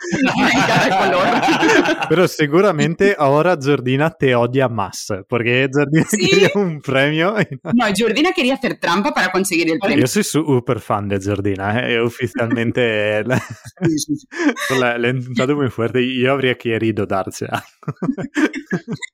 [2.08, 7.34] Pero seguramente ahora Jordina te odia más, porque Jordina quería un premio.
[7.74, 9.98] no- Jordina quería hacer trampa para conseguir el premio.
[10.00, 12.00] Yo soy súper fan de Jordina, ¿eh?
[12.00, 13.42] oficialmente la,
[14.80, 17.66] la- la he intentado muy fuerte y yo habría querido darse algo.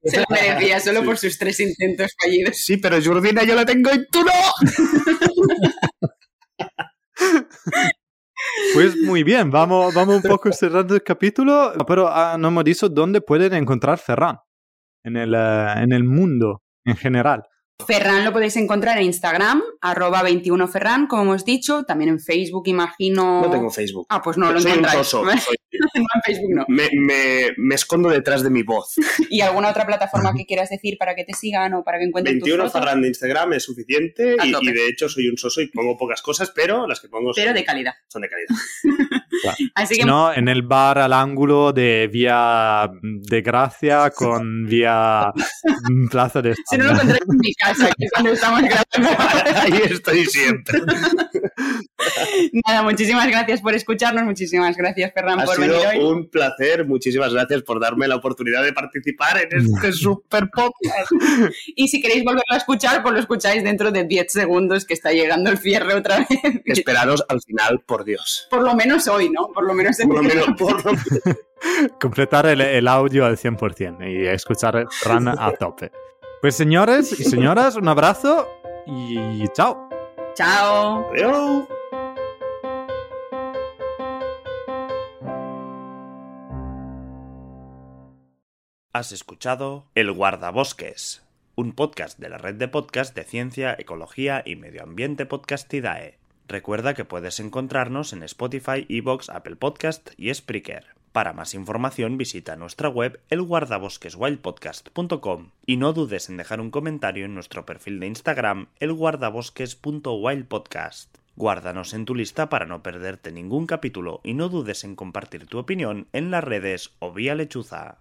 [0.05, 2.57] Se lo merecía solo por sus tres intentos fallidos.
[2.57, 4.33] Sí, pero Jordina yo la tengo y tú no.
[8.75, 12.89] Pues muy bien, vamos, vamos un poco cerrando el capítulo, pero ah, no hemos dicho
[12.89, 14.39] dónde pueden encontrar Ferran
[15.05, 17.45] en el, eh, en el mundo en general.
[17.85, 23.43] Ferran lo podéis encontrar en Instagram, arroba 21ferran, como hemos dicho, también en Facebook, imagino.
[23.43, 24.07] No tengo Facebook.
[24.09, 25.23] Ah, pues no, lo Soy un soso.
[25.25, 26.65] Soy- no, en Facebook no.
[26.69, 28.95] Me, me- me escondo detrás de mi voz.
[29.31, 32.37] ¿Y alguna otra plataforma que quieras decir para que te sigan o para que encuentren
[32.37, 32.87] 21 tus fotos?
[32.87, 36.51] Ferran de Instagram es suficiente y, de hecho soy un soso y pongo pocas cosas,
[36.55, 37.93] pero las que pongo Pero son, de calidad.
[38.09, 38.49] son de calidad.
[39.75, 45.31] Así Si que no, en el bar al ángulo de Vía de Gracia con Vía
[46.11, 49.25] Plaza de si no lo encontráis en mi casa, que es cuando estamos grabando.
[49.61, 50.81] Ahí estoy siempre.
[52.67, 55.99] Nada, muchísimas gracias por escucharnos, muchísimas gracias Ferran Ha por venir sido hoy.
[55.99, 56.87] un placer.
[56.87, 61.11] Muchísimas gracias por darme la oportunidad de participar en este super podcast.
[61.75, 65.13] Y si queréis volverlo a escuchar, pues lo escucháis dentro de 10 segundos que está
[65.13, 66.29] llegando el cierre otra vez.
[66.65, 68.47] Esperaros al final, por Dios.
[68.51, 69.49] Por lo menos hoy, ¿no?
[69.53, 70.93] Por lo menos en Por lo menos, por lo
[72.01, 75.91] Completar el, el audio al 100% y escuchar Ferran a tope.
[76.47, 78.49] Pues señores y señoras, un abrazo
[78.87, 79.89] y chao.
[80.35, 81.05] Chao.
[81.11, 81.67] Adiós.
[88.93, 94.55] Has escuchado El Guardabosques, un podcast de la red de podcast de ciencia, ecología y
[94.55, 96.21] medio ambiente Podcastidae.
[96.47, 100.96] Recuerda que puedes encontrarnos en Spotify, Evox, Apple Podcast y Spreaker.
[101.17, 107.33] Para más información visita nuestra web elguardabosqueswildpodcast.com y no dudes en dejar un comentario en
[107.33, 111.17] nuestro perfil de Instagram elguardabosques.wildpodcast.
[111.35, 115.57] Guárdanos en tu lista para no perderte ningún capítulo y no dudes en compartir tu
[115.57, 117.97] opinión en las redes o vía lechuza.